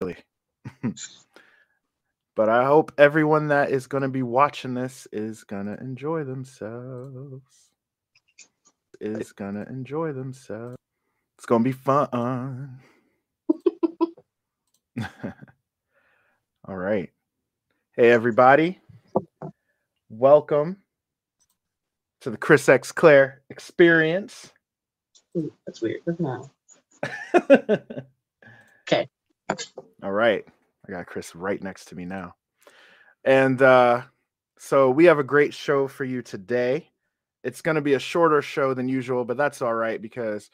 really. 0.00 0.16
but 2.36 2.48
I 2.48 2.64
hope 2.64 2.92
everyone 2.98 3.48
that 3.48 3.70
is 3.70 3.86
going 3.86 4.02
to 4.02 4.08
be 4.08 4.22
watching 4.22 4.74
this 4.74 5.06
is 5.12 5.44
going 5.44 5.66
to 5.66 5.78
enjoy 5.80 6.24
themselves. 6.24 7.42
Is 9.00 9.32
going 9.32 9.54
to 9.54 9.66
enjoy 9.68 10.12
themselves. 10.12 10.76
It's 11.36 11.46
going 11.46 11.62
to 11.62 11.68
be 11.68 11.72
fun. 11.72 12.80
All 16.66 16.76
right. 16.76 17.10
Hey, 17.94 18.10
everybody. 18.10 18.80
Welcome 20.08 20.78
to 22.22 22.30
the 22.30 22.36
Chris 22.36 22.68
X 22.68 22.90
Clair 22.90 23.42
experience. 23.50 24.50
Ooh, 25.36 25.52
that's 25.64 25.80
weird. 25.80 26.00
Okay. 28.90 29.06
All 30.02 30.12
right. 30.12 30.44
I 30.86 30.92
got 30.92 31.06
Chris 31.06 31.34
right 31.34 31.62
next 31.62 31.86
to 31.86 31.96
me 31.96 32.04
now. 32.04 32.34
And 33.24 33.60
uh, 33.60 34.02
so 34.58 34.90
we 34.90 35.04
have 35.06 35.18
a 35.18 35.24
great 35.24 35.52
show 35.52 35.88
for 35.88 36.04
you 36.04 36.22
today. 36.22 36.90
It's 37.44 37.62
going 37.62 37.74
to 37.74 37.80
be 37.80 37.94
a 37.94 37.98
shorter 37.98 38.42
show 38.42 38.74
than 38.74 38.88
usual, 38.88 39.24
but 39.24 39.36
that's 39.36 39.62
all 39.62 39.74
right 39.74 40.00
because 40.00 40.50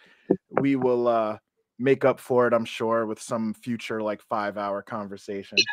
we 0.51 0.77
will 0.77 1.09
uh, 1.09 1.39
make 1.79 2.05
up 2.05 2.20
for 2.20 2.47
it, 2.47 2.53
I'm 2.53 2.65
sure, 2.65 3.07
with 3.07 3.20
some 3.20 3.55
future 3.55 4.03
like 4.03 4.23
five 4.23 4.57
hour 4.59 4.83
conversation. 4.83 5.59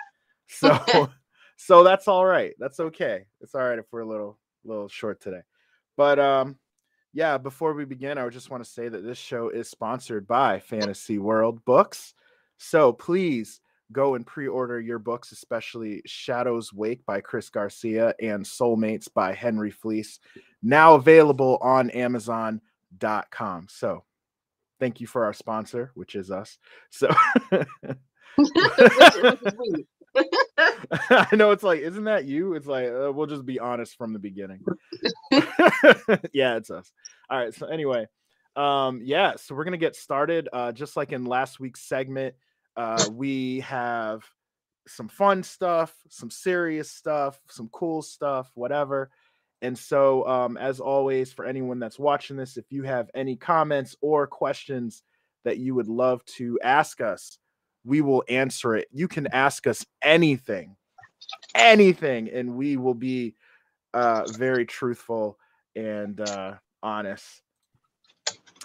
So, 0.54 1.08
so 1.56 1.82
that's 1.82 2.10
all 2.10 2.26
right. 2.26 2.54
That's 2.60 2.82
okay. 2.82 3.24
It's 3.40 3.56
all 3.56 3.62
right 3.62 3.80
if 3.80 3.86
we're 3.90 4.02
a 4.02 4.06
little, 4.06 4.38
little 4.66 4.90
short 4.90 5.22
today. 5.22 5.40
But 5.96 6.20
um, 6.20 6.58
yeah, 7.14 7.38
before 7.38 7.74
we 7.74 7.86
begin, 7.86 8.18
I 8.18 8.28
just 8.28 8.50
want 8.50 8.62
to 8.62 8.70
say 8.70 8.90
that 8.90 9.06
this 9.06 9.18
show 9.18 9.48
is 9.48 9.70
sponsored 9.70 10.28
by 10.28 10.60
Fantasy 10.60 11.20
World 11.20 11.64
Books. 11.64 12.14
So 12.64 12.94
please 12.94 13.60
go 13.92 14.14
and 14.14 14.26
pre-order 14.26 14.80
your 14.80 15.00
books, 15.00 15.32
especially 15.32 16.04
Shadows 16.06 16.72
Wake 16.72 17.04
by 17.08 17.20
Chris 17.20 17.50
Garcia 17.50 18.14
and 18.22 18.46
Soulmates 18.46 19.12
by 19.12 19.34
Henry 19.34 19.72
Fleece, 19.72 20.20
now 20.62 20.94
available 20.94 21.58
on 21.62 21.90
Amazon.com. 21.90 23.68
So 23.68 24.04
thank 24.80 25.02
you 25.02 25.08
for 25.08 25.26
our 25.26 25.34
sponsor, 25.34 25.92
which 25.96 26.14
is 26.14 26.30
us. 26.30 26.60
So 26.92 27.10
I 31.10 31.28
know 31.34 31.50
it's 31.50 31.64
like, 31.64 31.80
isn't 31.80 32.04
that 32.04 32.26
you? 32.26 32.54
It's 32.54 32.68
like 32.68 32.90
uh, 32.90 33.12
we'll 33.12 33.26
just 33.26 33.46
be 33.46 33.60
honest 33.60 33.98
from 33.98 34.14
the 34.14 34.20
beginning. 34.20 34.64
yeah, 36.32 36.58
it's 36.58 36.70
us. 36.70 36.92
All 37.28 37.40
right. 37.40 37.56
So 37.56 37.66
anyway, 37.66 38.06
um, 38.56 39.02
yeah. 39.04 39.34
So 39.38 39.56
we're 39.56 39.64
gonna 39.64 39.78
get 39.78 39.96
started. 39.96 40.48
Uh, 40.54 40.72
just 40.72 40.96
like 40.96 41.12
in 41.12 41.26
last 41.26 41.60
week's 41.60 41.82
segment, 41.82 42.36
uh, 42.78 43.10
we 43.12 43.60
have 43.62 44.24
some 44.88 45.08
fun 45.08 45.44
stuff, 45.44 45.94
some 46.10 46.30
serious 46.30 46.90
stuff, 46.92 47.40
some 47.50 47.70
cool 47.72 48.02
stuff, 48.02 48.52
whatever. 48.56 49.10
And 49.62 49.78
so, 49.78 50.28
um, 50.28 50.58
as 50.58 50.80
always, 50.80 51.32
for 51.32 51.46
anyone 51.46 51.80
that's 51.80 52.00
watching 52.00 52.36
this, 52.36 52.58
if 52.58 52.66
you 52.72 52.84
have 52.84 53.10
any 53.14 53.36
comments 53.36 53.96
or 54.02 54.26
questions 54.26 55.04
that 55.44 55.58
you 55.58 55.76
would 55.76 55.88
love 55.88 56.26
to 56.26 56.60
ask 56.64 57.00
us, 57.02 57.38
we 57.84 58.02
will 58.02 58.24
answer 58.28 58.76
it. 58.76 58.88
You 58.92 59.08
can 59.08 59.28
ask 59.28 59.68
us 59.68 59.86
anything, 60.02 60.76
anything, 61.56 62.30
and 62.30 62.56
we 62.56 62.78
will 62.78 62.96
be 62.96 63.36
uh, 63.94 64.26
very 64.30 64.66
truthful 64.66 65.38
and 65.76 66.20
uh, 66.20 66.56
honest. 66.82 67.42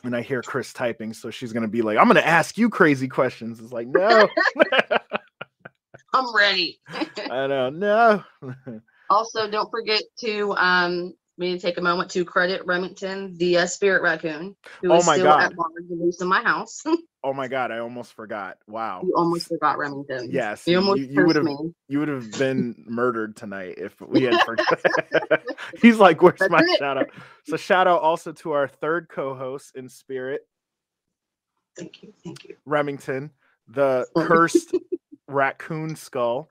And 0.05 0.15
I 0.15 0.23
hear 0.23 0.43
Chris 0.43 0.73
typing, 0.73 1.13
so 1.13 1.31
she's 1.31 1.53
gonna 1.53 1.69
be 1.69 1.83
like, 1.83 1.99
"I'm 1.99 2.07
gonna 2.07 2.21
ask 2.21 2.59
you 2.59 2.69
crazy 2.69 3.09
questions." 3.09 3.61
It's 3.61 3.73
like, 3.73 3.89
no, 3.89 4.29
I'm 6.15 6.35
ready. 6.35 6.81
I 6.89 7.47
don't 7.47 7.79
know, 7.79 8.23
also, 9.11 9.51
don't 9.51 9.71
forget 9.71 10.03
to 10.21 10.53
um, 10.57 11.15
need 11.39 11.53
to 11.53 11.67
take 11.67 11.79
a 11.79 11.83
moment 11.83 12.11
to 12.12 12.25
credit 12.25 12.65
Remington, 12.67 13.37
the 13.37 13.59
uh, 13.59 13.66
spirit 13.66 14.03
raccoon, 14.03 14.56
who 14.83 14.93
Oh 14.93 14.97
is 14.97 15.06
my 15.06 15.15
still 15.15 15.27
God. 15.27 15.43
at 15.43 15.59
large 15.59 15.72
and 15.91 16.15
in 16.21 16.27
my 16.28 16.43
house. 16.43 16.83
oh 17.25 17.33
my 17.33 17.49
god, 17.49 17.71
I 17.71 17.78
almost 17.78 18.15
forgot. 18.15 18.59
Wow. 18.66 19.03
you 19.05 19.12
almost 19.16 19.49
forgot 19.49 19.78
Remington. 19.78 20.28
Yes, 20.31 20.66
you 20.66 20.78
almost 20.78 21.00
you, 21.00 21.27
would 21.27 21.37
have 21.37 21.47
you 21.88 21.99
would 21.99 22.09
have 22.09 22.31
been 22.33 22.84
murdered 22.87 23.37
tonight 23.37 23.75
if 23.78 24.00
we 24.00 24.22
had 24.22 24.41
forgot. 24.43 24.81
He's 25.83 25.99
like, 25.99 26.22
"Where's 26.22 26.38
That's 26.38 26.50
my 26.50 26.62
it. 26.62 26.78
shout 26.78 26.99
out?" 26.99 27.11
So 27.47 27.56
shout 27.56 27.87
out 27.87 28.00
also 28.00 28.32
to 28.32 28.53
our 28.53 28.69
third 28.69 29.09
co-host 29.09 29.77
in 29.77 29.88
spirit, 29.88 30.47
Thank 31.77 32.03
you, 32.03 32.12
thank 32.25 32.44
you. 32.44 32.56
Remington, 32.65 33.31
the 33.69 34.06
cursed 34.16 34.75
raccoon 35.28 35.97
skull 35.97 36.50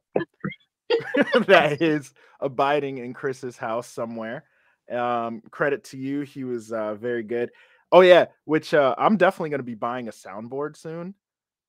that 1.48 1.82
is 1.82 2.14
abiding 2.40 3.00
in 3.00 3.14
Chris's 3.14 3.58
house 3.58 3.88
somewhere. 3.88 4.44
Um, 4.92 5.42
credit 5.52 5.84
to 5.86 5.98
you, 5.98 6.22
he 6.22 6.44
was 6.44 6.72
uh, 6.72 6.96
very 6.96 7.24
good. 7.24 7.52
Oh 7.92 8.02
yeah, 8.02 8.26
which 8.46 8.74
uh, 8.74 8.96
I'm 8.98 9.18
definitely 9.18 9.50
going 9.50 9.60
to 9.60 9.64
be 9.64 9.76
buying 9.76 10.08
a 10.08 10.12
soundboard 10.12 10.76
soon 10.78 11.14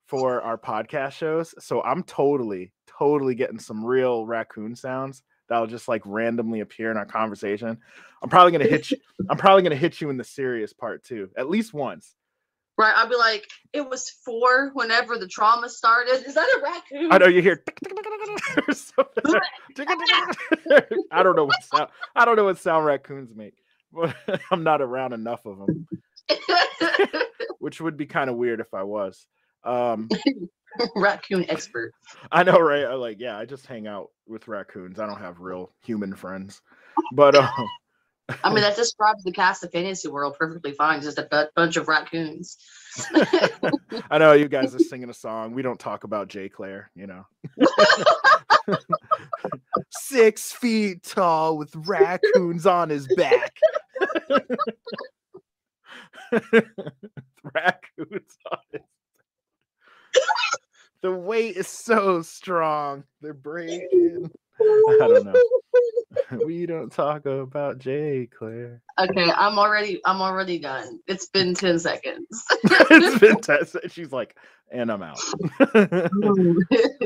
for 0.07 0.41
our 0.43 0.57
podcast 0.59 1.13
shows. 1.13 1.55
So 1.59 1.83
I'm 1.83 2.03
totally, 2.03 2.73
totally 2.87 3.35
getting 3.35 3.59
some 3.59 3.85
real 3.85 4.27
raccoon 4.27 4.75
sounds 4.75 5.23
that'll 5.49 5.67
just 5.67 5.89
like 5.89 6.03
randomly 6.05 6.61
appear 6.61 6.91
in 6.91 6.97
our 6.97 7.07
conversation. 7.07 7.79
I'm 8.23 8.29
probably 8.29 8.53
gonna 8.53 8.65
hit 8.65 8.91
you. 8.91 8.99
I'm 9.29 9.37
probably 9.37 9.63
gonna 9.63 9.77
hit 9.77 10.01
you 10.01 10.11
in 10.11 10.17
the 10.17 10.25
serious 10.25 10.73
part 10.73 11.05
too, 11.05 11.31
at 11.37 11.49
least 11.49 11.75
once. 11.75 12.15
Right, 12.79 12.93
I'll 12.95 13.09
be 13.09 13.17
like, 13.17 13.49
it 13.73 13.89
was 13.89 14.11
four 14.11 14.71
whenever 14.75 15.17
the 15.17 15.27
trauma 15.27 15.71
started. 15.71 16.27
Is 16.27 16.35
that 16.35 16.59
a 16.59 16.63
raccoon? 16.63 17.11
I 17.11 17.17
know 17.17 17.27
you 17.27 17.41
hear. 17.41 17.65
I 21.11 21.23
don't 21.23 21.37
know 21.37 21.47
what 21.47 21.65
sound. 21.65 21.89
I 22.15 22.27
don't 22.27 22.37
know 22.37 22.45
what 22.45 22.59
sound 22.59 22.85
raccoons 22.85 23.35
make, 23.35 23.55
I'm 24.51 24.63
not 24.63 24.83
around 24.83 25.13
enough 25.13 25.45
of 25.47 25.59
them, 25.59 25.87
which 27.59 27.81
would 27.81 27.97
be 27.97 28.07
kind 28.07 28.31
of 28.31 28.37
weird 28.37 28.61
if 28.61 28.73
I 28.75 28.83
was. 28.83 29.27
Um, 29.65 30.09
raccoon 30.95 31.47
expert. 31.49 31.93
I 32.31 32.43
know, 32.43 32.61
right? 32.61 32.85
I 32.85 32.95
like, 32.95 33.19
yeah, 33.21 33.39
I 33.39 33.45
just 33.45 33.67
hang 33.67 33.87
out 33.87 34.09
with 34.27 34.49
raccoons. 34.49 35.01
I 35.01 35.07
don't 35.07 35.21
have 35.21 35.41
real 35.41 35.73
human 35.85 36.15
friends, 36.15 36.61
but 37.13 37.35
um, 37.35 37.69
I 38.43 38.53
mean, 38.53 38.63
that 38.63 38.77
describes 38.77 39.23
the 39.23 39.33
cast 39.33 39.65
of 39.65 39.73
Fantasy 39.73 40.09
World 40.09 40.37
perfectly 40.39 40.73
fine. 40.73 41.01
Just 41.01 41.19
a 41.19 41.51
bunch 41.55 41.77
of 41.77 41.89
raccoons. 41.89 42.59
I 44.11 44.19
know 44.19 44.33
you 44.33 44.49
guys 44.49 44.75
are 44.75 44.81
singing 44.81 45.11
a 45.11 45.15
song. 45.15 45.53
We 45.53 45.63
don't 45.63 45.79
talk 45.79 46.05
about 46.05 46.29
J 46.29 46.49
Clair, 46.49 46.91
you 46.95 47.07
know. 47.07 47.27
Six 49.91 50.53
feet 50.53 51.03
tall 51.03 51.57
with 51.59 51.75
raccoons 51.75 52.67
on 52.67 52.89
his 52.89 53.07
back. 53.17 53.57
raccoons 57.55 58.39
on 58.51 58.59
his 58.73 58.83
The 61.03 61.13
weight 61.13 61.57
is 61.57 61.69
so 61.69 62.23
strong. 62.23 63.05
They're 63.21 63.35
breaking. 63.35 64.31
I 64.61 64.97
don't 65.01 65.25
know. 65.25 65.35
we 66.47 66.67
don't 66.67 66.91
talk 66.91 67.27
about 67.27 67.79
J 67.79 68.27
Clair. 68.27 68.83
Okay, 68.99 69.31
I'm 69.31 69.59
already 69.59 70.01
I'm 70.05 70.21
already 70.21 70.59
done. 70.59 71.01
It's 71.07 71.27
been 71.27 71.55
10 71.55 71.79
seconds. 71.79 72.45
it's 72.65 73.19
been 73.19 73.41
tested. 73.41 73.93
She's 73.93 74.13
like, 74.13 74.37
and 74.71 74.91
I'm 74.91 75.03
out. 75.03 75.19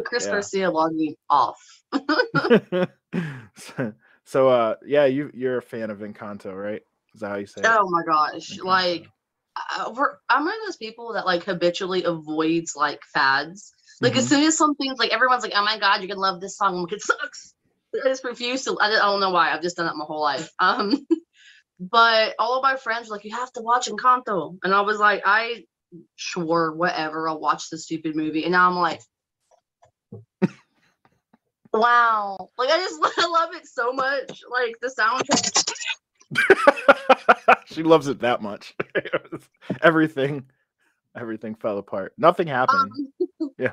Chris 0.04 0.24
Yeah. 0.26 0.30
Garcia 0.30 0.70
logged 0.70 0.94
me 0.94 1.16
off. 1.28 1.60
so, 3.56 3.92
so, 4.24 4.48
uh, 4.48 4.76
yeah, 4.86 5.06
you 5.06 5.30
you're 5.34 5.58
a 5.58 5.62
fan 5.62 5.90
of 5.90 5.98
Encanto, 5.98 6.54
right? 6.54 6.82
Is 7.14 7.20
that 7.20 7.28
how 7.28 7.36
you 7.36 7.46
say 7.46 7.62
it? 7.62 7.66
Oh 7.68 7.88
my 7.90 8.02
gosh. 8.06 8.58
Encanto. 8.58 8.64
Like 8.64 9.08
I, 9.56 9.90
we're, 9.94 10.16
I'm 10.28 10.44
one 10.44 10.54
of 10.54 10.66
those 10.66 10.76
people 10.76 11.12
that 11.14 11.26
like 11.26 11.44
habitually 11.44 12.04
avoids 12.04 12.76
like 12.76 13.00
fads. 13.12 13.72
Like 14.00 14.16
as 14.16 14.26
Mhm. 14.26 14.28
soon 14.28 14.44
as 14.44 14.56
something's 14.56 14.98
like 14.98 15.12
everyone's 15.12 15.42
like, 15.42 15.52
oh 15.54 15.64
my 15.64 15.78
god, 15.78 16.00
you're 16.00 16.08
gonna 16.08 16.20
love 16.20 16.40
this 16.40 16.56
song. 16.56 16.74
I'm 16.76 16.82
like, 16.82 16.92
it 16.94 17.02
sucks. 17.02 17.54
I 17.94 18.08
just 18.08 18.24
refuse 18.24 18.64
to. 18.64 18.78
I 18.80 18.88
don't, 18.90 19.02
I 19.02 19.06
don't 19.06 19.20
know 19.20 19.30
why. 19.30 19.52
I've 19.52 19.62
just 19.62 19.76
done 19.76 19.86
that 19.86 19.96
my 19.96 20.04
whole 20.04 20.22
life. 20.22 20.50
Um, 20.60 21.06
but 21.78 22.34
all 22.38 22.56
of 22.58 22.62
my 22.62 22.76
friends 22.76 23.08
were 23.08 23.16
like, 23.16 23.24
you 23.24 23.34
have 23.34 23.52
to 23.54 23.62
watch 23.62 23.88
Encanto, 23.88 24.56
and 24.62 24.74
I 24.74 24.82
was 24.82 24.98
like, 24.98 25.22
I 25.26 25.64
sure 26.16 26.72
whatever. 26.74 27.28
I'll 27.28 27.40
watch 27.40 27.70
the 27.70 27.78
stupid 27.78 28.14
movie, 28.16 28.44
and 28.44 28.52
now 28.52 28.68
I'm 28.70 28.76
like. 28.76 29.00
Wow. 31.72 32.50
Like 32.58 32.68
I 32.70 32.78
just 32.78 33.00
I 33.18 33.26
love 33.30 33.54
it 33.54 33.64
so 33.66 33.92
much. 33.92 34.42
Like 34.50 34.74
the 34.80 34.88
soundtrack. 34.88 35.72
she 37.66 37.82
loves 37.84 38.08
it 38.08 38.18
that 38.20 38.42
much. 38.42 38.74
everything, 39.80 40.46
everything 41.16 41.54
fell 41.54 41.78
apart. 41.78 42.12
Nothing 42.18 42.46
happened. 42.46 42.90
Um, 43.40 43.50
Yeah. 43.58 43.72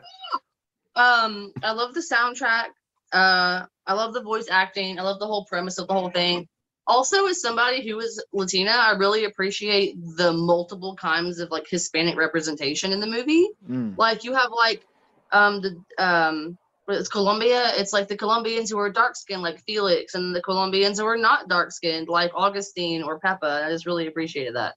Um, 0.95 1.53
I 1.63 1.71
love 1.71 1.93
the 1.93 2.01
soundtrack. 2.01 2.69
Uh, 3.13 3.65
I 3.85 3.93
love 3.93 4.13
the 4.13 4.21
voice 4.21 4.47
acting. 4.49 4.99
I 4.99 5.03
love 5.03 5.19
the 5.19 5.27
whole 5.27 5.45
premise 5.45 5.77
of 5.77 5.87
the 5.87 5.93
whole 5.93 6.09
thing. 6.09 6.47
Also, 6.87 7.25
as 7.27 7.41
somebody 7.41 7.87
who 7.87 7.99
is 7.99 8.23
Latina, 8.33 8.71
I 8.71 8.91
really 8.91 9.25
appreciate 9.25 9.95
the 10.15 10.33
multiple 10.33 10.95
kinds 10.95 11.39
of 11.39 11.51
like 11.51 11.67
Hispanic 11.69 12.17
representation 12.17 12.91
in 12.91 12.99
the 12.99 13.07
movie. 13.07 13.49
Mm. 13.69 13.97
Like 13.97 14.23
you 14.23 14.33
have 14.33 14.49
like 14.51 14.85
um 15.31 15.61
the 15.61 15.83
um 16.03 16.57
it's 16.89 17.09
Colombia. 17.09 17.71
It's 17.75 17.91
like 17.91 18.07
the 18.07 18.15
Colombians 18.15 18.69
who 18.69 18.79
are 18.79 18.89
dark 18.89 19.17
skinned, 19.17 19.41
like 19.41 19.59
Felix, 19.65 20.15
and 20.15 20.33
the 20.33 20.41
Colombians 20.41 20.99
who 20.99 21.05
are 21.05 21.17
not 21.17 21.49
dark 21.49 21.71
skinned, 21.73 22.07
like 22.07 22.31
Augustine 22.33 23.03
or 23.03 23.19
Pepa. 23.19 23.65
I 23.65 23.69
just 23.69 23.85
really 23.85 24.07
appreciated 24.07 24.55
that. 24.55 24.75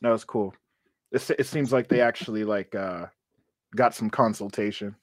That 0.00 0.10
was 0.10 0.24
cool. 0.24 0.52
It, 1.12 1.30
it 1.38 1.46
seems 1.46 1.72
like 1.72 1.88
they 1.88 2.00
actually 2.00 2.44
like 2.44 2.74
uh 2.74 3.06
got 3.76 3.94
some 3.94 4.10
consultation 4.10 4.96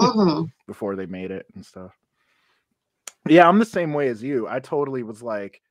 Mhm. 0.00 0.50
before 0.66 0.96
they 0.96 1.06
made 1.06 1.30
it 1.30 1.46
and 1.54 1.64
stuff. 1.64 1.92
Yeah, 3.28 3.48
I'm 3.48 3.58
the 3.58 3.64
same 3.64 3.92
way 3.94 4.08
as 4.08 4.22
you. 4.22 4.46
I 4.48 4.60
totally 4.60 5.02
was 5.02 5.22
like, 5.22 5.62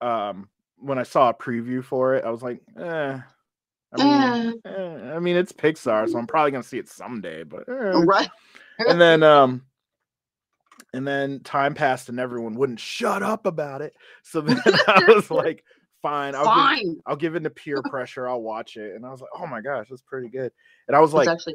um, 0.00 0.48
when 0.78 0.98
I 0.98 1.02
saw 1.02 1.28
a 1.28 1.34
preview 1.34 1.84
for 1.84 2.14
it, 2.14 2.24
I 2.24 2.30
was 2.30 2.42
like, 2.42 2.60
eh. 2.78 3.18
I 3.92 3.96
mean, 4.02 4.60
Eh, 4.64 4.70
eh, 4.70 5.14
I 5.14 5.18
mean, 5.20 5.36
it's 5.36 5.52
Pixar, 5.52 6.08
so 6.08 6.18
I'm 6.18 6.26
probably 6.26 6.50
gonna 6.52 6.62
see 6.62 6.78
it 6.78 6.88
someday. 6.88 7.42
But 7.44 7.68
eh. 7.68 7.72
right. 8.06 8.30
and 8.78 9.00
then, 9.00 9.22
um, 9.22 9.62
and 10.92 11.06
then 11.06 11.40
time 11.40 11.74
passed, 11.74 12.08
and 12.08 12.18
everyone 12.20 12.54
wouldn't 12.54 12.80
shut 12.80 13.22
up 13.22 13.46
about 13.46 13.82
it. 13.82 13.94
So 14.22 14.40
then 14.40 14.60
I 14.86 15.04
was 15.08 15.30
like, 15.30 15.64
fine, 16.02 16.34
I'll 16.34 16.44
give, 16.44 16.52
Fine. 16.52 16.96
I'll 17.06 17.16
give 17.16 17.34
in 17.34 17.42
to 17.44 17.50
peer 17.50 17.82
pressure. 17.90 18.28
I'll 18.28 18.42
watch 18.42 18.76
it. 18.76 18.94
And 18.94 19.04
I 19.04 19.10
was 19.10 19.20
like, 19.20 19.30
oh 19.34 19.46
my 19.46 19.60
gosh, 19.60 19.86
that's 19.88 20.02
pretty 20.02 20.28
good. 20.28 20.52
And 20.88 20.96
I 20.96 21.00
was 21.00 21.12
like, 21.12 21.28
actually 21.28 21.54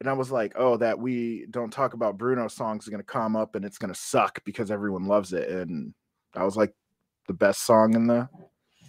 and 0.00 0.08
I 0.08 0.14
was 0.14 0.30
like, 0.30 0.52
oh, 0.56 0.78
that 0.78 0.98
we 0.98 1.46
don't 1.50 1.72
talk 1.72 1.92
about 1.92 2.16
Bruno 2.16 2.48
songs 2.48 2.84
is 2.84 2.88
gonna 2.88 3.02
come 3.02 3.36
up 3.36 3.54
and 3.54 3.64
it's 3.64 3.78
gonna 3.78 3.94
suck 3.94 4.42
because 4.44 4.70
everyone 4.70 5.06
loves 5.06 5.32
it. 5.32 5.48
And 5.48 5.92
I 6.34 6.44
was 6.44 6.56
like, 6.56 6.74
the 7.26 7.34
best 7.34 7.64
song 7.64 7.94
in 7.94 8.06
the 8.06 8.28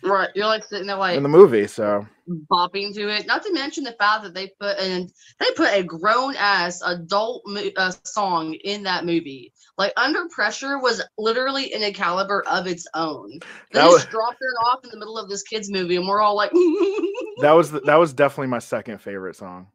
right. 0.03 0.29
You're 0.35 0.47
like 0.47 0.63
sitting 0.63 0.87
there 0.87 0.95
like 0.95 1.17
in 1.17 1.23
the 1.23 1.29
movie. 1.29 1.67
So 1.67 2.05
bopping 2.49 2.93
to 2.95 3.09
it. 3.09 3.27
Not 3.27 3.43
to 3.43 3.53
mention 3.53 3.83
the 3.83 3.91
fact 3.93 4.23
that 4.23 4.33
they 4.33 4.51
put 4.59 4.79
in 4.79 5.09
they 5.39 5.51
put 5.55 5.73
a 5.73 5.83
grown 5.83 6.35
ass 6.37 6.81
adult 6.85 7.43
mo- 7.45 7.69
uh, 7.77 7.91
song 8.03 8.53
in 8.63 8.83
that 8.83 9.05
movie. 9.05 9.53
Like 9.77 9.94
Under 9.97 10.27
Pressure 10.29 10.77
was 10.79 11.01
literally 11.18 11.73
in 11.73 11.83
a 11.83 11.91
caliber 11.94 12.44
of 12.47 12.68
its 12.68 12.85
own. 12.94 13.29
They 13.71 13.79
That 13.79 13.83
just 13.85 13.94
was- 13.94 14.06
dropped 14.06 14.38
it 14.41 14.65
off 14.65 14.83
in 14.83 14.89
the 14.91 14.97
middle 14.97 15.18
of 15.18 15.29
this 15.29 15.44
kids 15.44 15.71
movie, 15.71 15.95
and 15.95 16.07
we're 16.07 16.21
all 16.21 16.35
like, 16.35 16.51
that 17.41 17.51
was 17.53 17.71
the, 17.71 17.79
that 17.81 17.95
was 17.95 18.13
definitely 18.13 18.47
my 18.47 18.59
second 18.59 19.00
favorite 19.00 19.35
song. 19.35 19.68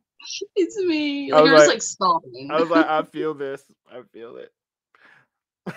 "It's 0.56 0.76
me." 0.78 1.30
I 1.32 1.36
Like, 1.36 1.42
was 1.42 1.48
you're 1.50 1.58
just 1.58 1.68
like- 1.68 1.74
like 1.76 1.82
stopping. 1.82 2.48
I 2.52 2.60
was 2.60 2.70
like, 2.70 2.86
I 2.86 3.02
feel 3.02 3.34
this. 3.44 3.62
I 3.90 4.02
feel 4.12 4.36
it. 4.36 4.52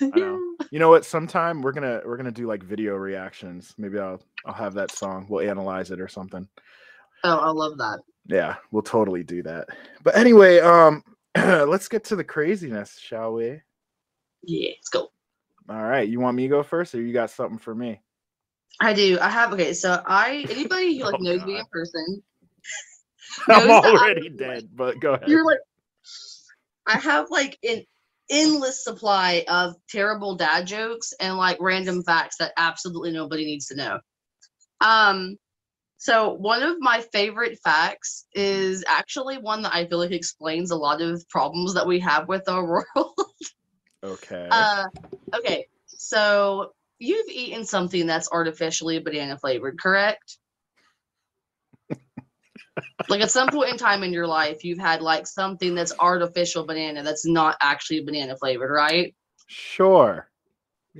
I 0.00 0.06
know. 0.16 0.40
You 0.70 0.78
know 0.78 0.88
what? 0.88 1.04
Sometime 1.04 1.60
we're 1.62 1.72
gonna 1.72 2.00
we're 2.04 2.16
gonna 2.16 2.30
do 2.30 2.46
like 2.46 2.62
video 2.62 2.94
reactions. 2.94 3.74
Maybe 3.78 3.98
I'll 3.98 4.20
I'll 4.46 4.54
have 4.54 4.74
that 4.74 4.90
song. 4.92 5.26
We'll 5.28 5.48
analyze 5.48 5.90
it 5.90 6.00
or 6.00 6.08
something. 6.08 6.48
oh, 7.24 7.38
I 7.38 7.50
love 7.50 7.76
that. 7.78 8.00
Yeah, 8.26 8.56
we'll 8.70 8.82
totally 8.82 9.22
do 9.22 9.42
that. 9.44 9.68
But 10.02 10.16
anyway, 10.16 10.58
um, 10.60 11.02
let's 11.68 11.88
get 11.88 12.04
to 12.04 12.16
the 12.16 12.24
craziness, 12.24 12.98
shall 12.98 13.34
we? 13.34 13.62
Yeah, 14.42 14.70
let's 14.70 14.88
go. 14.88 15.08
All 15.68 15.82
right. 15.82 16.08
You 16.08 16.20
want 16.20 16.36
me 16.36 16.44
to 16.44 16.48
go 16.48 16.62
first, 16.62 16.94
or 16.94 17.02
you 17.02 17.12
got 17.12 17.30
something 17.30 17.58
for 17.58 17.74
me? 17.74 18.00
I 18.80 18.92
do. 18.94 19.18
I 19.20 19.30
have 19.30 19.52
okay. 19.52 19.72
So 19.74 20.02
I 20.06 20.46
anybody 20.50 20.98
who 20.98 21.04
like 21.04 21.14
Oh, 21.14 21.18
knows 21.20 21.44
me 21.44 21.58
in 21.58 21.64
person, 21.72 22.22
I'm 23.48 23.68
Knows 23.68 23.80
that 23.82 23.94
I 23.96 24.02
already 24.02 24.28
was, 24.28 24.38
dead, 24.38 24.68
but 24.74 25.00
go 25.00 25.14
ahead. 25.14 25.30
you're 25.30 25.44
like 25.44 25.58
I 26.86 26.98
have 26.98 27.30
like 27.30 27.58
an 27.64 27.82
endless 28.30 28.84
supply 28.84 29.44
of 29.48 29.74
terrible 29.88 30.36
dad 30.36 30.66
jokes 30.66 31.12
and 31.20 31.36
like 31.36 31.58
random 31.60 32.02
facts 32.04 32.36
that 32.38 32.52
absolutely 32.56 33.12
nobody 33.12 33.44
needs 33.44 33.66
to 33.66 33.76
know. 33.76 33.98
Um 34.80 35.36
so 35.98 36.32
one 36.34 36.62
of 36.62 36.76
my 36.78 37.00
favorite 37.12 37.58
facts 37.64 38.26
is 38.34 38.84
actually 38.86 39.38
one 39.38 39.62
that 39.62 39.74
I 39.74 39.86
feel 39.86 39.98
like 39.98 40.12
explains 40.12 40.70
a 40.70 40.76
lot 40.76 41.00
of 41.00 41.26
problems 41.28 41.74
that 41.74 41.86
we 41.86 42.00
have 42.00 42.28
with 42.28 42.48
our 42.48 42.64
world. 42.96 43.14
Okay. 44.04 44.48
uh 44.50 44.84
okay. 45.34 45.66
So 45.86 46.72
you've 46.98 47.28
eaten 47.28 47.64
something 47.64 48.06
that's 48.06 48.30
artificially 48.30 48.98
banana 48.98 49.38
flavored, 49.38 49.80
correct? 49.80 50.38
like 53.08 53.22
at 53.22 53.30
some 53.30 53.48
point 53.48 53.70
in 53.70 53.78
time 53.78 54.02
in 54.02 54.12
your 54.12 54.26
life, 54.26 54.64
you've 54.64 54.78
had 54.78 55.00
like 55.00 55.26
something 55.26 55.74
that's 55.74 55.94
artificial 55.98 56.66
banana 56.66 57.02
that's 57.02 57.26
not 57.26 57.56
actually 57.60 58.04
banana 58.04 58.36
flavored, 58.36 58.70
right? 58.70 59.14
sure. 59.46 60.28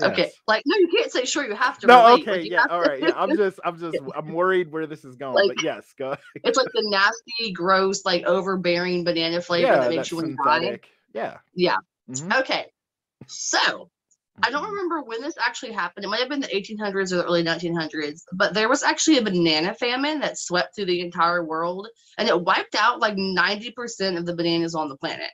Okay. 0.02 0.31
Like 0.46 0.62
no, 0.66 0.76
you 0.76 0.88
can't 0.88 1.10
say 1.10 1.25
sure. 1.25 1.46
You 1.46 1.54
have 1.54 1.78
to. 1.81 1.87
No, 1.87 2.06
relate. 2.06 2.22
okay, 2.22 2.40
Like, 2.43 2.50
yeah, 2.50 2.64
all 2.69 2.81
right, 2.81 3.00
yeah. 3.00 3.12
I'm 3.16 3.37
just, 3.37 3.60
I'm 3.64 3.78
just, 3.78 3.98
I'm 4.16 4.32
worried 4.32 4.70
where 4.70 4.87
this 4.87 5.04
is 5.04 5.16
going, 5.16 5.34
Like- 5.34 5.56
but 5.56 5.64
yes, 5.64 5.93
go. 5.98 6.16
it's 6.44 6.56
like 6.56 6.69
the 6.72 6.82
nasty, 6.84 7.52
gross, 7.52 8.04
like 8.04 8.25
overbearing 8.25 9.04
banana 9.04 9.40
flavor 9.40 9.69
yeah, 9.69 9.81
that 9.81 9.90
makes 9.90 10.10
you 10.10 10.19
want 10.19 10.31
to 10.31 10.37
die. 10.44 10.81
Yeah. 11.14 11.38
Yeah. 11.54 11.76
Mhm, 12.10 12.40
Okay. 12.40 12.66
So 13.26 13.90
I 14.43 14.50
don't 14.50 14.64
mhm. 14.64 14.70
remember 14.70 15.02
when 15.02 15.22
this 15.22 15.34
actually 15.38 15.72
happened. 15.72 16.04
It 16.04 16.08
might 16.08 16.20
have 16.20 16.28
been 16.28 16.40
the 16.40 16.49
1800s 16.49 17.12
or 17.12 17.16
the 17.16 17.25
early 17.25 17.42
1900s, 17.42 18.20
but 18.34 18.52
there 18.52 18.69
was 18.69 18.82
actually 18.82 19.19
a 19.19 19.22
banana 19.22 19.75
famine 19.75 20.20
that 20.20 20.38
swept 20.38 20.75
through 20.75 20.87
the 20.87 21.00
entire 21.00 21.44
world 21.44 21.88
and 22.19 22.28
it 22.28 22.38
wiped 22.44 22.75
out 22.75 23.00
like 23.00 23.16
90% 23.16 24.19
of 24.19 24.26
the 24.26 24.34
bananas 24.37 24.75
on 24.75 24.88
the 24.88 24.96
planet. 24.96 25.31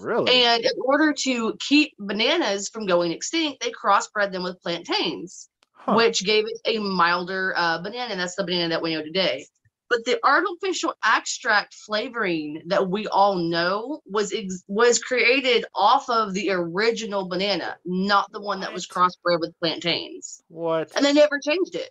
Really? 0.00 0.44
And 0.44 0.64
in 0.64 0.72
order 0.84 1.12
to 1.24 1.54
keep 1.60 1.92
bananas 1.98 2.68
from 2.68 2.86
going 2.86 3.12
extinct, 3.12 3.62
they 3.62 3.70
crossbred 3.70 4.32
them 4.32 4.42
with 4.42 4.60
plantains, 4.62 5.48
Huh. 5.74 5.94
which 5.94 6.24
gave 6.24 6.44
it 6.46 6.60
a 6.64 6.78
milder 6.78 7.54
uh, 7.56 7.82
banana. 7.82 8.14
That's 8.16 8.36
the 8.36 8.44
banana 8.44 8.68
that 8.70 8.82
we 8.82 8.94
know 8.94 9.02
today. 9.02 9.46
But 9.90 10.04
the 10.06 10.18
artificial 10.24 10.94
extract 11.04 11.74
flavoring 11.74 12.62
that 12.66 12.88
we 12.88 13.06
all 13.08 13.34
know 13.34 14.00
was 14.06 14.32
ex- 14.32 14.62
was 14.66 14.98
created 14.98 15.66
off 15.74 16.08
of 16.08 16.32
the 16.32 16.50
original 16.50 17.28
banana, 17.28 17.76
not 17.84 18.30
the 18.32 18.40
one 18.40 18.60
that 18.60 18.72
was 18.72 18.86
crossbred 18.86 19.40
with 19.40 19.54
plantains. 19.60 20.42
What? 20.48 20.92
And 20.96 21.04
they 21.04 21.12
never 21.12 21.38
changed 21.44 21.74
it. 21.74 21.90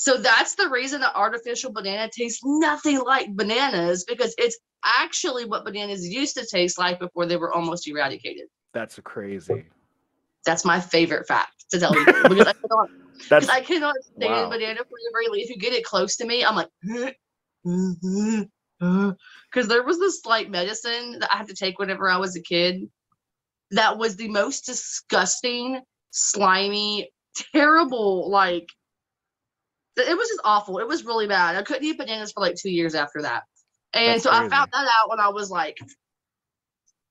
So 0.00 0.16
that's 0.16 0.54
the 0.54 0.70
reason 0.70 1.02
that 1.02 1.14
artificial 1.14 1.72
banana 1.72 2.08
tastes 2.10 2.40
nothing 2.42 3.00
like 3.00 3.36
bananas 3.36 4.02
because 4.08 4.34
it's 4.38 4.58
actually 4.82 5.44
what 5.44 5.62
bananas 5.62 6.08
used 6.08 6.38
to 6.38 6.46
taste 6.50 6.78
like 6.78 6.98
before 6.98 7.26
they 7.26 7.36
were 7.36 7.52
almost 7.52 7.86
eradicated. 7.86 8.44
That's 8.72 8.98
crazy. 9.04 9.66
That's 10.46 10.64
my 10.64 10.80
favorite 10.80 11.28
fact 11.28 11.66
to 11.72 11.78
tell 11.78 11.98
you 11.98 12.06
because 12.06 12.46
I 12.46 12.54
cannot, 12.54 12.88
because 13.28 13.48
I 13.50 13.60
cannot 13.60 13.94
stand 14.16 14.32
Wow. 14.32 14.48
banana 14.48 14.76
flavor. 14.76 15.34
If 15.34 15.50
you 15.50 15.58
get 15.58 15.74
it 15.74 15.84
close 15.84 16.16
to 16.16 16.24
me, 16.24 16.46
I'm 16.46 16.56
like, 16.56 16.68
because 19.52 19.68
there 19.68 19.82
was 19.82 19.98
this 19.98 20.24
like 20.24 20.48
medicine 20.48 21.18
that 21.18 21.28
I 21.30 21.36
had 21.36 21.48
to 21.48 21.54
take 21.54 21.78
whenever 21.78 22.08
I 22.08 22.16
was 22.16 22.36
a 22.36 22.42
kid 22.42 22.88
that 23.72 23.98
was 23.98 24.16
the 24.16 24.28
most 24.28 24.64
disgusting, 24.64 25.82
slimy, 26.10 27.10
terrible, 27.52 28.30
like 28.30 28.66
it 29.96 30.16
was 30.16 30.28
just 30.28 30.40
awful. 30.44 30.78
It 30.78 30.88
was 30.88 31.04
really 31.04 31.26
bad. 31.26 31.56
I 31.56 31.62
couldn't 31.62 31.84
eat 31.84 31.98
bananas 31.98 32.32
for 32.32 32.40
like 32.40 32.56
two 32.56 32.70
years 32.70 32.94
after 32.94 33.22
that. 33.22 33.44
And 33.92 34.14
That's 34.14 34.22
so 34.22 34.30
I 34.30 34.48
found 34.48 34.70
that 34.72 34.86
out 34.86 35.08
when 35.10 35.20
I 35.20 35.28
was 35.28 35.50
like, 35.50 35.78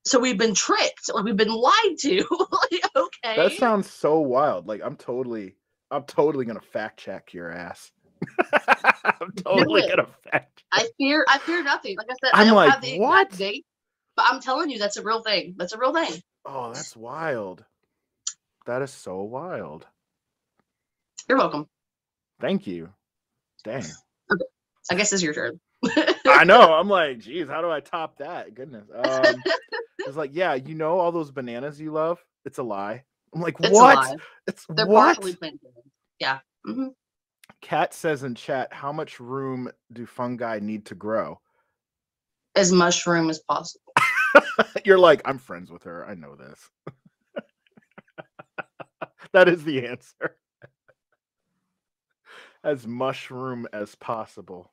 so 0.05 0.19
we've 0.19 0.38
been 0.38 0.53
tricked, 0.53 1.13
like 1.13 1.25
we've 1.25 1.36
been 1.36 1.50
lied 1.53 1.98
to. 2.00 2.17
like, 2.71 2.81
okay. 2.95 3.36
that 3.36 3.51
sounds 3.53 3.89
so 3.89 4.19
wild. 4.19 4.67
Like 4.67 4.81
I'm 4.83 4.95
totally, 4.95 5.55
I'm 5.91 6.03
totally 6.03 6.45
gonna 6.45 6.62
fact 6.62 7.00
check 7.00 7.33
your 7.33 7.51
ass. 7.51 7.91
I'm 9.03 9.31
totally 9.36 9.88
gonna 9.88 10.07
fact. 10.31 10.63
I 10.71 10.88
fear 10.98 11.25
I 11.27 11.38
fear 11.39 11.63
nothing. 11.63 11.98
Like 11.98 12.07
I 12.09 12.15
said, 12.24 12.31
I 12.33 12.41
I'm 12.41 12.48
don't 12.48 12.55
like, 12.55 12.71
have 12.71 12.81
the 12.81 13.00
what? 13.00 13.31
date, 13.31 13.65
but 14.15 14.25
I'm 14.29 14.39
telling 14.39 14.69
you 14.69 14.79
that's 14.79 14.98
a 14.98 15.03
real 15.03 15.21
thing. 15.21 15.55
That's 15.57 15.74
a 15.74 15.77
real 15.77 15.93
thing. 15.93 16.21
Oh, 16.45 16.71
that's 16.74 16.95
wild. 16.95 17.65
That 18.65 18.81
is 18.81 18.91
so 18.91 19.21
wild. 19.24 19.86
You're 21.27 21.38
welcome. 21.38 21.67
Thank 22.39 22.67
you. 22.67 22.89
Dang. 23.63 23.86
I 24.91 24.96
guess 24.96 25.13
it's 25.13 25.24
your 25.24 25.34
turn. 25.34 25.60
I 26.27 26.43
know. 26.46 26.74
I'm 26.74 26.89
like, 26.89 27.19
geez, 27.19 27.48
how 27.48 27.62
do 27.62 27.69
I 27.69 27.79
top 27.79 28.17
that? 28.17 28.53
Goodness. 28.53 28.88
Um, 28.96 29.43
it's 30.05 30.17
like, 30.17 30.31
yeah, 30.34 30.55
you 30.55 30.75
know 30.75 31.00
all 31.00 31.12
those 31.12 31.31
bananas 31.31 31.79
you 31.79 31.91
love? 31.91 32.24
It's 32.46 32.58
a 32.58 32.63
lie. 32.63 33.03
I'm 33.34 33.41
like, 33.41 33.60
It's 33.62 33.79
what? 33.79 34.17
It's 34.48 34.65
They're 34.69 34.86
what? 34.86 35.15
partially 35.15 35.36
planted. 35.36 35.60
Yeah. 36.19 36.39
hmm 36.65 36.88
Kat 37.62 37.93
says 37.93 38.24
in 38.24 38.36
chat, 38.36 38.74
how 38.74 38.91
much 38.91 39.19
room 39.19 39.69
do 39.91 40.05
fungi 40.05 40.60
need 40.62 40.86
to 40.88 40.96
grow? 40.96 41.39
As 42.55 42.72
mushroom 42.72 43.29
as 43.29 43.39
possible. 43.39 43.93
You're 44.86 45.00
like, 45.00 45.22
I'm 45.25 45.38
friends 45.39 45.72
with 45.72 45.84
her. 45.84 46.05
I 46.05 46.15
know 46.15 46.36
this. 46.36 46.69
that 49.34 49.50
is 49.50 49.63
the 49.63 49.86
answer. 49.88 50.38
As 52.63 52.85
mushroom 52.85 53.67
as 53.73 53.95
possible. 53.95 54.71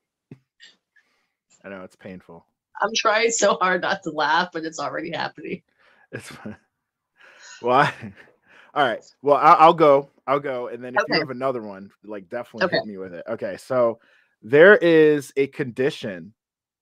I 1.65 1.69
know 1.69 1.83
it's 1.83 1.97
painful. 1.97 2.45
I'm 2.81 2.91
trying 2.95 3.31
so 3.31 3.55
hard 3.55 3.83
not 3.83 4.03
to 4.03 4.11
laugh, 4.11 4.51
but 4.53 4.65
it's 4.65 4.79
already 4.79 5.11
happening. 5.13 5.63
It's 6.13 6.33
well, 7.63 7.81
I, 7.81 7.93
all 8.75 8.87
right. 8.87 9.05
Well, 9.23 9.37
I, 9.37 9.53
I'll 9.55 9.75
go. 9.75 10.11
I'll 10.27 10.41
go, 10.41 10.69
and 10.69 10.83
then 10.83 10.95
if 10.95 11.03
you 11.07 11.15
have 11.19 11.31
another 11.31 11.63
one, 11.63 11.91
like 12.05 12.29
definitely 12.29 12.67
Okay. 12.67 12.77
hit 12.77 12.87
me 12.87 12.97
with 12.99 13.15
it. 13.15 13.25
Okay, 13.29 13.57
so 13.57 13.99
there 14.43 14.77
is 14.77 15.33
a 15.37 15.47
condition 15.49 16.35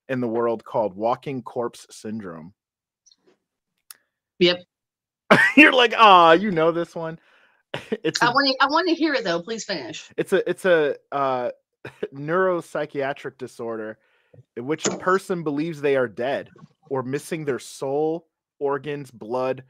in 0.09 0.19
the 0.19 0.27
world 0.27 0.63
called 0.63 0.95
walking 0.95 1.41
corpse 1.41 1.85
syndrome. 1.91 2.53
Yep. 4.39 4.63
You're 5.57 5.73
like, 5.73 5.93
ah, 5.97 6.33
you 6.33 6.51
know 6.51 6.71
this 6.71 6.95
one. 6.95 7.19
It's 8.03 8.21
I 8.21 8.29
want 8.29 8.47
to. 8.47 8.55
I 8.61 8.67
want 8.67 8.87
to 8.89 8.95
hear 8.95 9.13
it 9.13 9.23
though. 9.23 9.41
Please 9.41 9.63
finish. 9.63 10.09
it's 10.17 10.33
a 10.33 10.47
it's 10.49 10.65
a 10.65 10.95
uh, 11.11 11.51
neuropsychiatric 12.13 13.37
disorder 13.37 13.97
in 14.57 14.65
which 14.65 14.85
a 14.87 14.97
person 14.97 15.43
believes 15.43 15.81
they 15.81 15.95
are 15.95 16.07
dead 16.07 16.49
or 16.89 17.03
missing 17.03 17.45
their 17.45 17.59
soul, 17.59 18.27
organs, 18.59 19.11
blood, 19.11 19.63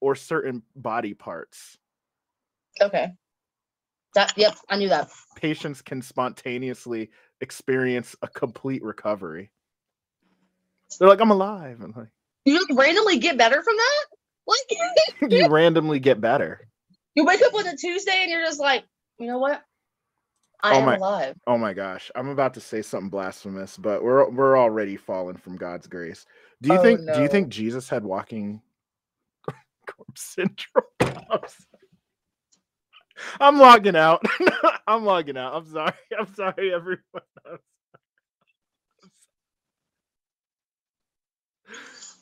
or 0.00 0.14
certain 0.14 0.62
body 0.76 1.14
parts. 1.14 1.78
Okay. 2.80 3.08
That. 4.14 4.32
Yep. 4.36 4.56
I 4.68 4.76
knew 4.76 4.88
that. 4.88 5.08
Patients 5.36 5.82
can 5.82 6.02
spontaneously 6.02 7.10
experience 7.40 8.16
a 8.22 8.28
complete 8.28 8.82
recovery. 8.82 9.50
They're 10.98 11.08
like, 11.08 11.20
I'm 11.20 11.30
alive. 11.30 11.80
And 11.80 11.94
like, 11.96 12.08
You 12.44 12.56
just 12.56 12.78
randomly 12.78 13.18
get 13.18 13.36
better 13.38 13.62
from 13.62 13.76
that. 13.76 14.06
Like 14.46 15.32
you 15.32 15.48
randomly 15.48 16.00
get 16.00 16.20
better. 16.20 16.66
You 17.14 17.24
wake 17.24 17.42
up 17.42 17.54
on 17.54 17.66
a 17.66 17.76
Tuesday 17.76 18.22
and 18.22 18.30
you're 18.30 18.44
just 18.44 18.60
like, 18.60 18.84
you 19.18 19.26
know 19.26 19.38
what? 19.38 19.62
I 20.62 20.74
Oh 20.74 20.78
am 20.80 20.86
my- 20.86 20.96
alive. 20.96 21.36
Oh 21.46 21.58
my 21.58 21.72
gosh, 21.74 22.10
I'm 22.14 22.28
about 22.28 22.54
to 22.54 22.60
say 22.60 22.82
something 22.82 23.10
blasphemous, 23.10 23.76
but 23.78 24.02
we're 24.04 24.28
we're 24.30 24.58
already 24.58 24.96
fallen 24.96 25.36
from 25.36 25.56
God's 25.56 25.86
grace. 25.86 26.26
Do 26.62 26.70
you 26.72 26.78
Oh, 26.78 26.82
think 26.82 27.00
do 27.14 27.22
you 27.22 27.28
think 27.28 27.48
Jesus 27.48 27.88
had 27.88 28.04
walking 28.04 28.60
corpse 29.86 30.22
syndrome? 30.36 30.84
I'm. 31.30 31.40
I'm 33.40 33.58
logging 33.58 33.96
out. 33.96 34.24
I'm 34.86 35.04
logging 35.04 35.36
out. 35.36 35.54
I'm 35.54 35.66
sorry. 35.70 35.92
I'm 36.18 36.34
sorry, 36.34 36.72
everyone. 36.74 37.00
I'm 37.14 37.22
sorry. 37.46 37.58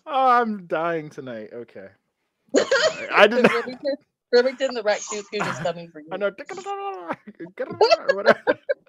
Oh, 0.07 0.29
I'm 0.29 0.67
dying 0.67 1.11
tonight. 1.11 1.51
Okay. 1.53 1.89
I 3.13 3.27
did 3.27 3.45
not- 3.45 3.65
Remington, 4.33 4.75
the 4.75 4.83
raccoon 4.83 5.25
is 5.33 5.59
coming 5.61 5.91
for 5.93 6.01
you. 6.01 6.13
I 6.13 6.19
know. 6.19 6.33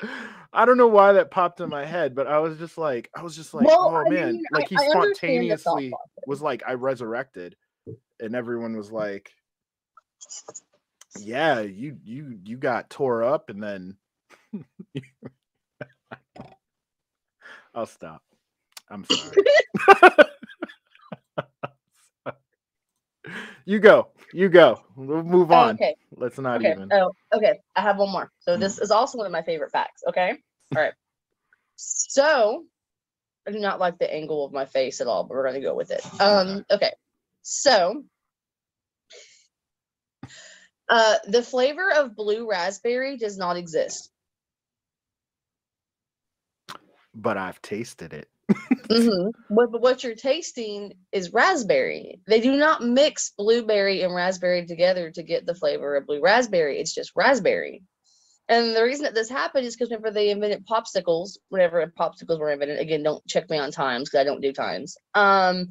I 0.53 0.65
don't 0.65 0.77
know 0.77 0.87
why 0.87 1.13
that 1.13 1.31
popped 1.31 1.61
in 1.61 1.69
my 1.69 1.85
head, 1.85 2.15
but 2.15 2.27
I 2.27 2.39
was 2.39 2.57
just 2.57 2.77
like, 2.77 3.09
I 3.15 3.23
was 3.23 3.35
just 3.35 3.53
like, 3.53 3.67
Well, 3.67 3.79
oh 3.81 4.05
I 4.05 4.09
man, 4.09 4.41
mean, 4.41 4.43
like 4.51 4.69
he 4.69 4.77
I- 4.77 4.85
I 4.85 4.89
understand 4.89 5.49
the 5.51 5.57
thought 5.57 5.83
spontaneously 5.83 5.89
process. 5.89 6.25
was 6.25 6.41
like, 6.41 6.63
I 6.67 6.73
resurrected, 6.73 7.55
and 8.19 8.35
everyone 8.35 8.77
was 8.77 8.91
like, 8.91 9.31
yeah, 11.15 11.61
you 11.61 11.97
you 12.03 12.39
you 12.43 12.57
got 12.57 12.89
tore 12.89 13.23
up, 13.23 13.49
and 13.49 13.63
then 13.63 13.97
I'll 17.75 17.85
stop. 17.87 18.23
I'm 18.89 19.05
sorry. 19.05 19.39
you 23.65 23.79
go, 23.79 24.09
you 24.33 24.49
go. 24.49 24.81
We'll 24.95 25.23
move 25.23 25.51
Oh, 25.51 25.55
on. 25.55 25.75
okay. 25.75 25.95
Let's 26.15 26.37
not 26.39 26.61
Okay. 26.61 26.71
even. 26.71 26.91
Oh, 26.91 27.11
okay. 27.33 27.59
I 27.75 27.81
have 27.81 27.97
one 27.97 28.11
more. 28.11 28.31
So 28.39 28.55
Mm. 28.55 28.59
this 28.59 28.79
is 28.79 28.91
also 28.91 29.17
one 29.17 29.25
of 29.27 29.31
my 29.31 29.41
favorite 29.41 29.71
facts. 29.71 30.03
Okay. 30.07 30.37
All 30.75 30.81
right. 30.81 30.93
So 31.75 32.65
I 33.47 33.51
do 33.51 33.59
not 33.59 33.79
like 33.79 33.97
the 33.97 34.13
angle 34.13 34.45
of 34.45 34.51
my 34.51 34.65
face 34.65 35.01
at 35.01 35.07
all, 35.07 35.23
but 35.23 35.35
we're 35.35 35.45
gonna 35.45 35.61
go 35.61 35.75
with 35.75 35.91
it. 35.91 36.05
Um. 36.21 36.65
Okay. 36.69 36.91
So. 37.41 38.03
Uh, 40.89 41.17
the 41.27 41.43
flavor 41.43 41.91
of 41.91 42.15
blue 42.15 42.49
raspberry 42.49 43.15
does 43.15 43.37
not 43.37 43.57
exist. 43.57 44.09
But 47.13 47.37
I've 47.37 47.61
tasted 47.61 48.11
it. 48.13 48.27
Mhm. 48.91 49.31
What, 49.47 49.71
but 49.71 49.81
what 49.81 50.03
you're 50.03 50.15
tasting 50.15 50.93
is 51.11 51.33
raspberry. 51.33 52.21
They 52.27 52.39
do 52.39 52.55
not 52.55 52.83
mix 52.83 53.31
blueberry 53.37 54.01
and 54.01 54.13
raspberry 54.13 54.65
together 54.65 55.11
to 55.11 55.23
get 55.23 55.45
the 55.45 55.55
flavor 55.55 55.95
of 55.95 56.05
blue 56.07 56.21
raspberry. 56.21 56.79
It's 56.79 56.93
just 56.93 57.11
raspberry. 57.15 57.83
And 58.49 58.75
the 58.75 58.83
reason 58.83 59.03
that 59.05 59.15
this 59.15 59.29
happened 59.29 59.65
is 59.65 59.75
because 59.75 59.89
whenever 59.89 60.11
they 60.11 60.29
invented 60.31 60.67
popsicles, 60.67 61.37
whenever 61.49 61.85
popsicles 61.99 62.39
were 62.39 62.51
invented, 62.51 62.79
again, 62.79 63.03
don't 63.03 63.25
check 63.27 63.49
me 63.49 63.57
on 63.59 63.71
times 63.71 64.09
because 64.09 64.21
I 64.21 64.23
don't 64.25 64.41
do 64.41 64.53
times. 64.53 64.97
Um, 65.15 65.67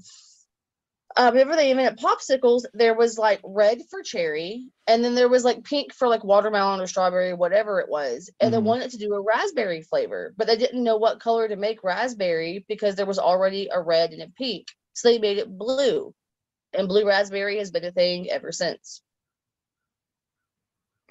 uh, 1.19 1.31
whenever 1.33 1.57
they 1.57 1.73
invented 1.73 1.99
popsicles, 1.99 2.63
there 2.75 2.95
was 2.95 3.19
like 3.19 3.41
red 3.43 3.81
for 3.91 4.03
cherry, 4.03 4.71
and 4.87 5.05
then 5.05 5.17
there 5.17 5.29
was 5.29 5.45
like 5.45 5.65
pink 5.65 5.93
for 5.93 6.07
like 6.07 6.23
watermelon 6.23 6.81
or 6.81 6.87
strawberry, 6.87 7.35
whatever 7.35 7.81
it 7.81 7.89
was. 7.89 8.31
And 8.39 8.55
they 8.55 8.59
Mhm. 8.59 8.63
wanted 8.63 8.93
to 8.93 8.99
do 8.99 9.13
a 9.13 9.21
raspberry 9.21 9.83
flavor, 9.83 10.33
but 10.37 10.47
they 10.47 10.57
didn't 10.57 10.85
know 10.85 10.97
what 10.97 11.19
color 11.19 11.49
to 11.49 11.57
make 11.57 11.83
raspberry 11.83 12.65
because 12.69 12.95
there 12.95 13.05
was 13.05 13.19
already 13.19 13.69
a 13.73 13.81
red 13.81 14.13
and 14.13 14.23
a 14.23 14.29
pink. 14.29 14.69
So 14.93 15.09
they 15.09 15.19
made 15.19 15.39
it 15.39 15.59
blue. 15.59 16.15
And 16.73 16.87
blue 16.87 17.07
raspberry 17.07 17.59
has 17.59 17.73
been 17.73 17.85
a 17.85 17.91
thing 17.91 18.31
ever 18.31 18.53
since. 18.53 19.03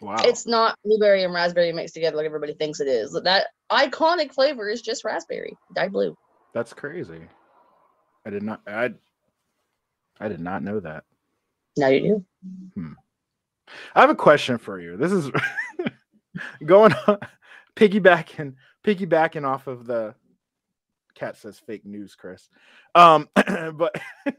Wow. 0.01 0.15
It's 0.23 0.47
not 0.47 0.77
blueberry 0.85 1.23
and 1.23 1.33
raspberry 1.33 1.73
mixed 1.73 1.95
together 1.95 2.15
like 2.15 2.27
everybody 2.27 2.53
thinks 2.53 2.79
it 2.79 2.87
is. 2.87 3.11
That 3.23 3.47
iconic 3.69 4.33
flavor 4.33 4.69
is 4.69 4.81
just 4.81 5.03
raspberry, 5.03 5.57
dyed 5.73 5.91
blue. 5.91 6.15
That's 6.53 6.71
crazy. 6.71 7.27
I 8.25 8.29
did 8.29 8.43
not 8.43 8.61
I 8.67 8.93
I 10.19 10.27
did 10.27 10.39
not 10.39 10.63
know 10.63 10.79
that. 10.79 11.03
Now 11.77 11.87
you 11.89 12.25
do. 12.75 12.95
I 13.95 14.01
have 14.01 14.09
a 14.09 14.15
question 14.15 14.57
for 14.57 14.79
you. 14.79 14.97
This 14.97 15.11
is 15.11 15.29
going 16.65 16.93
on 17.07 17.17
piggybacking 17.75 18.55
piggybacking 18.85 19.45
off 19.45 19.67
of 19.67 19.85
the 19.85 20.15
Kat 21.15 21.37
says 21.37 21.59
fake 21.59 21.85
news, 21.85 22.15
Chris. 22.15 22.49
Um 22.95 23.27
but 23.35 23.95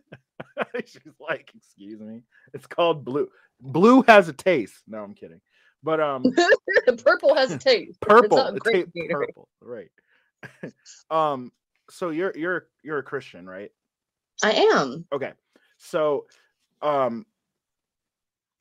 she's 0.86 1.02
like, 1.20 1.50
excuse 1.54 2.00
me. 2.00 2.22
It's 2.54 2.66
called 2.66 3.04
blue. 3.04 3.28
Blue 3.60 4.02
has 4.08 4.28
a 4.28 4.32
taste. 4.32 4.82
No, 4.86 4.98
I'm 5.02 5.14
kidding. 5.14 5.40
But 5.82 6.00
um 6.00 6.24
Purple 7.04 7.34
has 7.34 7.50
a 7.52 7.58
taste. 7.58 8.00
purple 8.00 8.38
It's 8.38 8.56
it 8.56 8.62
grape 8.62 8.92
purple 9.10 9.48
right 9.60 9.90
um 11.10 11.52
so 11.90 12.10
you're 12.10 12.32
you're 12.36 12.68
you're 12.82 12.98
a 12.98 13.02
christian 13.02 13.48
right 13.48 13.70
I 14.42 14.52
am. 14.52 15.04
okay 15.12 15.32
so 15.78 16.26
um 16.82 17.24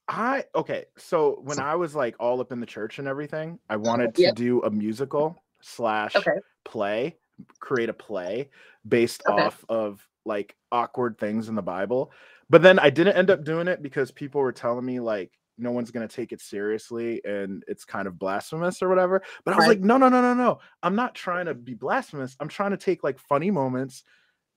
i 0.08 0.44
okay 0.56 0.86
so 0.98 1.40
when 1.44 1.60
i 1.60 1.76
was 1.76 1.94
like 1.96 2.16
all 2.20 2.40
up 2.40 2.52
in 2.52 2.60
the 2.60 2.66
church 2.66 3.00
and 3.00 3.08
everything 3.08 3.60
i 3.70 3.76
wanted 3.76 4.16
to 4.16 4.22
Yep. 4.22 4.36
do 4.36 4.62
a 4.62 4.70
musical 4.70 5.36
slash 5.62 6.16
Okay. 6.16 6.40
play 6.64 7.16
create 7.60 7.90
a 7.90 7.94
play 7.94 8.50
based 8.88 9.22
Okay. 9.28 9.42
off 9.44 9.66
of 9.70 10.08
like 10.26 10.56
awkward 10.72 11.18
things 11.18 11.50
in 11.50 11.56
the 11.56 11.62
bible 11.62 12.12
but 12.50 12.62
then 12.62 12.80
i 12.80 12.90
didn't 12.90 13.16
end 13.18 13.30
up 13.30 13.44
doing 13.44 13.68
it 13.68 13.82
because 13.82 14.12
people 14.12 14.42
were 14.42 14.52
telling 14.52 14.86
me 14.86 15.00
like 15.00 15.32
no 15.58 15.72
one's 15.72 15.92
to 16.08 16.16
take 16.16 16.32
it 16.32 16.40
seriously 16.42 17.22
and 17.26 17.64
it's 17.68 17.84
kind 17.84 18.08
of 18.08 18.20
blasphemous 18.20 18.82
or 18.82 18.90
whatever 18.90 19.22
but 19.44 19.54
i 19.54 19.58
was 19.58 19.66
Right. 19.66 19.78
like 19.78 19.82
no 19.82 19.98
no 19.98 20.08
no 20.10 20.22
no 20.22 20.34
no 20.34 20.60
i'm 20.84 20.96
not 20.96 21.16
trying 21.16 21.46
to 21.48 21.54
be 21.54 21.74
blasphemous 21.74 22.36
i'm 22.40 22.48
trying 22.48 22.72
to 22.72 22.78
take 22.78 23.04
like 23.04 23.20
funny 23.20 23.52
moments 23.52 24.04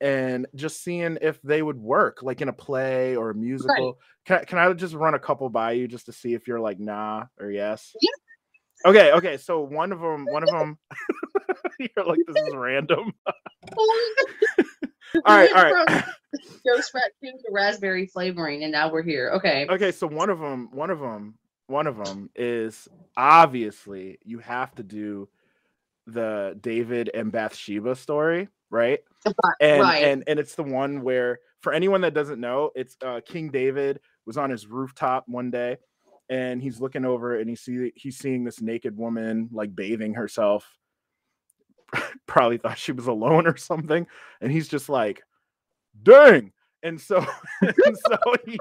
and 0.01 0.47
just 0.55 0.83
seeing 0.83 1.17
if 1.21 1.41
they 1.43 1.61
would 1.61 1.77
work 1.77 2.23
like 2.23 2.41
in 2.41 2.49
a 2.49 2.53
play 2.53 3.15
or 3.15 3.29
a 3.29 3.35
musical 3.35 3.99
can, 4.25 4.39
I, 4.39 4.43
can 4.43 4.57
i 4.57 4.73
just 4.73 4.95
run 4.95 5.13
a 5.13 5.19
couple 5.19 5.47
by 5.49 5.73
you 5.73 5.87
just 5.87 6.07
to 6.07 6.11
see 6.11 6.33
if 6.33 6.47
you're 6.47 6.59
like 6.59 6.79
nah 6.79 7.25
or 7.39 7.51
yes 7.51 7.95
Yeah. 8.01 8.89
okay 8.89 9.11
okay 9.13 9.37
so 9.37 9.61
one 9.61 9.91
of 9.91 10.01
them 10.01 10.25
one 10.25 10.43
of 10.43 10.49
them 10.57 10.77
you're 11.79 12.05
like 12.05 12.19
this 12.27 12.43
is 12.47 12.55
random 12.55 13.13
all 13.77 15.35
right 15.37 15.53
all 15.53 15.71
right 15.71 16.03
Ghost 16.65 16.93
raccoon 16.93 17.37
to 17.39 17.49
raspberry 17.51 18.05
flavoring, 18.05 18.63
and 18.63 18.71
now 18.71 18.89
we're 18.89 19.01
here. 19.03 19.31
Okay. 19.35 19.67
okay 19.69 19.91
so 19.91 20.07
one 20.07 20.29
of 20.29 20.39
them 20.39 20.69
one 20.71 20.89
of 20.89 20.99
them 20.99 21.35
one 21.67 21.87
of 21.87 21.97
them 21.97 22.29
is 22.35 22.87
obviously 23.17 24.17
you 24.23 24.39
have 24.39 24.73
to 24.75 24.83
do 24.83 25.27
the 26.07 26.57
david 26.61 27.09
and 27.13 27.31
bathsheba 27.31 27.95
story 27.95 28.47
right? 28.71 29.01
And 29.59 29.81
right. 29.81 30.03
and 30.03 30.23
and 30.25 30.39
it's 30.39 30.55
the 30.55 30.63
one 30.63 31.01
where 31.01 31.39
for 31.59 31.73
anyone 31.73 32.01
that 32.01 32.15
doesn't 32.15 32.39
know 32.39 32.71
it's 32.73 32.97
uh 33.05 33.21
king 33.23 33.51
david 33.51 33.99
was 34.25 34.37
on 34.37 34.49
his 34.49 34.65
rooftop 34.65 35.25
one 35.27 35.51
day 35.51 35.77
and 36.29 36.61
he's 36.61 36.79
looking 36.79 37.05
over 37.05 37.37
and 37.37 37.49
he 37.49 37.55
see 37.55 37.91
he's 37.95 38.17
seeing 38.17 38.43
this 38.43 38.61
naked 38.61 38.97
woman 38.97 39.49
like 39.51 39.75
bathing 39.75 40.15
herself. 40.15 40.65
Probably 42.25 42.57
thought 42.57 42.77
she 42.77 42.93
was 42.93 43.07
alone 43.07 43.45
or 43.45 43.57
something 43.57 44.07
and 44.39 44.51
he's 44.51 44.67
just 44.67 44.89
like 44.89 45.21
dang! 46.01 46.53
And 46.81 46.99
so 46.99 47.23
and 47.61 47.97
so 48.07 48.17
he 48.45 48.59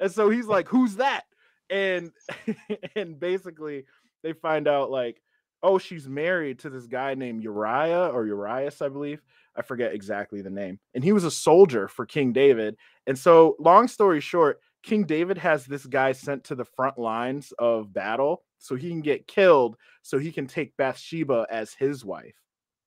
and 0.00 0.10
so 0.10 0.30
he's 0.30 0.46
like 0.46 0.68
who's 0.68 0.96
that? 0.96 1.24
And 1.68 2.12
and 2.96 3.18
basically 3.18 3.84
they 4.22 4.32
find 4.32 4.68
out 4.68 4.90
like 4.90 5.20
oh 5.64 5.78
she's 5.78 6.08
married 6.08 6.58
to 6.60 6.70
this 6.70 6.86
guy 6.86 7.14
named 7.14 7.42
uriah 7.42 8.10
or 8.12 8.26
urias 8.26 8.80
i 8.80 8.88
believe 8.88 9.20
i 9.56 9.62
forget 9.62 9.92
exactly 9.92 10.42
the 10.42 10.50
name 10.50 10.78
and 10.94 11.02
he 11.02 11.12
was 11.12 11.24
a 11.24 11.30
soldier 11.30 11.88
for 11.88 12.06
king 12.06 12.32
david 12.32 12.76
and 13.06 13.18
so 13.18 13.56
long 13.58 13.88
story 13.88 14.20
short 14.20 14.60
king 14.82 15.04
david 15.04 15.38
has 15.38 15.66
this 15.66 15.86
guy 15.86 16.12
sent 16.12 16.44
to 16.44 16.54
the 16.54 16.64
front 16.64 16.98
lines 16.98 17.52
of 17.58 17.92
battle 17.92 18.42
so 18.58 18.76
he 18.76 18.88
can 18.90 19.00
get 19.00 19.26
killed 19.26 19.76
so 20.02 20.18
he 20.18 20.30
can 20.30 20.46
take 20.46 20.76
bathsheba 20.76 21.46
as 21.50 21.74
his 21.74 22.04
wife 22.04 22.36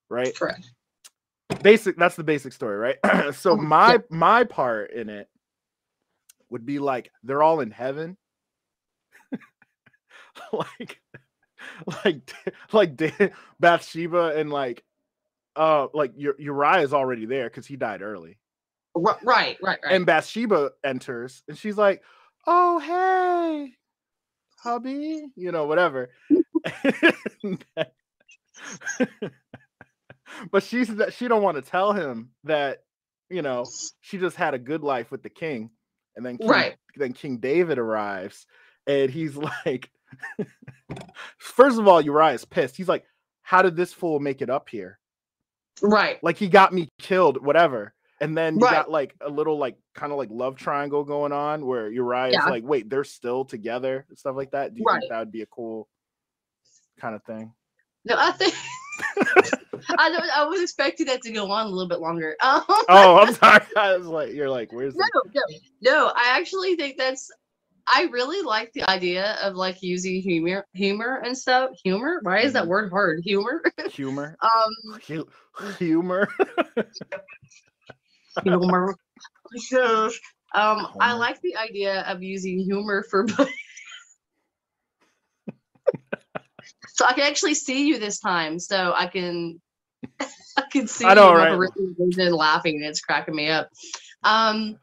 right 0.10 0.36
Correct. 0.38 0.72
basic 1.62 1.98
that's 1.98 2.16
the 2.16 2.24
basic 2.24 2.54
story, 2.54 2.78
right? 2.78 3.34
so 3.34 3.52
Oh, 3.52 3.58
my 3.58 4.00
my 4.10 4.44
part 4.44 4.92
in 4.92 5.10
it 5.10 5.28
would 6.50 6.66
be 6.66 6.80
like 6.80 7.12
they're 7.24 7.44
all 7.44 7.60
in 7.60 7.72
heaven. 7.72 8.18
like 10.54 11.02
like 12.06 12.34
like 12.72 13.02
Bathsheba 13.60 14.38
and 14.38 14.52
like 14.52 14.84
uh 15.56 15.88
like 15.94 16.14
Ur- 16.18 16.36
Uriah 16.40 16.82
is 16.82 16.94
already 16.94 17.26
there 17.26 17.50
because 17.50 17.66
he 17.66 17.76
died 17.76 18.02
early. 18.02 18.38
Right, 18.96 19.18
right, 19.24 19.58
right. 19.62 19.80
And 19.84 20.06
Bathsheba 20.06 20.72
enters 20.84 21.44
and 21.48 21.58
she's 21.58 21.78
like, 21.78 22.04
"Oh 22.46 22.80
hey, 22.80 23.74
hubby," 24.58 25.28
you 25.36 25.52
know, 25.52 25.66
whatever. 25.66 26.10
but 30.52 30.64
she's 30.64 30.96
that 30.96 31.14
she 31.14 31.28
don't 31.28 31.44
want 31.44 31.64
to 31.64 31.70
tell 31.70 31.94
him 31.94 32.30
that 32.44 32.84
you 33.30 33.42
know 33.42 33.66
she 34.02 34.18
just 34.18 34.36
had 34.36 34.54
a 34.54 34.60
good 34.60 34.84
life 34.84 35.12
with 35.12 35.24
the 35.24 35.30
king, 35.30 35.70
and 36.16 36.26
then 36.26 36.38
king, 36.38 36.48
Right. 36.50 36.76
then 36.96 37.14
King 37.14 37.38
David 37.38 37.78
arrives, 37.78 38.46
and 38.88 39.12
he's 39.12 39.36
like, 39.66 39.90
first 41.38 41.80
of 41.80 41.88
all, 41.88 42.02
Uriah's 42.02 42.46
pissed. 42.46 42.76
He's 42.78 42.88
like, 42.88 43.06
"How 43.42 43.62
did 43.62 43.76
this 43.76 43.94
fool 43.94 44.20
make 44.20 44.42
it 44.42 44.50
up 44.50 44.70
here?" 44.70 45.00
right. 45.82 46.18
like 46.24 46.38
he 46.38 46.48
got 46.48 46.74
me 46.74 46.90
killed, 47.00 47.44
whatever. 47.46 47.94
And 48.20 48.36
then 48.36 48.56
you 48.56 48.62
Right. 48.66 48.72
got 48.72 48.90
like 48.90 49.14
a 49.22 49.30
little 49.30 49.60
like 49.60 49.78
kind 49.94 50.12
of 50.12 50.18
like 50.18 50.30
love 50.32 50.56
triangle 50.56 51.04
going 51.04 51.32
on 51.32 51.66
where 51.68 51.92
Uriah 51.92 52.30
is 52.30 52.34
Yeah. 52.34 52.46
like, 52.50 52.64
wait, 52.64 52.90
they're 52.90 53.04
still 53.04 53.46
together 53.46 54.04
and 54.10 54.18
stuff 54.18 54.36
like 54.36 54.50
that. 54.52 54.74
Do 54.74 54.80
you 54.80 54.86
Right. 54.88 55.02
think 55.02 55.12
that 55.12 55.20
would 55.20 55.32
be 55.32 55.44
a 55.44 55.46
cool 55.48 55.88
kind 57.00 57.14
of 57.14 57.24
thing? 57.26 57.54
No, 58.06 58.16
I 58.18 58.32
think 58.32 58.56
I. 60.00 60.30
I 60.38 60.46
was 60.46 60.62
expecting 60.64 61.06
that 61.06 61.22
to 61.22 61.32
go 61.32 61.52
on 61.52 61.68
a 61.68 61.70
little 61.70 61.88
bit 61.88 62.00
longer. 62.00 62.36
Um, 62.42 62.64
Oh, 62.90 63.18
I'm 63.20 63.34
sorry. 63.36 63.64
I 63.78 63.96
was 63.98 64.08
like, 64.08 64.34
you're 64.34 64.50
like, 64.50 64.72
where's 64.74 64.96
no, 64.96 65.06
the 65.26 65.32
no, 65.36 65.92
no. 65.92 66.08
I 66.16 66.38
actually 66.40 66.76
think 66.76 66.98
that's. 66.98 67.30
I 67.88 68.10
really 68.12 68.42
like 68.46 68.72
the 68.74 68.90
idea 68.90 69.38
of 69.42 69.56
like 69.56 69.82
using 69.82 70.22
humor, 70.22 70.66
humor 70.74 71.22
and 71.24 71.38
stuff. 71.38 71.72
Humor. 71.84 72.20
Why 72.24 72.40
is 72.42 72.54
that 72.54 72.66
Mhm. 72.66 72.68
word 72.68 72.92
hard? 72.92 73.22
Humor. 73.24 73.62
humor? 73.90 74.38
um, 74.44 75.00
Hu- 75.08 75.28
humor. 75.78 76.28
humor. 78.44 78.96
Yes. 79.72 80.20
Um, 80.56 80.88
I 81.00 81.14
like 81.14 81.42
the 81.42 81.58
idea 81.58 82.02
of 82.04 82.24
using 82.24 82.60
humor 82.60 83.04
for. 83.10 83.28
so 86.88 87.06
I 87.06 87.14
can 87.14 87.30
actually 87.30 87.56
see 87.56 87.88
you 87.88 88.00
this 88.00 88.20
time, 88.20 88.60
so 88.60 88.94
I 88.96 89.08
can. 89.08 89.60
I 90.58 90.64
can 90.72 90.88
see 90.88 91.08
I 91.08 91.14
know, 91.14 91.30
you 91.30 91.34
right? 91.34 91.52
and 92.18 92.36
laughing, 92.36 92.78
and 92.78 92.86
it's 92.86 93.02
cracking 93.02 93.36
me 93.36 93.50
up. 93.50 93.70
Um, 94.24 94.78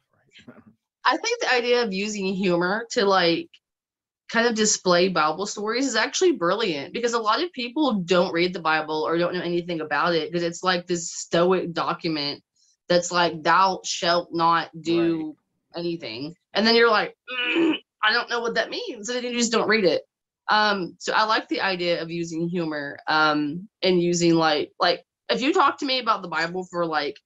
I 1.04 1.16
think 1.16 1.40
the 1.40 1.52
idea 1.52 1.82
of 1.84 1.92
using 1.92 2.34
humor 2.34 2.86
to 2.92 3.04
like 3.04 3.50
kind 4.30 4.46
of 4.46 4.54
display 4.54 5.08
Bible 5.08 5.46
stories 5.46 5.86
is 5.86 5.96
actually 5.96 6.32
brilliant 6.32 6.92
because 6.92 7.14
a 7.14 7.18
lot 7.18 7.42
of 7.42 7.52
people 7.52 8.00
don't 8.04 8.32
read 8.32 8.54
the 8.54 8.60
Bible 8.60 9.02
or 9.06 9.18
don't 9.18 9.34
know 9.34 9.40
anything 9.40 9.80
about 9.80 10.14
it 10.14 10.30
because 10.30 10.44
it's 10.44 10.62
like 10.64 10.86
this 10.86 11.12
stoic 11.12 11.72
document 11.72 12.42
that's 12.88 13.12
like 13.12 13.42
thou 13.42 13.80
shalt 13.84 14.30
not 14.32 14.70
do 14.80 15.36
anything. 15.76 16.34
And 16.54 16.66
then 16.66 16.74
you're 16.74 16.90
like 16.90 17.16
"Mm, 17.30 17.76
I 18.02 18.12
don't 18.12 18.30
know 18.30 18.40
what 18.40 18.54
that 18.54 18.70
means. 18.70 19.08
And 19.08 19.18
then 19.24 19.32
you 19.32 19.38
just 19.38 19.52
don't 19.52 19.68
read 19.68 19.84
it. 19.84 20.02
Um 20.50 20.96
so 20.98 21.12
I 21.14 21.24
like 21.24 21.48
the 21.48 21.60
idea 21.62 22.02
of 22.02 22.10
using 22.10 22.48
humor 22.48 22.98
um 23.08 23.68
and 23.82 24.02
using 24.02 24.34
like 24.34 24.72
like 24.80 25.04
if 25.30 25.40
you 25.42 25.52
talk 25.52 25.78
to 25.78 25.86
me 25.86 26.00
about 26.00 26.22
the 26.22 26.28
Bible 26.28 26.66
for 26.70 26.86
like 26.86 27.18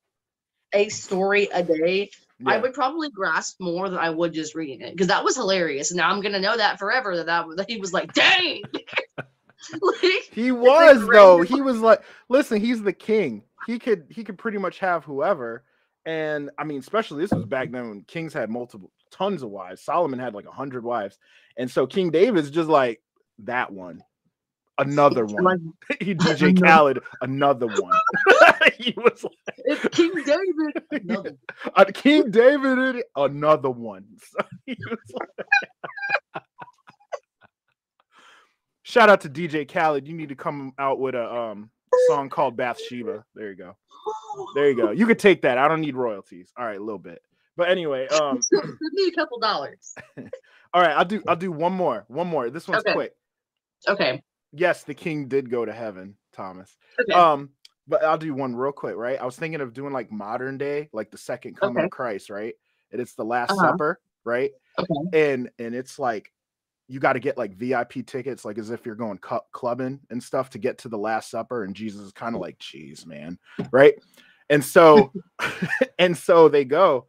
a 0.74 0.88
story 0.88 1.48
a 1.52 1.62
day 1.62 2.10
I 2.46 2.58
would 2.58 2.72
probably 2.72 3.10
grasp 3.10 3.60
more 3.60 3.88
than 3.88 3.98
I 3.98 4.10
would 4.10 4.32
just 4.32 4.54
reading 4.54 4.80
it 4.80 4.92
because 4.92 5.08
that 5.08 5.24
was 5.24 5.34
hilarious. 5.36 5.90
And 5.90 5.98
now 5.98 6.10
I'm 6.10 6.20
gonna 6.20 6.38
know 6.38 6.56
that 6.56 6.78
forever 6.78 7.16
that 7.16 7.26
that, 7.26 7.46
that 7.56 7.70
he 7.70 7.78
was 7.78 7.92
like, 7.92 8.12
dang. 8.12 8.62
like, 9.16 10.22
He 10.32 10.52
was 10.52 11.06
though. 11.08 11.42
He 11.42 11.60
was 11.60 11.78
like, 11.80 12.02
listen, 12.28 12.60
he's 12.60 12.82
the 12.82 12.92
king. 12.92 13.42
He 13.66 13.78
could 13.78 14.06
he 14.08 14.22
could 14.22 14.38
pretty 14.38 14.58
much 14.58 14.78
have 14.78 15.04
whoever. 15.04 15.64
And 16.06 16.50
I 16.58 16.64
mean, 16.64 16.78
especially 16.78 17.22
this 17.22 17.32
was 17.32 17.44
back 17.44 17.70
then 17.70 17.88
when 17.88 18.02
kings 18.02 18.32
had 18.32 18.50
multiple 18.50 18.92
tons 19.10 19.42
of 19.42 19.50
wives. 19.50 19.82
Solomon 19.82 20.18
had 20.18 20.34
like 20.34 20.46
a 20.46 20.52
hundred 20.52 20.84
wives, 20.84 21.18
and 21.56 21.70
so 21.70 21.86
King 21.86 22.10
David's 22.10 22.50
just 22.50 22.68
like 22.68 23.02
that 23.40 23.72
one, 23.72 24.02
another 24.78 25.24
one. 25.26 25.72
he 26.00 26.14
DJ 26.14 26.48
Another- 26.50 26.66
Khaled, 26.66 26.98
another 27.22 27.66
one. 27.66 27.92
he 28.78 28.94
was 28.96 29.24
like, 29.24 29.56
it's 29.64 29.88
King 29.96 30.12
David. 30.24 30.82
Another- 30.92 31.36
uh, 31.74 31.84
King 31.94 32.30
David, 32.30 33.02
another 33.16 33.70
one. 33.70 34.04
So 34.22 34.38
he 34.66 34.76
was 34.90 34.98
like- 35.14 36.42
Shout 38.82 39.10
out 39.10 39.20
to 39.22 39.28
DJ 39.28 39.70
Khaled. 39.70 40.08
You 40.08 40.14
need 40.14 40.30
to 40.30 40.34
come 40.34 40.72
out 40.78 40.98
with 40.98 41.14
a 41.14 41.30
um 41.30 41.70
song 42.08 42.30
called 42.30 42.56
Bathsheba. 42.56 43.24
There 43.34 43.50
you 43.50 43.56
go. 43.56 43.76
There 44.54 44.70
you 44.70 44.76
go. 44.76 44.90
You 44.92 45.06
could 45.06 45.18
take 45.18 45.42
that. 45.42 45.58
I 45.58 45.68
don't 45.68 45.82
need 45.82 45.94
royalties. 45.94 46.50
All 46.56 46.64
right, 46.64 46.78
a 46.78 46.82
little 46.82 46.98
bit. 46.98 47.20
But 47.56 47.68
anyway, 47.70 48.06
um, 48.08 48.40
Give 48.50 48.62
me 48.92 49.08
a 49.08 49.12
couple 49.12 49.38
dollars. 49.40 49.94
all 50.72 50.80
right, 50.80 50.96
I'll 50.96 51.04
do 51.04 51.22
I'll 51.28 51.36
do 51.36 51.52
one 51.52 51.72
more. 51.74 52.04
One 52.08 52.28
more. 52.28 52.48
This 52.48 52.66
one's 52.66 52.80
Okay. 52.80 52.94
quick. 52.94 53.12
Okay. 53.86 54.22
Yes, 54.52 54.84
the 54.84 54.94
king 54.94 55.28
did 55.28 55.50
go 55.50 55.64
to 55.64 55.72
heaven, 55.72 56.16
Thomas. 56.32 56.76
Okay. 57.00 57.12
Um, 57.12 57.50
but 57.86 58.04
I'll 58.04 58.18
do 58.18 58.34
one 58.34 58.54
real 58.54 58.72
quick, 58.72 58.96
right? 58.96 59.20
I 59.20 59.24
was 59.24 59.36
thinking 59.36 59.60
of 59.60 59.72
doing 59.72 59.92
like 59.92 60.10
modern 60.10 60.58
day, 60.58 60.88
like 60.92 61.10
the 61.10 61.18
second 61.18 61.56
coming 61.56 61.78
Okay. 61.78 61.84
of 61.86 61.90
Christ, 61.90 62.30
right? 62.30 62.54
And 62.92 63.00
it's 63.00 63.14
the 63.14 63.24
Last 63.24 63.52
Uh-huh. 63.52 63.72
Supper, 63.72 64.00
right? 64.24 64.52
Okay. 64.78 64.94
And 65.12 65.50
and 65.58 65.74
it's 65.74 65.98
like 65.98 66.32
you 66.86 67.00
got 67.00 67.14
to 67.14 67.20
get 67.20 67.36
like 67.36 67.54
VIP 67.54 68.06
tickets, 68.06 68.44
like 68.46 68.56
as 68.58 68.70
if 68.70 68.86
you're 68.86 68.94
going 68.94 69.18
cu- 69.18 69.40
clubbing 69.52 70.00
and 70.10 70.22
stuff 70.22 70.48
to 70.50 70.58
get 70.58 70.78
to 70.78 70.88
the 70.88 70.96
Last 70.96 71.30
Supper. 71.30 71.64
And 71.64 71.74
Jesus 71.76 72.00
is 72.00 72.12
kind 72.12 72.34
of 72.34 72.40
like, 72.40 72.58
"Geez, 72.58 73.06
man," 73.06 73.38
right? 73.70 73.94
And 74.48 74.64
so, 74.64 75.12
and 75.98 76.16
so 76.16 76.48
they 76.48 76.64
go, 76.64 77.06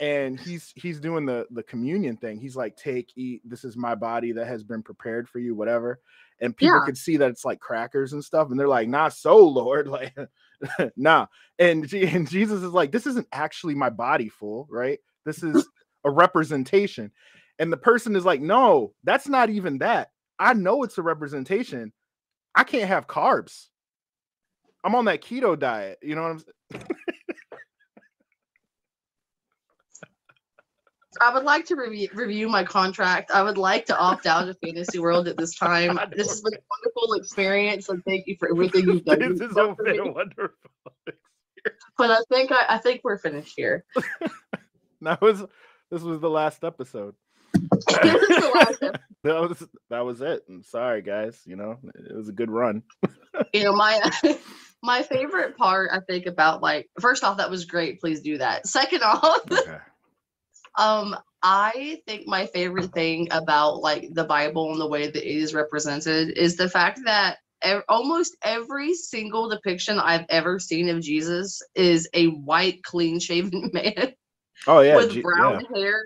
and 0.00 0.38
he's 0.38 0.72
he's 0.76 1.00
doing 1.00 1.24
the 1.24 1.46
the 1.50 1.62
communion 1.62 2.16
thing. 2.18 2.38
He's 2.40 2.56
like, 2.56 2.76
"Take, 2.76 3.12
eat. 3.16 3.40
This 3.44 3.64
is 3.64 3.76
my 3.76 3.94
body 3.94 4.32
that 4.32 4.46
has 4.46 4.62
been 4.62 4.82
prepared 4.82 5.28
for 5.28 5.38
you, 5.38 5.54
whatever." 5.54 6.00
And 6.42 6.56
people 6.56 6.80
Yeah. 6.80 6.86
could 6.86 6.98
see 6.98 7.16
that 7.18 7.30
it's 7.30 7.46
like 7.46 7.60
crackers 7.60 8.12
and 8.12 8.24
stuff, 8.24 8.50
and 8.50 8.60
they're 8.60 8.68
like, 8.68 8.88
"Not 8.88 9.14
so, 9.14 9.38
Lord, 9.38 9.88
like, 9.88 10.14
nah." 10.96 11.28
And, 11.58 11.90
and 11.94 12.28
Jesus 12.28 12.62
is 12.62 12.72
like, 12.72 12.92
"This 12.92 13.06
isn't 13.06 13.28
actually 13.32 13.76
my 13.76 13.90
body, 13.90 14.28
fool, 14.28 14.68
right? 14.70 15.00
This 15.26 15.42
is 15.44 15.70
a 16.04 16.10
representation." 16.10 17.12
And 17.60 17.72
the 17.72 17.78
person 17.78 18.16
is 18.16 18.26
like, 18.26 18.42
"No, 18.42 18.94
that's 19.04 19.28
not 19.28 19.50
even 19.50 19.78
that. 19.78 20.10
I 20.38 20.54
know 20.54 20.82
it's 20.84 20.98
a 20.98 21.02
representation. 21.02 21.92
I 22.54 22.64
can't 22.64 22.88
have 22.88 23.06
carbs. 23.08 23.68
I'm 24.84 24.94
on 24.94 25.04
that 25.06 25.22
keto 25.22 25.58
diet. 25.58 25.98
You 26.02 26.14
know 26.16 26.22
what 26.22 26.30
I'm 26.32 26.44
I 31.22 31.32
would 31.32 31.44
like 31.44 31.64
to 31.66 31.76
review, 31.76 32.08
review 32.14 32.48
my 32.48 32.64
contract. 32.64 33.30
I 33.30 33.42
would 33.42 33.56
like 33.58 33.86
to 33.86 33.96
opt 33.98 34.26
out 34.26 34.48
of 34.48 34.56
Fantasy 34.64 34.98
World 34.98 35.28
at 35.28 35.36
this 35.36 35.54
time. 35.54 35.98
This 36.16 36.28
has 36.28 36.40
been 36.42 36.54
a 36.54 36.62
wonderful 36.70 37.14
experience, 37.14 37.88
and 37.88 38.02
thank 38.04 38.26
you 38.26 38.36
for 38.38 38.50
everything 38.50 38.84
you've 38.88 39.04
done. 39.04 39.18
this 39.20 39.40
You've 39.40 39.50
is 39.50 39.54
done 39.56 39.70
a 39.70 39.76
for 39.76 39.82
me. 39.84 40.00
wonderful. 40.00 40.70
But 41.96 42.10
I 42.10 42.18
think 42.28 42.50
I, 42.50 42.64
I 42.70 42.78
think 42.78 43.02
we're 43.04 43.18
finished 43.18 43.54
here. 43.56 43.84
That 45.04 45.20
was 45.20 45.44
this 45.90 46.02
was 46.02 46.20
the 46.20 46.30
last 46.30 46.62
episode. 46.64 47.14
The 47.54 48.52
last 48.54 48.82
episode. 48.82 49.00
that 49.24 49.40
was 49.40 49.66
that 49.90 50.00
was 50.04 50.20
it. 50.20 50.42
I'm 50.48 50.62
sorry, 50.62 51.02
guys. 51.02 51.40
You 51.44 51.56
know, 51.56 51.78
it 51.94 52.14
was 52.16 52.28
a 52.28 52.32
good 52.32 52.50
run. 52.50 52.82
you 53.52 53.64
know 53.64 53.72
my 53.72 54.00
my 54.82 55.02
favorite 55.02 55.56
part 55.56 55.90
i 55.92 55.98
think 56.08 56.26
about 56.26 56.60
like 56.60 56.88
first 57.00 57.22
off 57.24 57.36
that 57.38 57.48
was 57.50 57.64
great 57.64 57.98
please 58.00 58.20
do 58.20 58.36
that 58.38 58.66
second 58.66 59.02
off 59.02 59.40
Okay. 59.50 59.78
Um 60.78 61.16
i 61.42 62.00
think 62.06 62.26
my 62.26 62.46
favorite 62.46 62.92
thing 62.92 63.28
about 63.30 63.80
like 63.80 64.08
the 64.12 64.24
bible 64.24 64.72
and 64.72 64.80
the 64.80 64.86
way 64.86 65.06
that 65.06 65.22
it 65.28 65.36
is 65.36 65.54
represented 65.54 66.36
is 66.36 66.56
the 66.56 66.68
fact 66.68 67.00
that 67.04 67.38
ev- 67.62 67.82
almost 67.88 68.36
every 68.42 68.94
single 68.94 69.48
depiction 69.48 69.98
i've 69.98 70.26
ever 70.28 70.58
seen 70.58 70.88
of 70.88 71.00
jesus 71.00 71.60
is 71.74 72.08
a 72.14 72.26
white 72.26 72.82
clean 72.82 73.18
shaven 73.18 73.70
man 73.74 74.12
Oh 74.66 74.80
yeah. 74.80 74.96
with 74.96 75.12
G- 75.12 75.22
brown 75.22 75.64
hair 75.74 76.02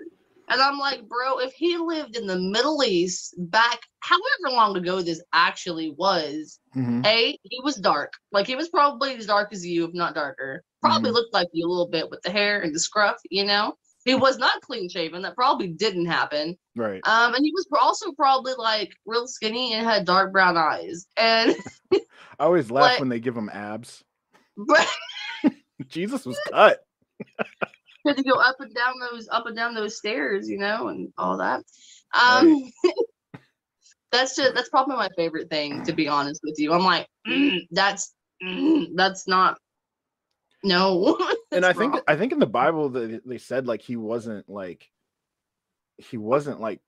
and 0.49 0.61
i'm 0.61 0.77
like 0.79 1.07
bro 1.07 1.39
if 1.39 1.53
he 1.53 1.77
lived 1.77 2.15
in 2.15 2.27
the 2.27 2.37
middle 2.39 2.83
east 2.83 3.33
back 3.37 3.79
however 3.99 4.55
long 4.55 4.75
ago 4.77 5.01
this 5.01 5.21
actually 5.33 5.91
was 5.97 6.59
yeah. 6.75 6.81
Mhm. 6.81 7.05
a, 7.05 7.37
he 7.43 7.59
was 7.63 7.75
dark. 7.75 8.13
Like 8.31 8.47
he 8.47 8.55
was 8.55 8.69
probably 8.69 9.15
as 9.15 9.25
dark 9.25 9.51
as 9.53 9.65
you, 9.65 9.85
if 9.85 9.93
not 9.93 10.13
darker. 10.15 10.63
Probably 10.81 11.11
Mhm. 11.11 11.13
looked 11.13 11.33
like 11.33 11.47
you 11.53 11.65
a 11.67 11.69
little 11.69 11.87
bit 11.89 12.09
with 12.09 12.21
the 12.21 12.29
hair 12.31 12.61
and 12.61 12.73
the 12.73 12.79
scruff, 12.79 13.17
you 13.29 13.45
know. 13.45 13.73
He 14.07 14.15
was 14.15 14.37
not 14.37 14.61
clean 14.61 14.87
shaven. 14.87 15.21
That 15.23 15.35
probably 15.35 15.67
didn't 15.67 16.05
happen. 16.05 16.57
Right. 16.77 17.01
Um, 17.05 17.33
and 17.33 17.43
he 17.43 17.51
was 17.51 17.67
also 17.77 18.13
probably 18.13 18.53
like 18.57 18.93
real 19.05 19.27
skinny 19.27 19.73
and 19.73 19.85
had 19.85 20.05
dark 20.05 20.31
brown 20.31 20.55
eyes. 20.55 21.07
And 21.17 21.53
I 21.93 21.99
always 22.39 22.71
laugh 22.71 22.91
What- 22.91 22.99
when 23.01 23.09
they 23.09 23.19
give 23.19 23.35
him 23.35 23.49
abs. 23.49 24.05
but 24.55 24.87
Jesus 25.89 26.25
was 26.25 26.39
cut. 26.49 26.79
had 28.05 28.15
to 28.15 28.23
go 28.23 28.35
up 28.39 28.55
and 28.61 28.73
down 28.73 28.93
those 29.11 29.27
up 29.29 29.45
and 29.45 29.57
down 29.57 29.75
those 29.75 29.97
stairs, 29.97 30.47
you 30.47 30.57
know, 30.57 30.87
and 30.87 31.11
all 31.17 31.35
that. 31.37 31.63
Um, 32.17 32.71
that's 34.13 34.37
just 34.37 34.55
that's 34.55 34.69
probably 34.69 34.95
my 34.95 35.09
favorite 35.17 35.49
thing, 35.49 35.83
to 35.83 35.91
be 35.91 36.07
honest 36.07 36.39
with 36.45 36.55
you. 36.57 36.71
I'm 36.71 36.85
like, 36.85 37.07
mm, 37.27 37.59
that's 37.71 38.13
mm, 38.41 38.87
that's 38.95 39.27
not 39.27 39.57
no. 40.67 41.17
and 41.51 41.65
I 41.65 41.73
think 41.73 41.93
wrong. 41.93 42.01
I 42.07 42.15
think 42.15 42.31
in 42.31 42.39
the 42.39 42.45
Bible 42.45 42.89
that 42.89 43.21
they 43.25 43.37
said 43.37 43.67
like 43.67 43.81
he 43.81 43.95
wasn't 43.95 44.47
like 44.49 44.89
he 45.97 46.17
wasn't 46.17 46.59
like 46.61 46.81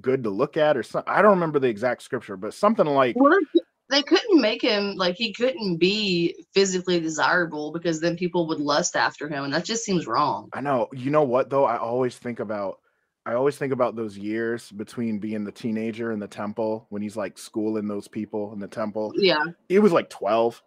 good 0.00 0.24
to 0.24 0.30
look 0.30 0.56
at 0.56 0.76
or 0.76 0.82
something. 0.82 1.12
I 1.12 1.22
don't 1.22 1.32
remember 1.32 1.58
the 1.58 1.68
exact 1.68 2.02
scripture, 2.02 2.36
but 2.36 2.54
something 2.54 2.86
like 2.86 3.16
Well, 3.16 3.32
they- 3.54 3.60
they 3.88 4.02
couldn't 4.02 4.40
make 4.40 4.62
him 4.62 4.96
like 4.96 5.14
he 5.14 5.32
couldn't 5.32 5.76
be 5.76 6.44
physically 6.52 6.98
desirable 6.98 7.70
because 7.70 8.00
then 8.00 8.16
people 8.16 8.48
would 8.48 8.58
lust 8.58 8.96
after 8.96 9.28
him, 9.28 9.44
and 9.44 9.54
that 9.54 9.64
just 9.64 9.84
seems 9.84 10.08
wrong. 10.08 10.48
I 10.52 10.60
know. 10.60 10.88
You 10.92 11.12
know 11.12 11.22
what 11.22 11.50
though? 11.50 11.64
I 11.64 11.76
always 11.78 12.18
think 12.18 12.40
about 12.40 12.80
I 13.24 13.34
always 13.34 13.56
think 13.56 13.72
about 13.72 13.94
those 13.96 14.18
years 14.18 14.70
between 14.72 15.18
being 15.20 15.44
the 15.44 15.52
teenager 15.52 16.10
in 16.12 16.18
the 16.18 16.26
temple 16.28 16.86
when 16.90 17.00
he's 17.00 17.16
like 17.16 17.38
schooling 17.38 17.86
those 17.88 18.08
people 18.08 18.52
in 18.52 18.58
the 18.58 18.68
temple. 18.68 19.12
Yeah, 19.16 19.42
He 19.68 19.78
was 19.78 19.92
like 19.92 20.10
12. 20.10 20.62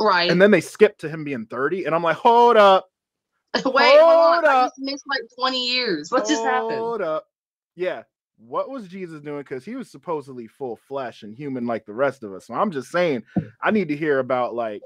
Right. 0.00 0.30
And 0.30 0.40
then 0.40 0.50
they 0.50 0.60
skip 0.60 0.98
to 0.98 1.08
him 1.08 1.24
being 1.24 1.46
30. 1.46 1.84
And 1.84 1.94
I'm 1.94 2.02
like, 2.02 2.16
hold 2.16 2.56
up. 2.56 2.88
Wait, 3.66 3.98
hold 3.98 4.00
hold 4.00 4.44
I 4.44 4.66
up. 4.66 4.72
missed 4.78 5.04
like 5.08 5.22
20 5.38 5.68
years. 5.68 6.10
What 6.10 6.26
just 6.26 6.44
happened? 6.44 6.80
Hold 6.80 7.02
up. 7.02 7.26
Yeah. 7.76 8.04
What 8.38 8.70
was 8.70 8.88
Jesus 8.88 9.20
doing? 9.20 9.40
Because 9.40 9.64
he 9.64 9.74
was 9.74 9.90
supposedly 9.90 10.46
full 10.46 10.76
flesh 10.76 11.24
and 11.24 11.34
human 11.34 11.66
like 11.66 11.84
the 11.84 11.92
rest 11.92 12.22
of 12.22 12.32
us. 12.32 12.46
So 12.46 12.54
I'm 12.54 12.70
just 12.70 12.90
saying, 12.90 13.24
I 13.62 13.70
need 13.70 13.88
to 13.88 13.96
hear 13.96 14.18
about 14.18 14.54
like, 14.54 14.82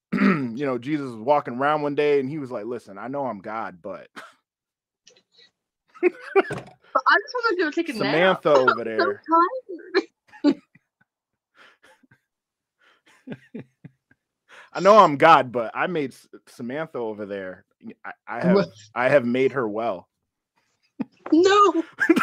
you 0.12 0.66
know, 0.66 0.76
Jesus 0.78 1.06
was 1.06 1.16
walking 1.20 1.54
around 1.54 1.82
one 1.82 1.94
day 1.94 2.20
and 2.20 2.28
he 2.28 2.38
was 2.38 2.50
like, 2.50 2.66
listen, 2.66 2.98
I 2.98 3.08
know 3.08 3.26
I'm 3.26 3.40
God, 3.40 3.78
but 3.80 4.08
I 7.06 7.16
just 7.20 7.34
want 7.34 7.58
to 7.58 7.64
go 7.64 7.70
take 7.70 7.88
a 7.88 7.92
nap. 7.94 7.98
Samantha 7.98 8.50
over 8.50 8.82
there. 8.86 9.22
tired. 14.74 14.80
I 14.80 14.84
know 14.84 14.98
I'm 14.98 15.16
God, 15.16 15.52
but 15.52 15.72
I 15.74 15.86
made 15.86 16.12
S- 16.12 16.28
Samantha 16.48 16.98
over 16.98 17.26
there. 17.26 17.64
I, 18.04 18.12
I 18.26 18.40
have 18.40 18.54
What? 18.54 18.68
I 18.94 19.08
have 19.08 19.24
made 19.26 19.52
her 19.52 19.68
well. 19.68 20.08
No, 21.32 21.84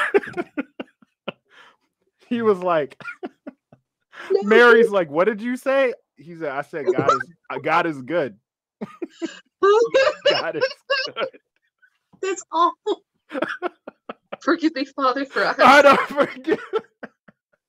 He 2.27 2.41
was 2.41 2.59
like, 2.59 2.97
no. 4.31 4.41
Mary's 4.43 4.89
like, 4.89 5.09
what 5.09 5.25
did 5.25 5.41
you 5.41 5.57
say? 5.57 5.93
He 6.15 6.35
said, 6.35 6.49
I 6.49 6.61
said 6.61 6.91
God 6.91 7.13
is 7.15 7.29
uh, 7.49 7.57
God 7.59 7.85
is 7.87 8.01
good. 8.01 8.37
God 10.29 10.55
is 10.55 10.63
good. 11.05 11.27
That's 12.21 12.43
awful. 12.51 13.01
Forgive 14.41 14.75
me, 14.75 14.85
Father, 14.85 15.25
for 15.25 15.45
I 15.45 15.55
I 15.59 15.81
don't 15.81 15.99
forget. 16.07 16.59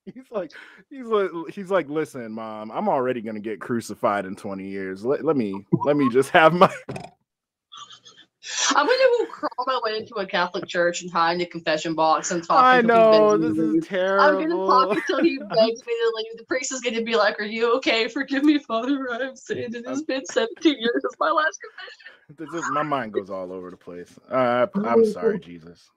He's 0.04 0.30
like, 0.30 0.52
he's 0.90 1.06
like, 1.06 1.30
he's 1.52 1.70
like, 1.70 1.88
listen, 1.88 2.32
mom, 2.32 2.72
I'm 2.72 2.88
already 2.88 3.20
gonna 3.20 3.40
get 3.40 3.60
crucified 3.60 4.26
in 4.26 4.34
20 4.34 4.66
years. 4.66 5.04
Let, 5.04 5.24
let 5.24 5.36
me 5.36 5.64
let 5.84 5.96
me 5.96 6.08
just 6.10 6.30
have 6.30 6.52
my 6.52 6.72
I'm 8.70 8.86
gonna 8.86 9.26
crawl 9.30 9.64
my 9.66 9.80
way 9.84 9.98
into 9.98 10.14
a 10.16 10.26
Catholic 10.26 10.66
church 10.66 11.02
and 11.02 11.10
hide 11.10 11.34
in 11.34 11.42
a 11.42 11.46
confession 11.46 11.94
box 11.94 12.32
and 12.32 12.42
talk. 12.42 12.64
I 12.64 12.80
know 12.80 13.36
this 13.36 13.56
is 13.56 13.74
leave. 13.74 13.92
I'm 13.92 14.34
gonna 14.34 14.66
talk 14.66 14.96
until 14.96 15.22
he 15.22 15.38
begs 15.38 15.86
me 15.86 15.94
to 15.94 16.12
leave. 16.16 16.26
The 16.38 16.44
priest 16.44 16.72
is 16.72 16.80
gonna 16.80 17.02
be 17.02 17.14
like, 17.14 17.38
"Are 17.38 17.44
you 17.44 17.76
okay? 17.76 18.08
Forgive 18.08 18.42
me, 18.42 18.58
Father. 18.58 19.06
I've 19.12 19.38
sinned. 19.38 19.76
It 19.76 19.86
has 19.86 20.02
been 20.02 20.24
17 20.26 20.80
years 20.80 21.02
since 21.02 21.14
my 21.20 21.30
last 21.30 21.60
confession." 21.60 22.52
This 22.52 22.64
is, 22.64 22.68
my 22.72 22.82
mind 22.82 23.12
goes 23.12 23.30
all 23.30 23.52
over 23.52 23.70
the 23.70 23.76
place. 23.76 24.18
Uh, 24.28 24.66
I'm 24.74 25.04
sorry, 25.04 25.38
Jesus. 25.44 25.88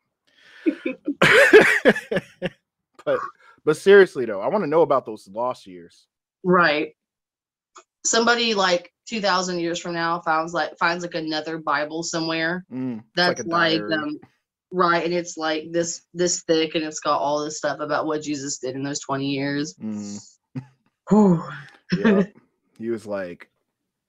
but 3.05 3.19
but 3.65 3.77
seriously 3.77 4.25
though, 4.25 4.41
I 4.41 4.47
want 4.47 4.63
to 4.63 4.69
know 4.69 4.81
about 4.81 5.05
those 5.05 5.27
lost 5.27 5.67
years. 5.67 6.07
Right. 6.43 6.95
Somebody 8.05 8.53
like 8.53 8.91
2,000 9.09 9.59
years 9.59 9.79
from 9.79 9.93
now 9.93 10.21
finds 10.21 10.53
like 10.53 10.77
finds 10.77 11.03
like 11.03 11.15
another 11.15 11.57
Bible 11.57 12.03
somewhere 12.03 12.65
Mm, 12.71 13.03
that's 13.15 13.41
a 13.41 13.47
like, 13.47 13.81
um 13.81 14.19
right 14.71 15.05
and 15.05 15.13
it's 15.13 15.37
like 15.37 15.65
this 15.71 16.01
this 16.13 16.43
thick 16.43 16.75
and 16.75 16.83
it's 16.83 16.99
got 16.99 17.19
all 17.19 17.43
this 17.45 17.59
stuff 17.59 17.79
about 17.79 18.07
what 18.07 18.23
jesus 18.23 18.57
did 18.57 18.75
in 18.75 18.83
those 18.83 18.99
20 18.99 19.27
years 19.27 19.75
Mm, 19.79 20.19
yeah. 21.97 22.23
he 22.79 22.89
was 22.89 23.05
like, 23.05 23.49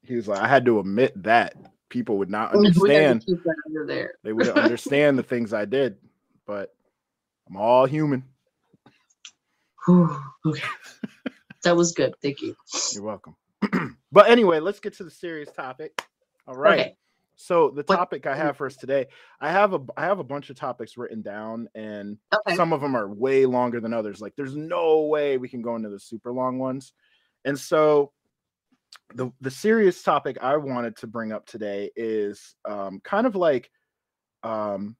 he 0.02 0.16
was 0.16 0.28
like, 0.28 0.40
I 0.40 0.48
had 0.48 0.64
to 0.66 0.80
admit 0.80 1.22
that 1.22 1.54
people 1.88 2.18
would 2.18 2.30
not 2.30 2.54
We 2.54 2.60
had 2.62 2.64
to 2.64 2.66
understand. 2.66 3.24
keep 3.26 3.42
that 3.44 3.56
under 3.68 3.86
there 3.86 4.14
They 4.24 4.32
wouldn't 4.32 4.56
understand 4.58 5.18
the 5.18 5.22
things 5.22 5.52
I 5.52 5.64
did, 5.66 5.96
but 6.46 6.74
I'm 7.48 7.56
all 7.56 7.86
human. 7.86 8.24
Whew. 9.86 10.16
okay. 10.46 10.62
that 11.62 11.76
was 11.76 11.92
good 11.92 12.14
thank 12.22 12.40
you 12.42 12.54
You're 12.92 13.04
welcome. 13.04 13.36
but 14.12 14.28
anyway, 14.28 14.60
let's 14.60 14.80
get 14.80 14.94
to 14.98 15.04
the 15.04 15.10
serious 15.10 15.50
topic. 15.50 16.00
All 16.46 16.54
right. 16.54 16.80
Okay. 16.80 16.96
So 17.36 17.70
the 17.70 17.82
What- 17.82 17.96
topic 17.96 18.26
I 18.26 18.34
have 18.36 18.56
for 18.56 18.66
us 18.66 18.76
today, 18.76 19.06
I 19.40 19.50
have 19.50 19.74
a 19.74 19.80
I 19.96 20.04
have 20.04 20.18
a 20.18 20.24
bunch 20.24 20.50
of 20.50 20.56
topics 20.56 20.96
written 20.96 21.22
down, 21.22 21.68
and 21.74 22.18
okay 22.32 22.56
some 22.56 22.72
of 22.72 22.80
them 22.80 22.94
are 22.96 23.08
way 23.08 23.46
longer 23.46 23.80
than 23.80 23.92
others. 23.92 24.20
Like 24.20 24.34
there's 24.36 24.56
no 24.56 25.02
way 25.02 25.36
we 25.38 25.48
can 25.48 25.62
go 25.62 25.76
into 25.76 25.88
the 25.88 25.98
super 26.00 26.32
long 26.32 26.58
ones. 26.58 26.92
And 27.44 27.58
so 27.58 28.12
the 29.14 29.30
the 29.40 29.50
serious 29.50 30.02
topic 30.02 30.38
I 30.40 30.56
wanted 30.56 30.96
to 30.98 31.06
bring 31.06 31.32
up 31.32 31.46
today 31.46 31.90
is 31.96 32.54
um, 32.64 33.00
kind 33.04 33.26
of 33.26 33.36
like 33.36 33.70
um, 34.42 34.96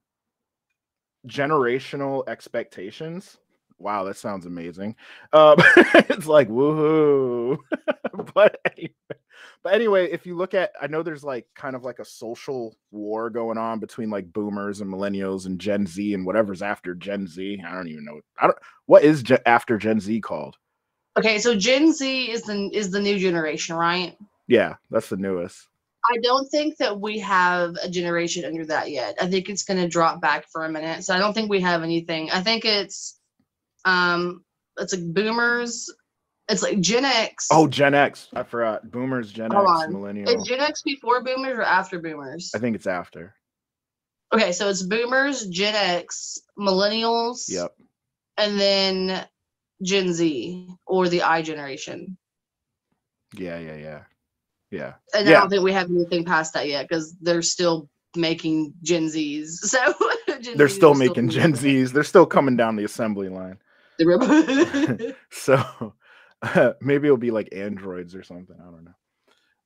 generational 1.27 2.27
expectations. 2.27 3.37
Wow, 3.79 4.05
that 4.05 4.17
sounds 4.17 4.45
amazing. 4.45 4.95
Um, 5.33 5.55
it's 6.09 6.27
like 6.27 6.49
woohoo. 6.49 7.57
but 8.33 8.59
anyway, 8.75 8.93
but 9.63 9.73
anyway, 9.73 10.09
if 10.11 10.25
you 10.25 10.35
look 10.35 10.53
at, 10.53 10.71
I 10.81 10.87
know 10.87 11.03
there's 11.03 11.23
like 11.23 11.45
kind 11.55 11.75
of 11.75 11.83
like 11.83 11.99
a 11.99 12.05
social 12.05 12.75
war 12.91 13.29
going 13.29 13.57
on 13.57 13.79
between 13.79 14.09
like 14.09 14.31
boomers 14.33 14.81
and 14.81 14.91
millennials 14.91 15.45
and 15.45 15.59
Gen 15.59 15.85
Z 15.85 16.13
and 16.13 16.25
whatever's 16.25 16.61
after 16.61 16.95
Gen 16.95 17.27
Z. 17.27 17.61
I 17.67 17.73
don't 17.73 17.87
even 17.87 18.05
know. 18.05 18.19
I 18.39 18.47
don't. 18.47 18.57
What 18.87 19.03
is 19.03 19.21
Gen, 19.23 19.39
after 19.45 19.77
Gen 19.77 19.99
Z 19.99 20.21
called? 20.21 20.55
okay 21.17 21.39
so 21.39 21.55
gen 21.55 21.91
z 21.91 22.31
is 22.31 22.43
the 22.43 22.69
is 22.73 22.91
the 22.91 22.99
new 23.01 23.17
generation 23.17 23.75
right 23.75 24.15
Yeah, 24.47 24.75
that's 24.91 25.09
the 25.09 25.17
newest. 25.17 25.67
i 26.09 26.17
don't 26.21 26.47
think 26.49 26.77
that 26.77 26.99
we 26.99 27.19
have 27.19 27.75
a 27.81 27.89
generation 27.89 28.45
under 28.45 28.65
that 28.67 28.91
yet 28.91 29.15
i 29.19 29.27
think 29.27 29.49
it's 29.49 29.63
going 29.63 29.79
to 29.79 29.87
drop 29.87 30.21
back 30.21 30.47
for 30.49 30.65
a 30.65 30.71
minute 30.71 31.03
so 31.03 31.13
i 31.13 31.17
don't 31.17 31.33
think 31.33 31.49
we 31.49 31.61
have 31.61 31.83
anything 31.83 32.29
i 32.31 32.41
think 32.41 32.65
it's 32.65 33.19
um 33.87 34.43
it's 34.79 34.93
like 34.93 35.13
boomers 35.13 35.89
it's 36.49 36.63
like 36.63 36.79
gen 36.79 37.05
x 37.05 37.47
Oh, 37.51 37.67
Gen 37.67 37.93
X. 37.93 38.29
I 38.33 38.43
forgot. 38.43 38.89
Boomers, 38.91 39.31
Gen 39.31 39.51
Hold 39.51 39.67
X, 39.67 39.87
on. 39.87 39.93
millennial. 39.93 40.29
is 40.29 40.47
gen 40.47 40.59
x 40.61 40.81
before 40.83 41.23
boomers 41.23 41.57
or 41.57 41.63
after 41.63 41.99
boomers 41.99 42.51
I 42.55 42.59
think 42.59 42.75
it's 42.75 42.87
after. 42.87 43.35
Okay, 44.33 44.51
so 44.51 44.67
it's 44.69 44.83
boomers, 44.83 45.47
Gen 45.47 45.73
X, 45.75 46.37
millennials, 46.59 47.49
Yep. 47.49 47.73
and 48.37 48.59
then 48.59 49.25
Gen 49.83 50.13
Z 50.13 50.67
or 50.85 51.07
the 51.07 51.21
I 51.21 51.41
generation. 51.41 52.17
Yeah, 53.37 53.59
yeah, 53.59 53.75
yeah. 53.77 54.03
Yeah. 54.71 54.93
And 55.15 55.27
I 55.29 55.33
don't 55.33 55.49
think 55.49 55.63
we 55.63 55.71
have 55.73 55.89
anything 55.89 56.25
past 56.25 56.53
that 56.53 56.67
yet 56.67 56.87
because 56.89 57.15
they're 57.21 57.41
still 57.41 57.89
making 58.15 58.73
Gen 58.83 59.07
Zs. 59.07 59.59
So 59.63 59.93
Gen 60.41 60.57
They're 60.57 60.67
Zs 60.67 60.71
still 60.71 60.93
making 60.93 61.29
Gen 61.29 61.53
Zs. 61.53 61.91
They're 61.93 62.03
still 62.03 62.25
coming 62.25 62.57
down 62.57 62.75
the 62.75 62.83
assembly 62.83 63.29
line. 63.29 63.59
The 63.99 65.15
So 65.31 65.93
maybe 66.81 67.07
it'll 67.07 67.17
be 67.17 67.31
like 67.31 67.49
androids 67.51 68.15
or 68.15 68.23
something. 68.23 68.55
I 68.59 68.65
don't 68.65 68.85
know. 68.85 68.95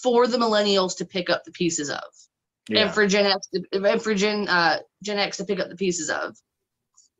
for 0.06 0.28
the 0.28 0.38
millennials 0.38 0.96
to 0.98 1.04
pick 1.04 1.28
up 1.28 1.42
the 1.42 1.50
pieces 1.50 1.90
of. 1.90 2.04
Yeah. 2.68 2.82
And 2.82 2.94
for 2.94 3.08
Gen 3.08 3.26
X 3.26 3.48
to, 3.48 3.62
and 3.72 4.00
for 4.00 4.14
Gen 4.14 4.46
uh 4.46 4.78
Gen 5.02 5.18
X 5.18 5.38
to 5.38 5.44
pick 5.44 5.58
up 5.58 5.68
the 5.68 5.74
pieces 5.74 6.10
of. 6.10 6.36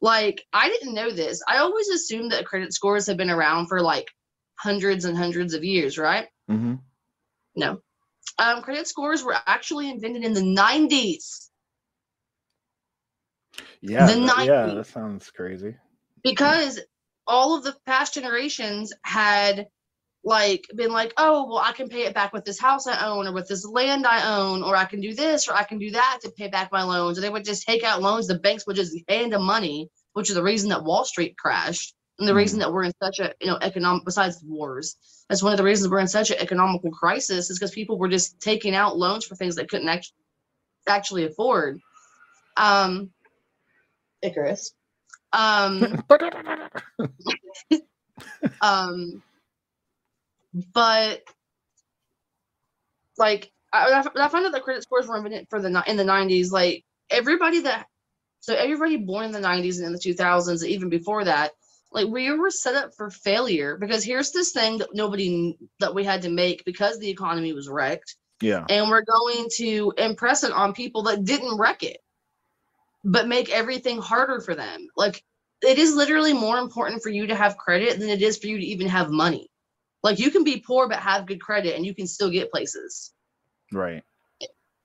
Like, 0.00 0.44
I 0.52 0.68
didn't 0.68 0.94
know 0.94 1.10
this. 1.10 1.42
I 1.48 1.56
always 1.58 1.88
assumed 1.88 2.30
that 2.30 2.46
credit 2.46 2.72
scores 2.72 3.08
have 3.08 3.16
been 3.16 3.30
around 3.30 3.66
for 3.66 3.80
like 3.80 4.06
hundreds 4.54 5.04
and 5.04 5.18
hundreds 5.18 5.52
of 5.52 5.64
years, 5.64 5.98
right? 5.98 6.28
Mm-hmm. 6.48 6.74
No. 7.56 7.80
Um, 8.38 8.62
credit 8.62 8.86
scores 8.86 9.24
were 9.24 9.34
actually 9.46 9.90
invented 9.90 10.22
in 10.22 10.32
the 10.32 10.42
90s. 10.42 11.48
Yeah, 13.80 14.06
the 14.06 14.12
90s. 14.12 14.46
yeah, 14.46 14.66
that 14.66 14.86
sounds 14.86 15.28
crazy. 15.32 15.74
Because 16.22 16.78
all 17.26 17.56
of 17.56 17.64
the 17.64 17.74
past 17.84 18.14
generations 18.14 18.92
had 19.02 19.66
like 20.26 20.66
been 20.74 20.90
like, 20.90 21.14
oh, 21.16 21.46
well, 21.46 21.62
I 21.64 21.70
can 21.70 21.88
pay 21.88 22.02
it 22.02 22.12
back 22.12 22.32
with 22.32 22.44
this 22.44 22.58
house 22.58 22.88
I 22.88 23.06
own 23.06 23.28
or 23.28 23.32
with 23.32 23.46
this 23.46 23.64
land 23.64 24.08
I 24.08 24.36
own, 24.36 24.64
or 24.64 24.74
I 24.74 24.84
can 24.84 25.00
do 25.00 25.14
this 25.14 25.48
or 25.48 25.54
I 25.54 25.62
can 25.62 25.78
do 25.78 25.92
that 25.92 26.18
to 26.22 26.32
pay 26.32 26.48
back 26.48 26.72
my 26.72 26.82
loans. 26.82 27.16
And 27.16 27.24
they 27.24 27.30
would 27.30 27.44
just 27.44 27.64
take 27.64 27.84
out 27.84 28.02
loans. 28.02 28.26
The 28.26 28.40
banks 28.40 28.66
would 28.66 28.74
just 28.74 28.98
hand 29.08 29.32
them 29.32 29.44
money, 29.44 29.88
which 30.14 30.28
is 30.28 30.34
the 30.34 30.42
reason 30.42 30.70
that 30.70 30.82
Wall 30.82 31.04
Street 31.04 31.38
crashed. 31.38 31.94
And 32.18 32.26
the 32.26 32.32
mm 32.32 32.36
reason 32.38 32.58
that 32.58 32.72
we're 32.72 32.82
in 32.84 32.92
such 33.00 33.20
a, 33.20 33.34
you 33.40 33.46
know, 33.46 33.58
economic, 33.62 34.04
besides 34.04 34.42
wars, 34.44 34.96
that's 35.28 35.44
one 35.44 35.52
of 35.52 35.58
the 35.58 35.64
reasons 35.64 35.90
we're 35.90 36.00
in 36.00 36.08
such 36.08 36.30
an 36.30 36.38
economical 36.40 36.90
crisis 36.90 37.48
is 37.48 37.58
because 37.58 37.70
people 37.70 37.96
were 37.96 38.08
just 38.08 38.40
taking 38.40 38.74
out 38.74 38.96
loans 38.96 39.24
for 39.24 39.36
things 39.36 39.54
they 39.54 39.64
couldn't 39.64 39.88
actually 39.88 40.16
actually 40.88 41.24
afford. 41.24 41.78
Um, 42.56 43.10
Icarus. 44.22 44.72
Um, 45.32 46.02
um, 48.60 49.22
but 50.72 51.22
like 53.18 53.50
I, 53.72 54.02
I 54.16 54.28
found 54.28 54.46
out 54.46 54.52
that 54.52 54.62
credit 54.62 54.82
scores 54.82 55.06
were 55.06 55.16
invented 55.16 55.48
for 55.48 55.60
the 55.60 55.68
in 55.86 55.96
the 55.96 56.04
90s. 56.04 56.50
Like 56.52 56.84
everybody 57.10 57.60
that 57.60 57.86
so 58.40 58.54
everybody 58.54 58.96
born 58.96 59.26
in 59.26 59.32
the 59.32 59.40
90s 59.40 59.78
and 59.78 59.86
in 59.86 59.92
the 59.92 59.98
2000s, 59.98 60.64
even 60.64 60.88
before 60.88 61.24
that, 61.24 61.52
like 61.92 62.06
we 62.06 62.30
were 62.32 62.50
set 62.50 62.74
up 62.74 62.94
for 62.94 63.10
failure 63.10 63.76
because 63.76 64.04
here's 64.04 64.32
this 64.32 64.52
thing 64.52 64.78
that 64.78 64.94
nobody 64.94 65.56
that 65.80 65.94
we 65.94 66.04
had 66.04 66.22
to 66.22 66.30
make 66.30 66.64
because 66.64 66.98
the 66.98 67.10
economy 67.10 67.52
was 67.52 67.68
wrecked. 67.68 68.16
Yeah. 68.40 68.64
And 68.68 68.90
we're 68.90 69.04
going 69.04 69.48
to 69.56 69.92
impress 69.96 70.44
it 70.44 70.52
on 70.52 70.74
people 70.74 71.04
that 71.04 71.24
didn't 71.24 71.58
wreck 71.58 71.82
it, 71.82 71.98
but 73.02 73.28
make 73.28 73.50
everything 73.50 73.98
harder 73.98 74.40
for 74.40 74.54
them. 74.54 74.88
Like 74.96 75.22
it 75.62 75.78
is 75.78 75.94
literally 75.94 76.34
more 76.34 76.58
important 76.58 77.02
for 77.02 77.08
you 77.08 77.26
to 77.28 77.34
have 77.34 77.56
credit 77.56 77.98
than 77.98 78.10
it 78.10 78.22
is 78.22 78.38
for 78.38 78.46
you 78.46 78.58
to 78.58 78.66
even 78.66 78.88
have 78.88 79.10
money. 79.10 79.48
Like 80.06 80.20
you 80.20 80.30
can 80.30 80.44
be 80.44 80.60
poor 80.64 80.88
but 80.88 81.00
have 81.00 81.26
good 81.26 81.40
credit 81.40 81.74
and 81.74 81.84
you 81.84 81.92
can 81.92 82.06
still 82.06 82.30
get 82.30 82.52
places. 82.52 83.12
Right. 83.72 84.04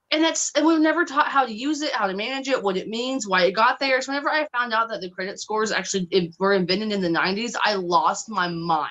And 0.10 0.24
that's 0.24 0.52
and 0.56 0.66
we've 0.66 0.80
never 0.80 1.06
taught 1.06 1.28
how 1.28 1.46
to 1.46 1.54
use 1.54 1.84
it, 1.84 1.94
how 1.94 2.08
to 2.08 2.16
manage 2.16 2.48
it, 2.48 2.64
what 2.64 2.76
it 2.76 2.88
means, 2.88 3.28
why 3.28 3.44
it 3.44 3.52
got 3.52 3.78
there. 3.78 4.02
So 4.02 4.12
whenever 4.12 4.32
I 4.32 4.48
found 4.52 4.74
out 4.74 4.90
that 4.90 5.00
the 5.00 5.12
credit 5.12 5.40
scores 5.40 5.72
actually 5.72 6.34
were 6.40 6.54
invented 6.54 6.92
in 6.92 7.02
the 7.02 7.08
90s, 7.08 7.54
I 7.64 7.76
lost 7.76 8.30
my 8.30 8.48
mind. 8.48 8.90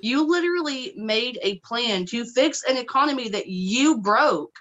You 0.00 0.26
literally 0.26 0.94
made 0.96 1.38
a 1.42 1.58
plan 1.58 2.06
to 2.06 2.24
fix 2.24 2.62
an 2.66 2.78
economy 2.78 3.28
that 3.28 3.46
you 3.46 3.98
broke 3.98 4.56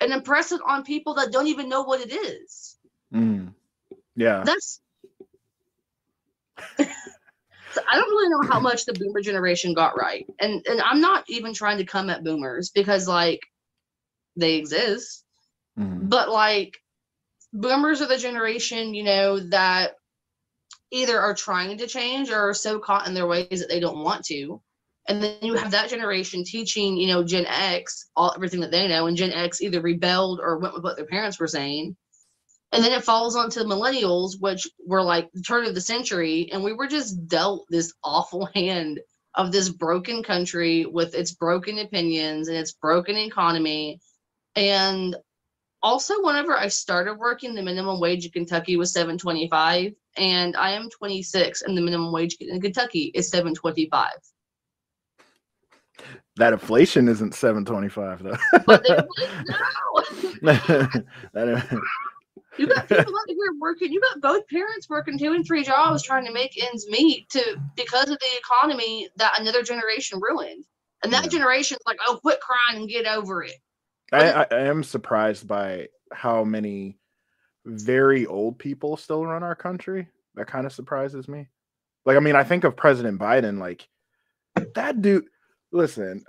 and 0.00 0.12
impress 0.12 0.50
it 0.50 0.60
on 0.66 0.82
people 0.82 1.14
that 1.14 1.30
don't 1.30 1.46
even 1.46 1.68
know 1.68 1.82
what 1.82 2.00
it 2.00 2.12
is. 2.12 2.78
Mm. 3.14 3.54
Yeah. 4.16 4.42
That's 4.44 4.80
I 7.76 7.96
don't 7.96 8.10
really 8.10 8.28
know 8.28 8.52
how 8.52 8.60
much 8.60 8.84
the 8.84 8.92
boomer 8.92 9.20
generation 9.20 9.74
got 9.74 9.96
right. 9.96 10.26
And 10.40 10.64
and 10.66 10.80
I'm 10.80 11.00
not 11.00 11.24
even 11.28 11.54
trying 11.54 11.78
to 11.78 11.84
come 11.84 12.10
at 12.10 12.24
boomers 12.24 12.70
because 12.70 13.08
like 13.08 13.40
they 14.36 14.54
exist. 14.54 15.24
Mm-hmm. 15.78 16.08
But 16.08 16.28
like 16.28 16.78
boomers 17.52 18.00
are 18.02 18.08
the 18.08 18.18
generation, 18.18 18.94
you 18.94 19.04
know, 19.04 19.38
that 19.38 19.94
either 20.90 21.18
are 21.18 21.34
trying 21.34 21.78
to 21.78 21.86
change 21.86 22.30
or 22.30 22.50
are 22.50 22.54
so 22.54 22.78
caught 22.78 23.06
in 23.06 23.14
their 23.14 23.26
ways 23.26 23.60
that 23.60 23.68
they 23.68 23.80
don't 23.80 24.04
want 24.04 24.24
to. 24.26 24.60
And 25.08 25.22
then 25.22 25.36
you 25.42 25.54
have 25.54 25.72
that 25.72 25.90
generation 25.90 26.44
teaching, 26.44 26.96
you 26.96 27.08
know, 27.08 27.24
Gen 27.24 27.46
X 27.46 28.10
all 28.14 28.32
everything 28.36 28.60
that 28.60 28.70
they 28.70 28.86
know, 28.86 29.06
and 29.06 29.16
Gen 29.16 29.32
X 29.32 29.60
either 29.60 29.80
rebelled 29.80 30.38
or 30.40 30.58
went 30.58 30.74
with 30.74 30.84
what 30.84 30.96
their 30.96 31.06
parents 31.06 31.40
were 31.40 31.48
saying. 31.48 31.96
And 32.72 32.82
then 32.82 32.92
it 32.92 33.04
falls 33.04 33.36
onto 33.36 33.60
the 33.60 33.66
millennials, 33.66 34.40
which 34.40 34.66
were 34.86 35.02
like 35.02 35.30
the 35.32 35.42
turn 35.42 35.66
of 35.66 35.74
the 35.74 35.80
century, 35.80 36.50
and 36.52 36.64
we 36.64 36.72
were 36.72 36.86
just 36.86 37.26
dealt 37.28 37.66
this 37.68 37.92
awful 38.02 38.46
hand 38.54 39.00
of 39.34 39.52
this 39.52 39.68
broken 39.68 40.22
country 40.22 40.86
with 40.86 41.14
its 41.14 41.32
broken 41.32 41.78
opinions 41.78 42.48
and 42.48 42.56
its 42.56 42.72
broken 42.72 43.16
economy. 43.16 44.00
And 44.56 45.16
also, 45.82 46.22
whenever 46.22 46.56
I 46.56 46.68
started 46.68 47.14
working, 47.14 47.54
the 47.54 47.62
minimum 47.62 48.00
wage 48.00 48.24
in 48.26 48.30
Kentucky 48.30 48.76
was 48.76 48.92
725, 48.92 49.92
and 50.16 50.56
I 50.56 50.70
am 50.70 50.88
26, 50.90 51.62
and 51.62 51.76
the 51.76 51.80
minimum 51.80 52.12
wage 52.12 52.36
in 52.40 52.60
Kentucky 52.60 53.10
is 53.14 53.28
725. 53.30 54.10
That 56.36 56.52
inflation 56.52 57.08
isn't 57.08 57.34
725 57.34 58.22
though. 58.22 58.36
but 58.64 58.82
they, 58.84 58.96
no. 60.42 60.52
that, 61.34 61.80
you 62.58 62.66
got 62.66 62.88
people 62.88 63.14
out 63.16 63.28
here 63.28 63.52
working. 63.60 63.92
You 63.92 64.00
got 64.00 64.20
both 64.20 64.48
parents 64.48 64.88
working 64.88 65.18
two 65.18 65.32
and 65.32 65.46
three 65.46 65.64
jobs 65.64 66.02
trying 66.02 66.26
to 66.26 66.32
make 66.32 66.62
ends 66.62 66.86
meet 66.88 67.28
to 67.30 67.60
because 67.76 68.10
of 68.10 68.18
the 68.18 68.38
economy 68.38 69.08
that 69.16 69.38
another 69.40 69.62
generation 69.62 70.20
ruined. 70.20 70.64
And 71.02 71.12
that 71.12 71.24
yeah. 71.24 71.30
generation's 71.30 71.80
like, 71.86 71.98
oh, 72.06 72.18
quit 72.22 72.40
crying 72.40 72.80
and 72.80 72.88
get 72.88 73.06
over 73.06 73.42
it. 73.42 73.56
I, 74.12 74.46
I 74.50 74.60
am 74.60 74.84
surprised 74.84 75.48
by 75.48 75.88
how 76.12 76.44
many 76.44 76.98
very 77.64 78.26
old 78.26 78.58
people 78.58 78.96
still 78.96 79.24
run 79.24 79.42
our 79.42 79.54
country. 79.54 80.08
That 80.34 80.46
kind 80.46 80.66
of 80.66 80.72
surprises 80.72 81.28
me. 81.28 81.48
Like, 82.04 82.16
I 82.16 82.20
mean, 82.20 82.36
I 82.36 82.44
think 82.44 82.64
of 82.64 82.76
President 82.76 83.18
Biden, 83.18 83.58
like 83.58 83.88
that 84.74 85.00
dude. 85.00 85.26
Listen, 85.74 86.22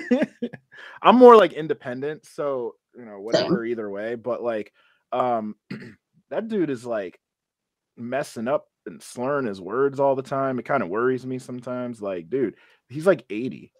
I'm 1.02 1.16
more 1.16 1.36
like 1.36 1.52
independent, 1.52 2.26
so 2.26 2.74
you 2.96 3.04
know, 3.04 3.20
whatever 3.20 3.64
either 3.64 3.88
way. 3.88 4.16
But 4.16 4.42
like, 4.42 4.72
um 5.12 5.56
that 6.30 6.48
dude 6.48 6.70
is 6.70 6.84
like 6.84 7.18
messing 7.96 8.48
up 8.48 8.68
and 8.86 9.02
slurring 9.02 9.46
his 9.46 9.60
words 9.60 10.00
all 10.00 10.14
the 10.14 10.22
time. 10.22 10.58
It 10.58 10.64
kind 10.64 10.82
of 10.82 10.88
worries 10.88 11.26
me 11.26 11.38
sometimes. 11.38 12.00
Like, 12.00 12.30
dude, 12.30 12.54
he's 12.88 13.06
like 13.06 13.24
80. 13.30 13.72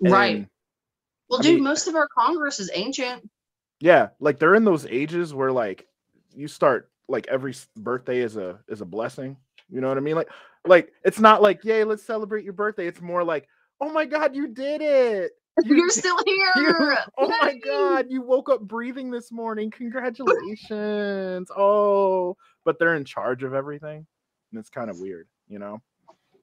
Right. 0.00 0.46
well, 1.28 1.40
I 1.40 1.42
dude, 1.42 1.54
mean, 1.56 1.64
most 1.64 1.88
of 1.88 1.94
our 1.96 2.08
Congress 2.08 2.60
is 2.60 2.70
ancient. 2.74 3.28
Yeah, 3.80 4.08
like 4.20 4.38
they're 4.38 4.54
in 4.54 4.64
those 4.64 4.86
ages 4.86 5.34
where 5.34 5.52
like 5.52 5.86
you 6.34 6.48
start 6.48 6.90
like 7.08 7.26
every 7.28 7.54
birthday 7.76 8.20
is 8.20 8.36
a 8.36 8.58
is 8.68 8.80
a 8.80 8.84
blessing. 8.86 9.36
You 9.70 9.80
know 9.80 9.88
what 9.88 9.96
I 9.98 10.00
mean? 10.00 10.14
Like 10.16 10.30
like 10.66 10.92
it's 11.04 11.20
not 11.20 11.42
like, 11.42 11.64
yay, 11.64 11.84
let's 11.84 12.02
celebrate 12.02 12.44
your 12.44 12.52
birthday. 12.52 12.86
It's 12.86 13.00
more 13.00 13.24
like, 13.24 13.48
oh 13.80 13.92
my 13.92 14.04
god, 14.04 14.34
you 14.34 14.48
did 14.48 14.80
it. 14.80 15.32
You, 15.64 15.84
are 15.86 15.90
still 15.90 16.18
here. 16.26 16.52
You, 16.56 16.96
oh 17.18 17.28
my 17.42 17.58
god, 17.64 18.06
you 18.08 18.22
woke 18.22 18.48
up 18.48 18.60
breathing 18.62 19.10
this 19.10 19.32
morning. 19.32 19.70
Congratulations. 19.70 21.50
oh, 21.56 22.36
but 22.64 22.78
they're 22.78 22.94
in 22.94 23.04
charge 23.04 23.42
of 23.42 23.54
everything. 23.54 24.06
And 24.52 24.58
it's 24.60 24.70
kind 24.70 24.90
of 24.90 24.98
weird, 24.98 25.28
you 25.48 25.58
know? 25.58 25.80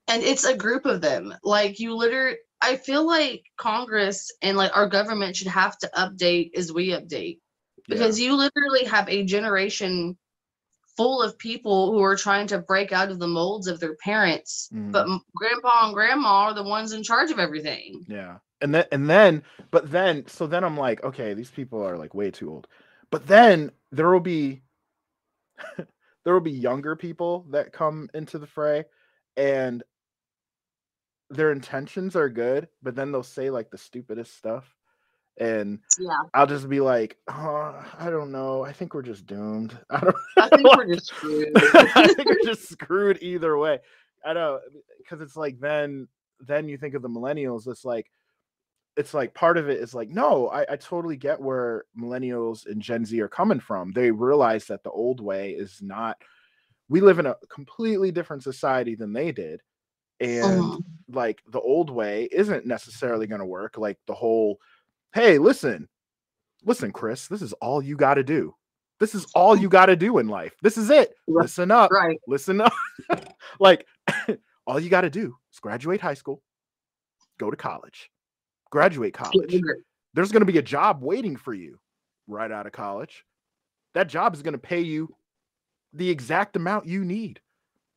and 0.08 0.22
it's 0.22 0.44
a 0.46 0.56
group 0.56 0.86
of 0.86 1.02
them. 1.02 1.34
Like 1.44 1.80
you 1.80 1.96
literally, 1.96 2.38
I 2.62 2.76
feel 2.76 3.06
like 3.08 3.44
Congress 3.58 4.32
and 4.42 4.56
like 4.56 4.76
our 4.76 4.88
government 4.88 5.36
should 5.36 5.48
have 5.48 5.78
to 5.80 5.90
update 5.96 6.52
as 6.56 6.72
we 6.72 6.90
update 6.90 7.40
because 7.88 8.20
you 8.20 8.36
literally 8.36 8.86
have 8.86 9.10
a 9.10 9.24
generation 9.24 10.16
full 10.96 11.22
of 11.22 11.38
people 11.40 11.92
who 11.92 12.02
are 12.04 12.16
trying 12.16 12.48
to 12.48 12.60
break 12.60 12.92
out 12.92 13.10
of 13.10 13.20
the 13.20 13.28
molds 13.28 13.68
of 13.68 13.80
their 13.80 13.96
parents, 13.96 14.70
Mhm. 14.74 14.92
but 14.92 15.08
grandpa 15.36 15.86
and 15.88 15.94
grandma 15.94 16.30
are 16.46 16.54
the 16.54 16.64
ones 16.64 16.94
in 16.94 17.02
charge 17.04 17.32
of 17.32 17.40
everything. 17.40 18.06
Yeah. 18.08 18.38
And 18.62 18.74
then 18.74 18.86
and 18.92 19.10
then 19.10 19.44
but 19.72 19.92
then 19.92 20.26
so 20.28 20.48
then 20.48 20.64
I'm 20.64 20.78
like, 20.78 21.04
okay, 21.04 21.34
these 21.34 21.52
people 21.52 21.82
are 21.84 21.98
like 21.98 22.14
way 22.14 22.32
too 22.32 22.50
old. 22.52 22.68
But 23.12 23.28
then 23.28 23.72
there 23.92 24.10
will 24.10 24.20
be 24.20 24.62
there 25.78 26.34
will 26.34 26.42
be 26.42 26.52
younger 26.52 26.96
people 26.96 27.46
that 27.52 27.74
come 27.74 28.10
into 28.14 28.40
the 28.40 28.48
fray 28.48 28.86
and 29.38 29.84
their 31.30 31.52
intentions 31.52 32.16
are 32.16 32.30
good, 32.30 32.68
but 32.84 32.96
then 32.96 33.12
they'll 33.12 33.24
say 33.24 33.50
like 33.50 33.70
the 33.72 33.78
stupidest 33.78 34.38
stuff. 34.38 34.76
And 35.38 35.80
Yeah, 36.00 36.16
I'll 36.34 36.48
just 36.48 36.70
be 36.70 36.80
like, 36.80 37.18
oh, 37.28 37.84
I 38.00 38.10
don't 38.10 38.32
know. 38.32 38.64
I 38.64 38.72
think 38.72 38.94
we're 38.94 39.02
just 39.02 39.26
doomed. 39.26 39.78
I 39.90 40.00
don't 40.00 40.16
I 40.38 40.50
think 40.50 40.78
we're 40.78 40.94
just 40.94 41.08
screwed. 41.16 41.52
I 41.56 42.08
think 42.14 42.26
we're 42.30 42.46
just 42.46 42.70
screwed 42.70 43.18
either 43.22 43.58
way. 43.58 43.80
I 44.26 44.34
don't 44.34 44.62
because 45.00 45.22
it's 45.22 45.36
like 45.36 45.60
then 45.60 46.08
then 46.40 46.70
you 46.70 46.78
think 46.78 46.94
of 46.94 47.02
the 47.02 47.10
millennials. 47.10 47.68
It's 47.68 47.86
like 47.86 48.10
it's 48.98 49.14
like 49.14 49.34
part 49.34 49.58
of 49.58 49.70
it 49.70 49.80
is 49.80 49.94
like 49.94 50.10
no, 50.10 50.48
I, 50.50 50.66
I 50.74 50.76
totally 50.78 51.18
get 51.18 51.40
where 51.42 51.84
millennials 52.00 52.66
and 52.66 52.82
Gen 52.82 53.06
Z 53.06 53.20
are 53.22 53.28
coming 53.28 53.60
from. 53.60 53.92
They 53.92 54.12
realize 54.12 54.66
that 54.68 54.84
the 54.84 54.92
old 54.92 55.20
way 55.22 55.52
is 55.52 55.80
not. 55.82 56.18
We 56.88 57.02
live 57.02 57.20
in 57.20 57.26
a 57.26 57.36
completely 57.50 58.12
different 58.12 58.44
society 58.44 58.96
than 58.96 59.12
they 59.12 59.32
did, 59.32 59.62
and 60.20 60.62
Mhm. 60.62 60.84
like 61.10 61.42
the 61.48 61.60
old 61.60 61.90
way 61.90 62.30
isn't 62.32 62.66
necessarily 62.66 63.28
going 63.28 63.40
to 63.40 63.46
work. 63.46 63.78
Like 63.78 63.98
the 64.08 64.14
whole, 64.14 64.60
hey, 65.14 65.38
listen, 65.40 65.90
listen, 66.64 66.92
Chris, 66.92 67.28
this 67.28 67.42
is 67.42 67.54
all 67.54 67.82
you 67.82 67.96
got 67.98 68.14
to 68.16 68.24
do. 68.24 68.56
This 69.00 69.14
is 69.14 69.26
all 69.36 69.58
you 69.58 69.68
got 69.68 69.88
to 69.88 69.96
do 69.98 70.20
in 70.20 70.28
life. 70.30 70.54
This 70.62 70.78
is 70.78 70.90
it. 70.90 71.14
Right. 71.28 71.42
Listen 71.44 71.72
up. 71.72 71.92
Right. 71.92 72.20
Listen 72.28 72.62
up. 72.62 72.74
like 73.60 73.86
all 74.68 74.80
you 74.80 74.90
got 74.90 75.02
to 75.02 75.10
do 75.10 75.36
is 75.52 75.60
graduate 75.60 76.00
high 76.00 76.14
school, 76.14 76.42
go 77.40 77.52
to 77.52 77.58
college, 77.58 78.10
graduate 78.76 79.14
college. 79.14 79.62
There's 80.14 80.34
going 80.34 80.46
to 80.46 80.52
be 80.52 80.58
a 80.58 80.62
job 80.62 81.02
waiting 81.02 81.38
for 81.38 81.54
you 81.54 81.80
right 82.28 82.52
out 82.52 82.66
of 82.66 82.74
college. 82.74 83.24
That 83.94 84.10
job 84.10 84.34
is 84.34 84.42
going 84.42 84.52
to 84.52 84.58
pay 84.58 84.82
you 84.82 85.16
the 85.94 86.10
exact 86.10 86.58
amount 86.58 86.86
you 86.86 87.06
need, 87.06 87.40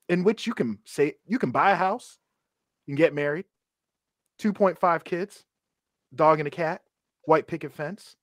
in 0.09 0.23
which 0.23 0.47
you 0.47 0.55
can 0.55 0.79
say 0.85 1.15
you 1.27 1.41
can 1.41 1.51
buy 1.51 1.73
a 1.73 1.75
house, 1.75 2.19
you 2.87 2.93
can 2.93 2.97
get 2.97 3.13
married, 3.13 3.47
2.5 4.41 5.03
kids, 5.03 5.45
dog 6.15 6.39
and 6.39 6.47
a 6.47 6.51
cat, 6.51 6.83
white 7.25 7.49
picket 7.49 7.73
fence, 7.73 8.15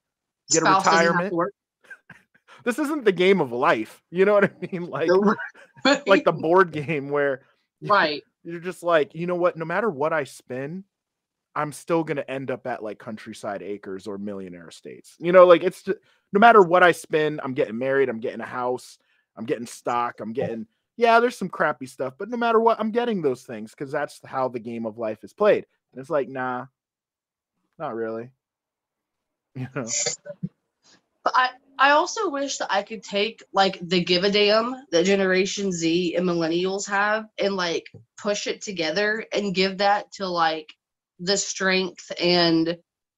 get 0.49 0.63
a 0.63 0.65
Spouse 0.65 0.83
to 0.83 0.89
retirement. 0.91 1.33
This 2.63 2.79
isn't 2.79 3.03
the 3.03 3.11
game 3.11 3.41
of 3.41 3.51
life. 3.51 4.01
You 4.09 4.23
know 4.23 4.33
what 4.33 4.45
I 4.45 4.51
mean? 4.71 4.89
Like 4.89 5.09
like 6.07 6.23
the 6.23 6.31
board 6.45 6.71
game 6.71 7.09
where 7.09 7.41
right. 7.81 8.23
you're 8.43 8.61
just 8.61 8.81
like, 8.81 9.13
you 9.13 9.27
know 9.27 9.35
what? 9.35 9.57
No 9.57 9.65
matter 9.65 9.89
what 9.89 10.13
I 10.13 10.23
spin, 10.23 10.85
I'm 11.55 11.71
still 11.71 12.03
gonna 12.03 12.25
end 12.27 12.51
up 12.51 12.67
at 12.67 12.83
like 12.83 12.99
countryside 12.99 13.61
acres 13.61 14.07
or 14.07 14.17
millionaire 14.17 14.67
estates. 14.67 15.15
You 15.19 15.31
know, 15.31 15.45
like 15.45 15.63
it's 15.63 15.83
just, 15.83 15.99
no 16.33 16.39
matter 16.39 16.61
what 16.61 16.83
I 16.83 16.91
spend, 16.91 17.41
I'm 17.43 17.53
getting 17.53 17.77
married, 17.77 18.09
I'm 18.09 18.19
getting 18.19 18.41
a 18.41 18.45
house, 18.45 18.97
I'm 19.37 19.45
getting 19.45 19.65
stock, 19.65 20.19
I'm 20.19 20.33
getting 20.33 20.67
yeah, 20.97 21.19
there's 21.19 21.37
some 21.37 21.49
crappy 21.49 21.87
stuff, 21.87 22.13
but 22.17 22.29
no 22.29 22.37
matter 22.37 22.59
what, 22.59 22.79
I'm 22.79 22.91
getting 22.91 23.21
those 23.21 23.43
things 23.43 23.71
because 23.71 23.91
that's 23.91 24.21
how 24.25 24.47
the 24.47 24.59
game 24.59 24.85
of 24.85 24.97
life 24.97 25.23
is 25.23 25.33
played. 25.33 25.65
And 25.91 26.01
it's 26.01 26.09
like, 26.09 26.29
nah, 26.29 26.65
not 27.77 27.95
really. 27.95 28.31
You 29.57 29.69
know, 29.73 29.87
But 31.23 31.33
I, 31.33 31.49
I 31.79 31.91
also 31.91 32.29
wish 32.29 32.57
that 32.57 32.73
I 32.73 32.83
could 32.83 33.03
take 33.03 33.41
like 33.53 33.79
the 33.81 34.03
give 34.03 34.25
a 34.25 34.29
damn 34.29 34.75
that 34.91 35.05
Generation 35.05 35.71
Z 35.71 36.13
and 36.15 36.25
millennials 36.25 36.89
have 36.89 37.27
and 37.39 37.55
like 37.55 37.89
push 38.17 38.47
it 38.47 38.61
together 38.61 39.25
and 39.31 39.55
give 39.55 39.77
that 39.77 40.11
to 40.13 40.27
like 40.27 40.73
the 41.19 41.37
strength 41.37 42.11
and 42.21 42.77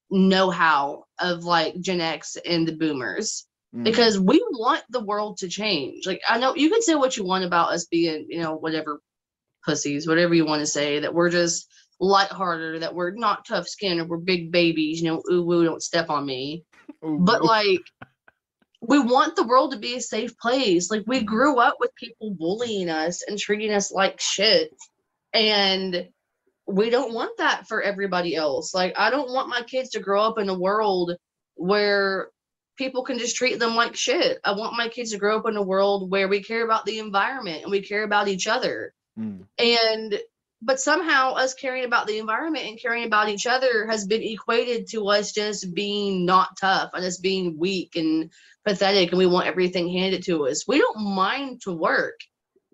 know 0.10 0.50
how 0.50 1.06
of 1.20 1.44
like 1.44 1.80
Gen 1.82 2.02
X 2.02 2.38
and 2.46 2.68
the 2.68 2.76
boomers. 2.76 3.46
Mm, 3.76 3.84
because 3.84 4.20
we 4.20 4.44
want 4.52 4.84
the 4.90 5.04
world 5.04 5.38
to 5.38 5.48
change. 5.50 6.06
Like 6.08 6.22
I 6.28 6.40
know 6.40 6.56
you 6.56 6.70
can 6.70 6.82
say 6.82 6.96
what 6.96 7.18
you 7.18 7.24
want 7.26 7.46
about 7.46 7.72
us 7.72 7.86
being, 7.86 8.28
you 8.30 8.42
know, 8.42 8.56
whatever 8.56 9.00
pussies, 9.66 10.08
whatever 10.08 10.34
you 10.34 10.46
want 10.46 10.62
to 10.62 10.68
say, 10.68 11.00
that 11.00 11.14
we're 11.14 11.30
just 11.30 11.68
lighthearted, 12.00 12.82
that 12.84 12.96
we're 12.96 13.12
not 13.12 13.46
tough 13.46 13.68
skinned 13.68 14.00
or 14.00 14.06
we're 14.06 14.18
big 14.18 14.52
babies, 14.52 15.02
you 15.02 15.10
know, 15.10 15.22
ooh 15.32 15.44
woo, 15.44 15.66
don't 15.66 15.84
step 15.84 16.10
on 16.10 16.26
me. 16.26 16.64
Ooh, 17.06 17.20
but 17.20 17.44
like 17.44 17.82
we 18.82 19.00
want 19.00 19.36
the 19.36 19.48
world 19.48 19.72
to 19.72 19.80
be 19.80 19.96
a 19.96 20.02
safe 20.02 20.38
place. 20.38 20.92
Like 20.92 21.04
we 21.08 21.22
Mhm. 21.22 21.26
grew 21.26 21.60
up 21.60 21.76
with 21.80 21.96
people 21.96 22.36
bullying 22.38 22.90
us 22.90 23.24
and 23.28 23.38
treating 23.38 23.72
us 23.74 23.92
like 23.92 24.20
shit. 24.20 24.72
And 25.34 26.10
we 26.68 26.90
don't 26.90 27.14
want 27.14 27.38
that 27.38 27.68
for 27.68 27.82
everybody 27.82 28.36
else. 28.36 28.74
Like 28.74 28.94
i 28.98 29.10
don't 29.10 29.32
want 29.32 29.50
my 29.50 29.62
kids 29.62 29.90
to 29.92 30.00
grow 30.00 30.24
up 30.24 30.40
in 30.40 30.50
a 30.50 30.58
world 30.58 31.14
where 31.56 32.30
people 32.78 33.04
can 33.04 33.18
just 33.18 33.36
treat 33.36 33.60
them 33.60 33.76
like 33.76 33.96
shit. 33.96 34.40
I 34.44 34.52
want 34.52 34.78
my 34.78 34.88
kids 34.88 35.12
to 35.12 35.18
grow 35.18 35.38
up 35.38 35.48
in 35.48 35.56
a 35.56 35.64
world 35.64 36.12
where 36.12 36.28
we 36.28 36.44
care 36.44 36.64
about 36.64 36.86
the 36.86 37.00
environment 37.00 37.64
and 37.64 37.72
we 37.72 37.82
care 37.82 38.04
about 38.04 38.28
each 38.28 38.48
other. 38.48 38.94
Mm, 39.18 39.46
and 39.58 40.20
but 40.62 40.80
somehow 40.80 41.34
us 41.34 41.54
caring 41.54 41.86
about 41.86 42.08
the 42.08 42.18
environment 42.18 42.66
and 42.66 42.82
caring 42.82 43.06
about 43.06 43.30
each 43.30 43.46
other 43.46 43.88
has 43.88 44.08
been 44.08 44.24
equated 44.24 44.88
to 44.90 45.08
us 45.08 45.32
just 45.32 45.74
being 45.74 46.26
not 46.26 46.58
tough 46.60 46.92
and 46.94 47.06
us 47.06 47.20
being 47.20 47.58
weak 47.58 47.96
and 47.96 48.32
pathetic 48.66 49.10
and 49.10 49.20
we 49.20 49.28
want 49.28 49.48
everything 49.48 49.88
handed 49.88 50.24
to 50.24 50.48
us. 50.48 50.68
We 50.68 50.80
don't 50.80 51.16
mind 51.16 51.62
to 51.62 51.72
work 51.72 52.20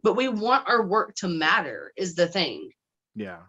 but 0.03 0.17
we 0.17 0.27
want 0.27 0.67
our 0.67 0.85
work 0.85 1.15
to 1.15 1.27
matter 1.27 1.93
is 1.95 2.13
the 2.13 2.27
thing. 2.27 2.69
Yeah, 3.15 3.39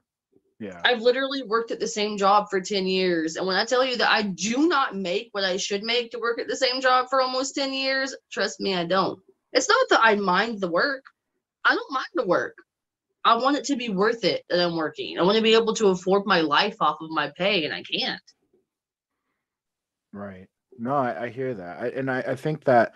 yeah, 0.60 0.80
i've 0.84 1.02
literally 1.02 1.42
worked 1.42 1.70
at 1.70 1.80
the 1.80 1.86
same 1.86 2.16
job 2.16 2.46
for 2.48 2.60
10 2.60 2.86
years 2.86 3.36
and 3.36 3.46
when 3.46 3.56
i 3.56 3.64
tell 3.64 3.84
you 3.84 3.96
that 3.96 4.10
i 4.10 4.22
do 4.22 4.68
not 4.68 4.96
make 4.96 5.28
what 5.32 5.44
i 5.44 5.56
should 5.56 5.82
make 5.82 6.10
to 6.10 6.18
work 6.18 6.40
at 6.40 6.48
the 6.48 6.56
same 6.56 6.80
job 6.80 7.06
for 7.08 7.20
almost 7.20 7.54
10 7.54 7.72
years 7.72 8.14
trust 8.30 8.60
me 8.60 8.74
i 8.74 8.84
don't 8.84 9.18
it's 9.52 9.68
not 9.68 9.86
that 9.90 10.00
i 10.02 10.14
mind 10.14 10.60
the 10.60 10.70
work 10.70 11.02
i 11.64 11.74
don't 11.74 11.92
mind 11.92 12.06
the 12.14 12.26
work 12.26 12.54
I 13.24 13.36
want 13.36 13.56
it 13.56 13.64
to 13.64 13.76
be 13.76 13.88
worth 13.88 14.24
it 14.24 14.44
that 14.50 14.60
I'm 14.60 14.76
working. 14.76 15.18
I 15.18 15.22
want 15.22 15.36
to 15.36 15.42
be 15.42 15.54
able 15.54 15.74
to 15.76 15.88
afford 15.88 16.26
my 16.26 16.42
life 16.42 16.76
off 16.80 16.98
of 17.00 17.10
my 17.10 17.32
pay, 17.36 17.64
and 17.64 17.72
I 17.72 17.82
can't. 17.82 18.20
right. 20.12 20.46
No, 20.78 20.94
I, 20.94 21.24
I 21.24 21.28
hear 21.30 21.54
that, 21.54 21.80
I, 21.80 21.86
and 21.88 22.10
I, 22.10 22.18
I 22.20 22.34
think 22.34 22.64
that 22.64 22.94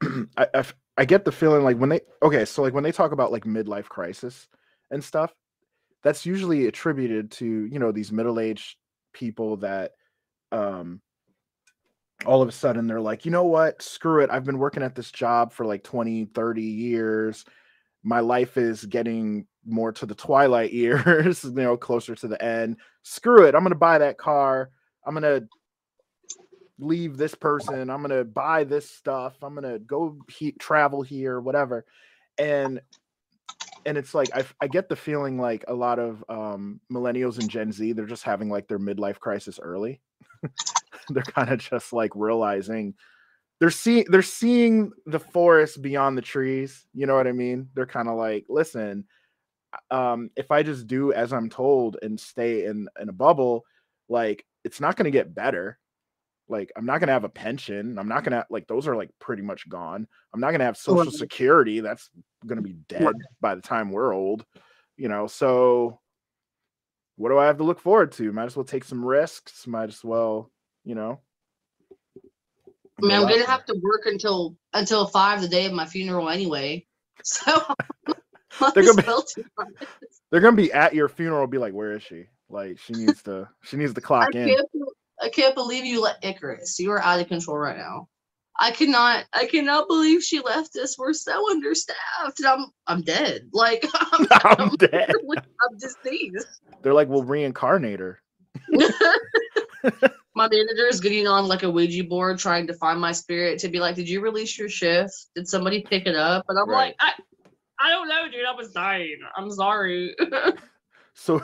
I, 0.36 0.64
I 0.96 1.04
get 1.04 1.24
the 1.24 1.32
feeling 1.32 1.62
like 1.62 1.76
when 1.76 1.90
they 1.90 2.00
okay, 2.22 2.44
so 2.44 2.62
like 2.62 2.72
when 2.72 2.84
they 2.84 2.92
talk 2.92 3.12
about 3.12 3.32
like 3.32 3.44
midlife 3.44 3.88
crisis 3.88 4.48
and 4.90 5.02
stuff, 5.02 5.34
that's 6.06 6.24
usually 6.24 6.68
attributed 6.68 7.32
to 7.32 7.44
you 7.44 7.80
know 7.80 7.90
these 7.90 8.12
middle 8.12 8.38
aged 8.38 8.76
people 9.12 9.56
that 9.56 9.90
um 10.52 11.00
all 12.24 12.40
of 12.40 12.48
a 12.48 12.52
sudden 12.52 12.86
they're 12.86 13.00
like, 13.00 13.24
you 13.24 13.32
know 13.32 13.42
what, 13.42 13.82
screw 13.82 14.22
it, 14.22 14.30
I've 14.30 14.44
been 14.44 14.58
working 14.58 14.84
at 14.84 14.94
this 14.94 15.10
job 15.10 15.52
for 15.52 15.66
like 15.66 15.82
20, 15.82 16.26
30 16.26 16.62
years. 16.62 17.44
My 18.04 18.20
life 18.20 18.56
is 18.56 18.86
getting 18.86 19.46
more 19.66 19.90
to 19.92 20.06
the 20.06 20.14
twilight 20.14 20.72
years, 20.84 21.42
you 21.42 21.50
know, 21.50 21.76
closer 21.76 22.14
to 22.14 22.28
the 22.28 22.40
end. 22.40 22.76
Screw 23.02 23.44
it, 23.44 23.56
I'm 23.56 23.64
gonna 23.64 23.74
buy 23.74 23.98
that 23.98 24.16
car. 24.16 24.70
I'm 25.04 25.12
gonna 25.12 25.42
leave 26.78 27.16
this 27.16 27.34
person. 27.34 27.90
I'm 27.90 28.00
gonna 28.00 28.24
buy 28.24 28.62
this 28.62 28.88
stuff. 28.88 29.34
I'm 29.42 29.56
gonna 29.56 29.80
go 29.80 30.18
he- 30.28 30.52
travel 30.52 31.02
here, 31.02 31.40
whatever. 31.40 31.84
And 32.38 32.80
and 33.86 33.96
it's 33.96 34.14
like 34.14 34.28
I 34.60 34.66
get 34.66 34.88
the 34.88 34.96
feeling 34.96 35.38
like 35.38 35.64
a 35.68 35.74
lot 35.74 35.98
of 35.98 36.24
um, 36.28 36.80
millennials 36.92 37.38
and 37.38 37.48
Gen 37.48 37.72
Z, 37.72 37.92
they're 37.92 38.04
just 38.04 38.24
having 38.24 38.50
like 38.50 38.68
their 38.68 38.80
midlife 38.80 39.18
crisis 39.20 39.58
early. 39.62 40.00
they're 41.08 41.22
kind 41.22 41.50
of 41.50 41.60
just 41.60 41.92
like 41.92 42.10
realizing 42.14 42.94
they're 43.60 43.70
seeing 43.70 44.04
they're 44.10 44.22
seeing 44.22 44.92
the 45.06 45.20
forest 45.20 45.80
beyond 45.80 46.18
the 46.18 46.22
trees. 46.22 46.84
You 46.92 47.06
know 47.06 47.14
what 47.14 47.28
I 47.28 47.32
mean? 47.32 47.68
They're 47.74 47.86
kind 47.86 48.08
of 48.08 48.16
like, 48.16 48.44
listen, 48.48 49.04
um, 49.90 50.30
if 50.36 50.50
I 50.50 50.62
just 50.62 50.86
do 50.86 51.12
as 51.12 51.32
I'm 51.32 51.48
told 51.48 51.96
and 52.02 52.18
stay 52.18 52.66
in 52.66 52.88
in 53.00 53.08
a 53.08 53.12
bubble, 53.12 53.64
like 54.08 54.44
it's 54.64 54.80
not 54.80 54.96
going 54.96 55.04
to 55.04 55.10
get 55.16 55.34
better. 55.34 55.78
Like 56.48 56.72
I'm 56.76 56.86
not 56.86 56.98
going 56.98 57.08
to 57.08 57.12
have 57.12 57.24
a 57.24 57.28
pension. 57.28 57.98
I'm 57.98 58.08
not 58.08 58.22
going 58.24 58.32
to 58.32 58.46
like 58.50 58.66
those 58.68 58.86
are 58.86 58.96
like 58.96 59.10
pretty 59.18 59.42
much 59.42 59.68
gone. 59.68 60.06
I'm 60.32 60.40
not 60.40 60.50
going 60.50 60.60
to 60.60 60.66
have 60.66 60.76
social 60.76 61.10
security. 61.10 61.80
That's 61.80 62.08
going 62.46 62.56
to 62.56 62.62
be 62.62 62.76
dead 62.88 63.12
by 63.40 63.54
the 63.54 63.62
time 63.62 63.90
we're 63.90 64.12
old. 64.14 64.44
You 64.96 65.08
know, 65.08 65.26
so 65.26 66.00
what 67.16 67.30
do 67.30 67.38
I 67.38 67.46
have 67.46 67.58
to 67.58 67.64
look 67.64 67.80
forward 67.80 68.12
to? 68.12 68.32
Might 68.32 68.44
as 68.44 68.56
well 68.56 68.64
take 68.64 68.84
some 68.84 69.04
risks. 69.04 69.66
Might 69.66 69.88
as 69.88 70.04
well, 70.04 70.50
you 70.84 70.94
know. 70.94 71.20
I 72.98 73.02
mean, 73.02 73.12
I'm 73.12 73.22
gonna 73.22 73.36
there. 73.36 73.46
have 73.46 73.66
to 73.66 73.78
work 73.82 74.06
until 74.06 74.56
until 74.72 75.06
five 75.06 75.42
the 75.42 75.48
day 75.48 75.66
of 75.66 75.72
my 75.72 75.86
funeral 75.86 76.28
anyway. 76.28 76.86
So 77.24 77.62
They're 78.74 78.84
gonna 78.84 79.02
be- 79.02 79.44
They're 80.30 80.40
gonna 80.40 80.56
be 80.56 80.72
at 80.72 80.94
your 80.94 81.08
funeral. 81.08 81.46
Be 81.46 81.58
like, 81.58 81.72
where 81.72 81.92
is 81.92 82.02
she? 82.02 82.26
Like, 82.48 82.78
she 82.78 82.92
needs 82.92 83.22
to. 83.24 83.48
She 83.64 83.76
needs 83.76 83.94
to 83.94 84.00
I 84.00 84.04
clock 84.04 84.34
in. 84.34 84.48
can't, 84.48 84.68
I 85.20 85.28
can't 85.28 85.54
believe 85.54 85.84
you 85.84 86.00
let 86.02 86.22
Icarus. 86.24 86.78
You 86.78 86.90
are 86.92 87.02
out 87.02 87.20
of 87.20 87.28
control 87.28 87.56
right 87.58 87.76
now. 87.76 88.08
I 88.58 88.70
cannot. 88.70 89.24
I 89.32 89.46
cannot 89.46 89.88
believe 89.88 90.22
she 90.22 90.40
left 90.40 90.76
us. 90.76 90.96
We're 90.98 91.12
so 91.12 91.50
understaffed. 91.50 92.38
And 92.38 92.46
I'm. 92.46 92.66
I'm 92.86 93.02
dead. 93.02 93.42
Like 93.52 93.84
I'm. 93.94 94.26
I'm 94.30 94.76
dead. 94.76 95.12
I'm 95.36 95.78
deceased. 95.78 96.60
They're 96.82 96.94
like, 96.94 97.08
we'll 97.08 97.24
reincarnate 97.24 98.00
her. 98.00 98.20
my 100.34 100.48
manager 100.48 100.86
is 100.88 101.00
getting 101.00 101.26
on 101.26 101.48
like 101.48 101.62
a 101.62 101.70
Ouija 101.70 102.04
board 102.04 102.38
trying 102.38 102.66
to 102.66 102.74
find 102.74 103.00
my 103.00 103.12
spirit 103.12 103.58
to 103.60 103.68
be 103.68 103.80
like, 103.80 103.96
Did 103.96 104.08
you 104.08 104.20
release 104.20 104.58
your 104.58 104.68
shift? 104.68 105.12
Did 105.34 105.48
somebody 105.48 105.82
pick 105.82 106.06
it 106.06 106.14
up? 106.14 106.44
And 106.48 106.58
I'm 106.58 106.68
Right. 106.68 106.88
like, 106.88 106.96
I, 107.00 107.12
I 107.78 107.90
don't 107.90 108.08
know, 108.08 108.24
dude. 108.30 108.46
I 108.46 108.54
was 108.54 108.72
dying. 108.72 109.18
I'm 109.36 109.50
sorry. 109.50 110.14
So, 111.14 111.42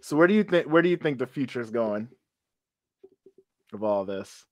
so 0.00 0.16
where 0.16 0.26
do 0.26 0.34
you 0.34 0.44
think? 0.44 0.66
Where 0.66 0.82
do 0.82 0.88
you 0.88 0.96
think 0.98 1.18
the 1.18 1.26
future 1.26 1.60
is 1.60 1.70
going? 1.70 2.08
Of 3.72 3.82
all 3.82 4.04
this, 4.04 4.44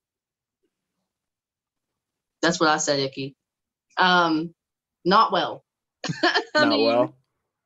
That's 2.43 2.59
what 2.59 2.71
I 2.71 2.79
said, 2.79 3.01
Icky. 3.01 3.37
Um, 3.97 4.55
not 5.05 5.33
well. 5.33 5.65
I 6.23 6.43
not 6.55 6.69
mean, 6.69 6.87
well. 6.87 7.15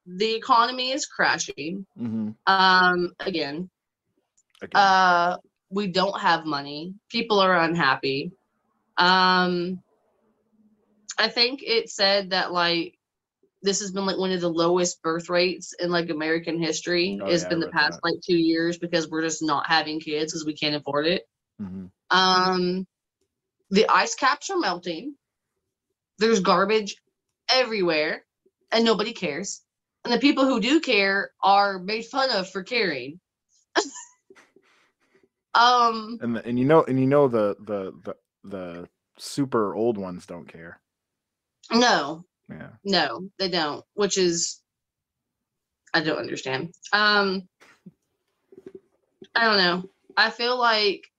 the 0.07 0.35
economy 0.35 0.91
is 0.91 1.07
crashing. 1.07 1.87
Mm-hmm. 1.99 2.31
Um, 2.47 3.13
again, 3.21 3.71
Again. 4.61 4.81
uh, 4.81 5.37
we 5.71 5.87
don't 5.89 6.21
have 6.21 6.45
money. 6.45 6.95
People 7.11 7.41
are 7.41 7.57
unhappy. 7.57 8.33
Um, 8.97 9.81
I 11.19 11.29
think 11.29 11.63
it 11.63 11.89
said 11.89 12.31
that 12.31 12.53
like 12.53 12.99
this 13.63 13.81
has 13.81 13.93
been 13.93 14.07
like 14.07 14.19
one 14.19 14.31
of 14.33 14.41
the 14.41 14.49
lowest 14.49 15.03
birth 15.03 15.29
rates 15.29 15.75
in 15.79 15.91
like 15.91 16.11
American 16.11 16.61
history. 16.61 17.19
Oh, 17.23 17.27
it's 17.27 17.43
yeah, 17.43 17.47
I 17.47 17.51
been 17.51 17.61
the 17.61 17.67
read 17.67 17.75
past 17.75 18.01
like 18.03 18.17
two 18.25 18.37
years 18.37 18.79
because 18.79 19.09
we're 19.09 19.23
just 19.23 19.43
not 19.43 19.67
having 19.67 20.01
kids 20.01 20.33
because 20.33 20.45
we 20.45 20.55
can't 20.55 20.77
afford 20.77 21.07
it. 21.07 21.27
Mhm. 21.61 21.91
Um, 22.11 22.87
the 23.71 23.89
ice 23.89 24.15
caps 24.15 24.51
are 24.51 24.59
melting. 24.59 25.17
There's 26.19 26.41
garbage 26.41 26.97
everywhere, 27.49 28.25
and 28.73 28.85
nobody 28.85 29.13
cares. 29.13 29.63
And 30.05 30.13
the 30.13 30.19
people 30.19 30.45
who 30.45 30.61
do 30.61 30.81
care 30.81 31.31
are 31.43 31.79
made 31.79 32.05
fun 32.07 32.31
of 32.31 32.49
for 32.51 32.63
caring. 32.63 33.21
um, 35.55 36.19
And 36.21 36.37
the, 36.37 36.47
and 36.47 36.59
you 36.59 36.65
know 36.65 36.85
and 36.85 36.99
you 37.01 37.07
know 37.07 37.29
the 37.29 37.57
the 37.61 37.93
the 38.05 38.17
the 38.45 38.89
super 39.19 39.75
old 39.75 39.97
ones 39.99 40.27
don't 40.27 40.47
care. 40.47 40.81
no, 41.73 42.25
Yeah. 42.49 42.71
no, 42.85 43.29
they 43.39 43.49
don't. 43.49 43.85
Which 43.95 44.19
is, 44.19 44.61
I 45.95 46.01
don't 46.01 46.19
understand. 46.19 46.75
Um, 46.93 47.49
I 49.35 49.45
don't 49.45 49.57
know. 49.57 49.91
I 50.17 50.31
feel 50.31 50.59
like 50.59 51.11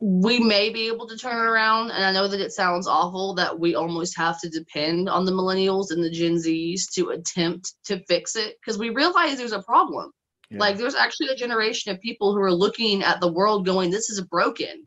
we 0.00 0.40
may 0.40 0.70
be 0.70 0.86
able 0.86 1.06
to 1.08 1.16
turn 1.16 1.36
it 1.36 1.50
around, 1.50 1.90
and 1.90 2.02
I 2.04 2.10
know 2.10 2.26
that 2.26 2.40
it 2.40 2.52
sounds 2.52 2.86
awful 2.86 3.34
that 3.34 3.60
we 3.60 3.74
almost 3.74 4.16
have 4.16 4.40
to 4.40 4.48
depend 4.48 5.10
on 5.10 5.26
the 5.26 5.32
millennials 5.32 5.90
and 5.90 6.02
the 6.02 6.10
Gen 6.10 6.36
Zs 6.36 6.90
to 6.94 7.10
attempt 7.10 7.74
to 7.84 8.02
fix 8.06 8.34
it 8.34 8.56
because 8.60 8.78
we 8.78 8.88
realize 8.88 9.36
there's 9.36 9.52
a 9.52 9.62
problem. 9.62 10.10
yeah. 10.50 10.58
Like 10.58 10.78
there's 10.78 10.94
actually 10.94 11.28
a 11.28 11.36
generation 11.36 11.92
of 11.92 12.00
people 12.00 12.32
who 12.32 12.40
are 12.40 12.52
looking 12.52 13.02
at 13.02 13.20
the 13.20 13.30
world 13.30 13.66
going, 13.66 13.90
"This 13.90 14.08
is 14.08 14.22
broken, 14.22 14.86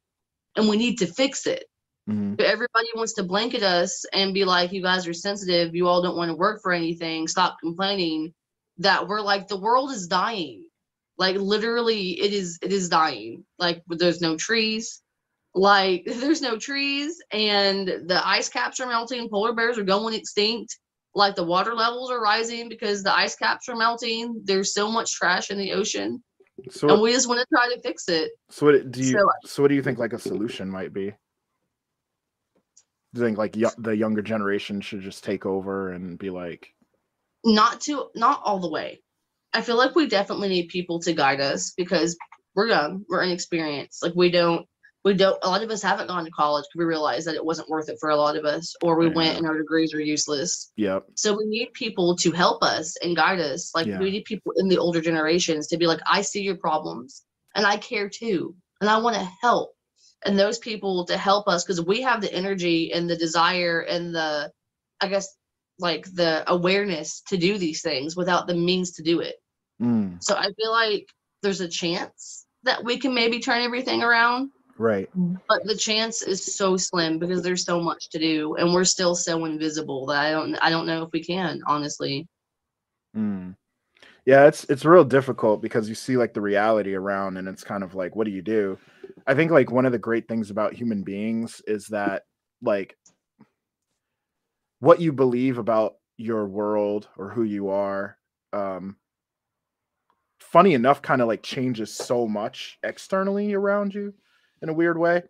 and 0.56 0.68
we 0.68 0.78
need 0.78 0.98
to 0.98 1.06
fix 1.06 1.46
it." 1.46 1.66
Mhm. 2.10 2.36
But 2.36 2.48
everybody 2.48 2.88
wants 2.96 3.14
to 3.14 3.24
blanket 3.24 3.62
us 3.62 4.04
and 4.14 4.34
be 4.34 4.46
like, 4.46 4.72
"You 4.74 4.82
guys 4.82 5.08
are 5.08 5.14
sensitive. 5.14 5.76
You 5.76 5.88
all 5.88 6.02
don't 6.02 6.18
want 6.18 6.30
to 6.30 6.36
work 6.36 6.62
for 6.64 6.72
anything. 6.74 7.28
Stop 7.28 7.58
complaining." 7.62 8.34
That 8.80 9.08
we're 9.08 9.22
like, 9.22 9.48
the 9.48 9.60
world 9.60 9.92
is 9.92 10.08
dying. 10.08 10.68
Like 11.20 11.36
literally, 11.38 12.20
it 12.20 12.34
is. 12.34 12.58
It 12.64 12.74
is 12.74 12.90
dying. 12.90 13.46
Like 13.60 13.84
there's 13.88 14.20
no 14.20 14.36
trees. 14.38 15.03
Like 15.56 16.04
there's 16.08 16.42
no 16.42 16.58
trees, 16.58 17.22
and 17.32 17.88
the 17.88 18.22
ice 18.26 18.50
caps 18.50 18.80
are 18.80 18.88
melting. 18.88 19.30
Polar 19.30 19.54
bears 19.54 19.78
are 19.78 19.84
going 19.84 20.14
extinct. 20.14 20.78
Like 21.16 21.36
the 21.36 21.44
water 21.44 21.76
levels 21.76 22.10
are 22.10 22.20
rising 22.22 22.70
because 22.70 23.04
the 23.04 23.16
ice 23.16 23.36
caps 23.36 23.70
are 23.70 23.76
melting. 23.76 24.42
There's 24.44 24.74
so 24.74 24.90
much 24.92 25.12
trash 25.14 25.52
in 25.52 25.60
the 25.60 25.74
ocean, 25.74 26.24
So 26.72 26.90
and 26.90 27.02
we 27.02 27.12
just 27.12 27.28
want 27.30 27.40
to 27.40 27.46
try 27.56 27.72
to 27.74 27.80
fix 27.82 28.10
it. 28.10 28.32
so 28.50 28.66
what 28.66 28.92
do 28.92 29.00
you 29.00 29.12
so- 29.20 29.30
so 29.46 29.62
what 29.62 29.68
do 29.70 29.76
you 29.76 29.84
think 29.84 30.00
like 30.00 30.14
a 30.14 30.20
solution 30.20 30.70
might 30.70 30.92
be? 30.92 31.14
Do 33.14 33.22
you 33.22 33.28
think 33.28 33.38
like 33.38 33.56
yo- 33.56 33.70
the 33.78 33.96
younger 33.96 34.24
generation 34.24 34.82
should 34.82 35.02
just 35.02 35.24
take 35.24 35.46
over 35.46 35.92
and 35.92 36.18
be 36.18 36.32
like, 36.32 36.68
not 37.46 37.80
to 37.82 38.08
not 38.16 38.42
all 38.46 38.58
the 38.60 38.70
way 38.70 39.02
i 39.54 39.62
feel 39.62 39.76
like 39.76 39.94
we 39.96 40.08
definitely 40.08 40.48
need 40.48 40.70
people 40.70 40.98
to 40.98 41.12
guide 41.12 41.42
us 41.42 41.74
because 41.76 42.18
we're 42.56 42.68
young 42.70 43.04
we're 43.10 43.22
inexperienced 43.22 44.02
like 44.02 44.14
we 44.16 44.32
don't 44.32 44.66
we 45.04 45.14
don't 45.14 45.38
a 45.44 45.50
lot 45.50 45.62
of 45.64 45.70
us 45.70 45.82
haven't 45.82 46.08
gone 46.08 46.24
to 46.26 46.32
college 46.32 46.64
because 46.66 46.80
we 46.80 46.86
realized 46.86 47.28
that 47.28 47.36
it 47.36 47.44
wasn't 47.46 47.70
worth 47.70 47.90
it 47.90 47.98
for 48.00 48.10
a 48.10 48.16
lot 48.16 48.38
of 48.38 48.46
us 48.46 48.74
or 48.82 48.98
we 48.98 49.08
went 49.10 49.38
and 49.38 49.46
our 49.46 49.58
degrees 49.58 49.94
were 49.94 50.00
useless. 50.00 50.72
"Yep, 50.78 51.06
so 51.16 51.36
we 51.36 51.46
need 51.46 51.74
people 51.74 52.16
to 52.18 52.32
help 52.32 52.64
us 52.64 52.96
and 53.04 53.16
guide 53.16 53.40
us 53.40 53.72
like 53.76 53.88
Yeah. 53.88 54.00
we 54.00 54.12
need 54.12 54.26
people 54.26 54.54
in 54.58 54.68
the 54.68 54.78
older 54.78 55.02
generations 55.02 55.68
to 55.68 55.78
be 55.78 55.88
like 55.88 56.00
i 56.10 56.22
see 56.22 56.42
your 56.42 56.56
problems 56.56 57.24
and 57.56 57.66
i 57.66 57.78
care 57.78 58.10
too 58.10 58.56
and 58.82 58.90
i 58.90 58.98
want 58.98 59.16
to 59.16 59.30
help. 59.42 59.72
And 60.26 60.40
those 60.40 60.58
people 60.58 61.04
to 61.08 61.18
help 61.18 61.50
us 61.50 61.66
because 61.66 61.82
we 61.82 62.02
have 62.02 62.22
the 62.22 62.34
energy 62.34 62.94
and 62.94 63.10
the 63.10 63.18
desire 63.18 63.82
and 63.82 64.16
the 64.16 64.52
i 65.02 65.08
guess 65.08 65.28
like 65.80 66.06
the 66.14 66.44
awareness 66.50 67.22
to 67.28 67.36
do 67.36 67.58
these 67.58 67.82
things 67.82 68.16
without 68.16 68.48
the 68.48 68.54
means 68.54 68.92
to 68.94 69.04
do 69.04 69.20
it. 69.20 69.36
Mm, 69.82 70.24
so 70.24 70.36
i 70.36 70.48
feel 70.54 70.72
like 70.72 71.08
there's 71.42 71.60
a 71.60 71.68
chance 71.68 72.46
that 72.64 72.82
we 72.86 72.98
can 72.98 73.14
maybe 73.14 73.40
turn 73.40 73.62
everything 73.62 74.02
around 74.02 74.50
right, 74.78 75.10
but 75.48 75.64
the 75.66 75.76
chance 75.76 76.22
is 76.22 76.56
so 76.56 76.78
slim 76.78 77.20
because 77.20 77.42
there's 77.42 77.66
so 77.66 77.80
much 77.80 78.10
to 78.10 78.20
do 78.20 78.56
and 78.56 78.74
we're 78.74 78.84
still 78.84 79.16
so 79.16 79.46
invisible 79.46 80.06
that 80.06 80.26
i 80.26 80.32
don't 80.32 80.56
i 80.56 80.70
don't 80.70 80.88
know 80.88 81.04
if 81.04 81.12
we 81.12 81.24
can 81.24 81.62
honestly 81.68 82.28
mm. 83.16 83.56
yeah." 84.26 84.48
It's 84.48 84.64
it's 84.66 84.86
real 84.86 85.04
difficult 85.04 85.62
because 85.62 85.90
you 85.90 85.96
see 85.96 86.18
like 86.18 86.34
the 86.34 86.42
reality 86.42 86.96
around, 86.96 87.38
and 87.38 87.48
it's 87.48 87.64
kind 87.64 87.84
of 87.84 87.96
like, 87.96 88.16
what 88.16 88.26
do 88.26 88.32
you 88.32 88.42
do? 88.42 88.78
I 89.28 89.36
think 89.36 89.52
like 89.52 89.72
one 89.72 89.86
of 89.86 89.92
the 89.92 90.00
great 90.00 90.28
things 90.28 90.50
about 90.50 90.74
human 90.74 91.04
beings 91.04 91.62
is 91.68 91.88
that 91.88 92.24
like 92.62 92.98
what 94.80 95.00
you 95.00 95.14
believe 95.14 95.58
about 95.58 95.96
your 96.18 96.46
world 96.46 97.08
or 97.18 97.30
who 97.30 97.44
you 97.44 97.70
are 97.70 98.18
um 98.52 98.98
funny 100.40 100.74
enough 100.74 101.02
kind 101.02 101.22
of 101.22 101.28
like 101.28 101.42
changes 101.42 101.92
so 101.94 102.28
much 102.28 102.78
externally 102.84 103.54
around 103.54 103.94
you 103.94 104.14
in 104.64 104.70
a 104.70 104.74
weird 104.74 104.98
way. 104.98 105.22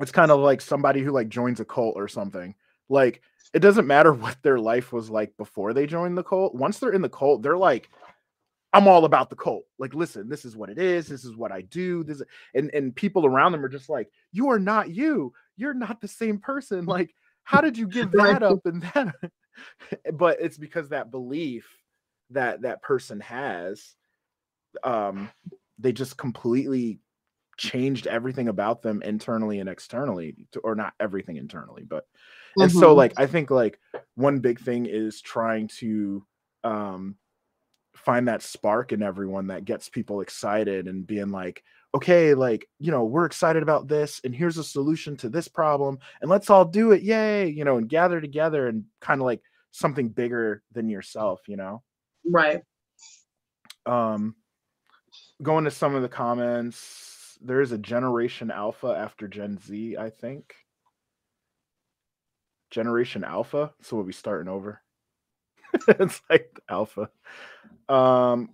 It's 0.00 0.12
kind 0.12 0.30
of 0.30 0.40
like 0.40 0.60
somebody 0.60 1.02
who 1.02 1.10
like 1.10 1.28
joins 1.28 1.58
a 1.58 1.64
cult 1.64 1.94
or 1.96 2.06
something. 2.06 2.54
Like 2.88 3.22
it 3.54 3.60
doesn't 3.60 3.86
matter 3.86 4.12
what 4.12 4.36
their 4.42 4.60
life 4.60 4.92
was 4.92 5.10
like 5.10 5.36
before 5.36 5.72
they 5.72 5.86
joined 5.86 6.16
the 6.16 6.22
cult. 6.22 6.54
Once 6.54 6.78
they're 6.78 6.92
in 6.92 7.02
the 7.02 7.08
cult 7.08 7.42
they're 7.42 7.56
like 7.56 7.88
i'm 8.72 8.86
all 8.86 9.06
about 9.06 9.30
the 9.30 9.36
cult. 9.36 9.64
Like 9.78 9.94
listen 9.94 10.28
this 10.28 10.44
is 10.44 10.56
what 10.56 10.70
it 10.70 10.78
is. 10.78 11.08
This 11.08 11.24
is 11.24 11.34
what 11.34 11.50
i 11.50 11.62
do. 11.62 12.04
This 12.04 12.18
is, 12.18 12.26
and 12.54 12.70
and 12.74 12.94
people 12.94 13.26
around 13.26 13.52
them 13.52 13.64
are 13.64 13.70
just 13.70 13.88
like 13.88 14.10
you 14.32 14.50
are 14.50 14.60
not 14.60 14.90
you. 14.90 15.32
You're 15.56 15.74
not 15.74 16.00
the 16.00 16.08
same 16.08 16.38
person. 16.38 16.86
Like 16.96 17.14
how 17.44 17.60
did 17.60 17.78
you 17.78 17.86
give 17.86 18.10
that 18.12 18.42
up 18.42 18.66
and 18.66 18.82
that 18.82 19.14
but 20.14 20.38
it's 20.40 20.58
because 20.58 20.88
that 20.90 21.12
belief 21.12 21.68
that 22.30 22.62
that 22.62 22.82
person 22.82 23.20
has 23.20 23.94
um 24.82 25.30
they 25.78 25.92
just 25.92 26.16
completely 26.16 26.98
changed 27.56 28.06
everything 28.06 28.48
about 28.48 28.82
them 28.82 29.02
internally 29.02 29.60
and 29.60 29.68
externally 29.68 30.34
to, 30.52 30.60
or 30.60 30.74
not 30.74 30.94
everything 31.00 31.36
internally 31.36 31.82
but 31.82 32.06
and 32.58 32.70
so 32.70 32.94
like 32.94 33.12
i 33.16 33.26
think 33.26 33.50
like 33.50 33.78
one 34.14 34.38
big 34.38 34.60
thing 34.60 34.86
is 34.86 35.20
trying 35.20 35.68
to 35.68 36.24
um 36.64 37.16
find 37.94 38.28
that 38.28 38.42
spark 38.42 38.92
in 38.92 39.02
everyone 39.02 39.46
that 39.46 39.64
gets 39.64 39.88
people 39.88 40.20
excited 40.20 40.86
and 40.86 41.06
being 41.06 41.30
like 41.30 41.62
okay 41.94 42.34
like 42.34 42.68
you 42.78 42.90
know 42.90 43.04
we're 43.04 43.24
excited 43.24 43.62
about 43.62 43.88
this 43.88 44.20
and 44.24 44.34
here's 44.34 44.58
a 44.58 44.64
solution 44.64 45.16
to 45.16 45.30
this 45.30 45.48
problem 45.48 45.98
and 46.20 46.30
let's 46.30 46.50
all 46.50 46.64
do 46.64 46.92
it 46.92 47.02
yay 47.02 47.48
you 47.48 47.64
know 47.64 47.78
and 47.78 47.88
gather 47.88 48.20
together 48.20 48.68
and 48.68 48.84
kind 49.00 49.20
of 49.20 49.24
like 49.24 49.40
something 49.70 50.08
bigger 50.08 50.62
than 50.72 50.88
yourself 50.88 51.40
you 51.46 51.56
know? 51.56 51.82
Right. 52.30 52.60
Um 53.86 54.34
going 55.42 55.64
to 55.64 55.70
some 55.70 55.94
of 55.94 56.02
the 56.02 56.08
comments 56.08 57.15
there 57.40 57.60
is 57.60 57.72
a 57.72 57.78
generation 57.78 58.50
alpha 58.50 58.88
after 58.88 59.28
gen 59.28 59.58
z 59.58 59.96
i 59.96 60.10
think. 60.10 60.54
Generation 62.70 63.24
alpha? 63.24 63.72
So 63.82 63.96
we'll 63.96 64.04
be 64.04 64.12
starting 64.12 64.48
over. 64.48 64.82
It's 65.88 66.20
like 66.30 66.58
alpha. 66.68 67.10
Um 67.88 68.50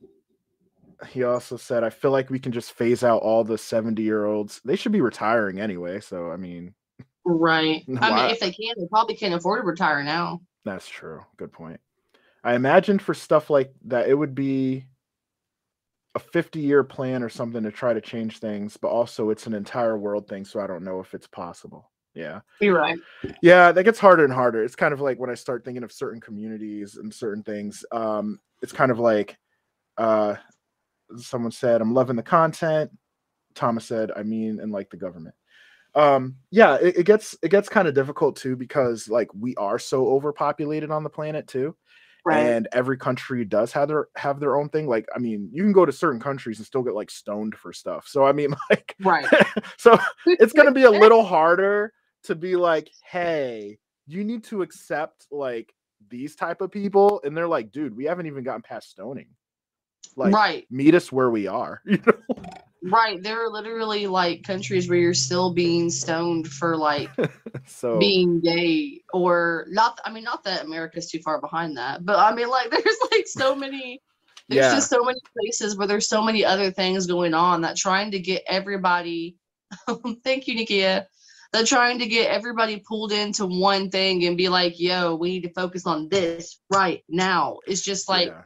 he 1.08 1.24
also 1.24 1.56
said 1.56 1.82
i 1.82 1.90
feel 1.90 2.12
like 2.12 2.30
we 2.30 2.38
can 2.38 2.52
just 2.52 2.74
phase 2.74 3.02
out 3.02 3.22
all 3.22 3.42
the 3.42 3.58
70 3.58 4.00
year 4.00 4.24
olds 4.24 4.60
they 4.64 4.76
should 4.76 4.92
be 4.92 5.00
retiring 5.00 5.58
anyway 5.58 5.98
so 5.98 6.30
i 6.30 6.36
mean 6.36 6.72
right. 7.24 7.84
I 8.00 8.14
mean 8.14 8.30
if 8.30 8.40
they 8.40 8.52
can 8.52 8.74
they 8.78 8.86
probably 8.88 9.16
can't 9.16 9.34
afford 9.34 9.62
to 9.62 9.66
retire 9.66 10.02
now. 10.02 10.40
That's 10.64 10.88
true. 10.88 11.20
Good 11.36 11.52
point. 11.52 11.80
I 12.44 12.54
imagine 12.54 12.98
for 12.98 13.14
stuff 13.14 13.50
like 13.50 13.72
that, 13.86 14.08
it 14.08 14.14
would 14.14 14.34
be 14.34 14.86
a 16.14 16.18
50 16.18 16.60
year 16.60 16.84
plan 16.84 17.22
or 17.22 17.28
something 17.28 17.62
to 17.62 17.70
try 17.70 17.94
to 17.94 18.00
change 18.00 18.38
things, 18.38 18.76
but 18.76 18.88
also 18.88 19.30
it's 19.30 19.46
an 19.46 19.54
entire 19.54 19.96
world 19.96 20.28
thing. 20.28 20.44
So 20.44 20.60
I 20.60 20.66
don't 20.66 20.84
know 20.84 21.00
if 21.00 21.14
it's 21.14 21.26
possible. 21.26 21.90
Yeah. 22.14 22.40
You're 22.60 22.78
right. 22.78 22.98
Yeah, 23.40 23.72
that 23.72 23.84
gets 23.84 23.98
harder 23.98 24.24
and 24.24 24.32
harder. 24.32 24.62
It's 24.62 24.76
kind 24.76 24.92
of 24.92 25.00
like 25.00 25.18
when 25.18 25.30
I 25.30 25.34
start 25.34 25.64
thinking 25.64 25.82
of 25.82 25.92
certain 25.92 26.20
communities 26.20 26.96
and 26.96 27.12
certain 27.12 27.42
things. 27.42 27.84
Um, 27.90 28.38
it's 28.60 28.72
kind 28.72 28.90
of 28.90 28.98
like 28.98 29.38
uh 29.98 30.36
someone 31.16 31.52
said, 31.52 31.80
I'm 31.80 31.94
loving 31.94 32.16
the 32.16 32.22
content. 32.22 32.90
Thomas 33.54 33.84
said, 33.86 34.10
I 34.16 34.22
mean, 34.22 34.60
and 34.60 34.72
like 34.72 34.90
the 34.90 34.96
government. 34.96 35.34
Um, 35.94 36.36
yeah, 36.50 36.76
it, 36.76 36.98
it 36.98 37.06
gets 37.06 37.36
it 37.42 37.50
gets 37.50 37.68
kind 37.68 37.86
of 37.86 37.94
difficult 37.94 38.36
too 38.36 38.56
because 38.56 39.08
like 39.08 39.28
we 39.34 39.54
are 39.56 39.78
so 39.78 40.06
overpopulated 40.08 40.90
on 40.90 41.02
the 41.02 41.10
planet 41.10 41.46
too. 41.46 41.76
Right. 42.24 42.38
And 42.38 42.68
every 42.72 42.96
country 42.96 43.44
does 43.44 43.72
have 43.72 43.88
their 43.88 44.06
have 44.16 44.38
their 44.38 44.56
own 44.56 44.68
thing. 44.68 44.86
Like, 44.86 45.06
I 45.14 45.18
mean, 45.18 45.48
you 45.52 45.62
can 45.62 45.72
go 45.72 45.84
to 45.84 45.92
certain 45.92 46.20
countries 46.20 46.58
and 46.58 46.66
still 46.66 46.82
get 46.82 46.94
like 46.94 47.10
stoned 47.10 47.56
for 47.56 47.72
stuff. 47.72 48.06
So 48.06 48.24
I 48.24 48.32
mean, 48.32 48.54
like, 48.70 48.94
right. 49.00 49.26
so 49.76 49.98
it's 50.26 50.52
gonna 50.52 50.72
be 50.72 50.84
a 50.84 50.90
little 50.90 51.24
harder 51.24 51.92
to 52.24 52.34
be 52.34 52.54
like, 52.54 52.88
hey, 53.04 53.78
you 54.06 54.24
need 54.24 54.44
to 54.44 54.62
accept 54.62 55.26
like 55.30 55.74
these 56.08 56.36
type 56.36 56.60
of 56.60 56.70
people, 56.70 57.20
and 57.24 57.36
they're 57.36 57.48
like, 57.48 57.72
dude, 57.72 57.96
we 57.96 58.04
haven't 58.04 58.26
even 58.26 58.44
gotten 58.44 58.62
past 58.62 58.90
stoning. 58.90 59.28
Like, 60.16 60.34
right. 60.34 60.66
meet 60.70 60.94
us 60.94 61.10
where 61.10 61.30
we 61.30 61.46
are. 61.46 61.80
You 61.86 61.98
know? 62.06 62.36
Right. 62.84 63.22
There 63.22 63.44
are 63.44 63.48
literally 63.48 64.08
like 64.08 64.42
countries 64.42 64.88
where 64.88 64.98
you're 64.98 65.14
still 65.14 65.52
being 65.52 65.88
stoned 65.88 66.48
for 66.48 66.76
like 66.76 67.10
so 67.66 67.98
being 67.98 68.40
gay 68.40 69.02
or 69.12 69.66
not. 69.68 70.00
I 70.04 70.10
mean, 70.10 70.24
not 70.24 70.42
that 70.44 70.64
America's 70.64 71.08
too 71.08 71.20
far 71.20 71.40
behind 71.40 71.76
that, 71.76 72.04
but 72.04 72.18
I 72.18 72.34
mean, 72.34 72.48
like, 72.48 72.70
there's 72.70 72.98
like 73.12 73.26
so 73.28 73.54
many. 73.54 74.02
There's 74.48 74.64
Yeah. 74.66 74.74
just 74.74 74.90
so 74.90 75.04
many 75.04 75.20
places 75.38 75.76
where 75.76 75.86
there's 75.86 76.08
so 76.08 76.22
many 76.22 76.44
other 76.44 76.72
things 76.72 77.06
going 77.06 77.34
on 77.34 77.60
that 77.60 77.76
trying 77.76 78.10
to 78.10 78.18
get 78.18 78.42
everybody. 78.48 79.36
thank 80.24 80.48
you, 80.48 80.56
Nikia. 80.56 81.06
They're 81.52 81.64
trying 81.64 82.00
to 82.00 82.06
get 82.06 82.30
everybody 82.30 82.82
pulled 82.88 83.12
into 83.12 83.46
one 83.46 83.90
thing 83.90 84.24
and 84.24 84.36
be 84.36 84.48
like, 84.48 84.80
"Yo, 84.80 85.14
we 85.14 85.28
need 85.28 85.42
to 85.42 85.52
focus 85.52 85.86
on 85.86 86.08
this 86.08 86.58
right 86.72 87.04
now." 87.08 87.58
It's 87.66 87.82
just 87.82 88.08
like 88.08 88.28
yeah. 88.28 88.42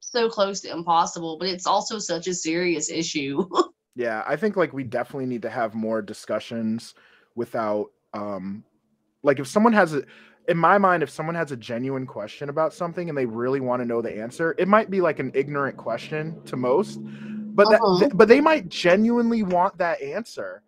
so 0.00 0.28
close 0.28 0.60
to 0.60 0.72
impossible, 0.72 1.38
but 1.38 1.48
it's 1.48 1.66
also 1.66 1.98
such 1.98 2.26
a 2.26 2.34
serious 2.34 2.90
issue. 2.90 3.48
Yeah 3.98 4.22
i 4.26 4.36
think 4.36 4.56
like 4.56 4.72
we 4.72 4.84
definitely 4.84 5.26
need 5.26 5.42
to 5.42 5.50
have 5.50 5.74
more 5.74 6.00
discussions 6.00 6.94
without 7.34 7.90
um 8.14 8.64
like 9.24 9.40
if 9.40 9.46
someone 9.46 9.72
has 9.72 9.92
a 9.92 10.02
in 10.48 10.56
my 10.56 10.78
mind 10.78 11.02
if 11.02 11.10
someone 11.10 11.34
has 11.34 11.50
a 11.50 11.56
genuine 11.56 12.06
question 12.06 12.48
about 12.48 12.72
something 12.72 13.08
and 13.08 13.18
they 13.18 13.26
really 13.26 13.60
want 13.60 13.82
to 13.82 13.86
know 13.86 14.00
the 14.00 14.16
answer 14.20 14.54
it 14.56 14.68
might 14.68 14.88
be 14.88 15.00
like 15.00 15.18
an 15.18 15.32
ignorant 15.34 15.76
question 15.76 16.40
to 16.46 16.56
most 16.56 17.00
but 17.54 17.68
that 17.68 17.80
Uh-huh. 17.82 17.98
th- 17.98 18.12
but 18.14 18.28
they 18.28 18.40
might 18.40 18.68
genuinely 18.68 19.42
want 19.42 19.76
that 19.76 20.00
answer 20.00 20.62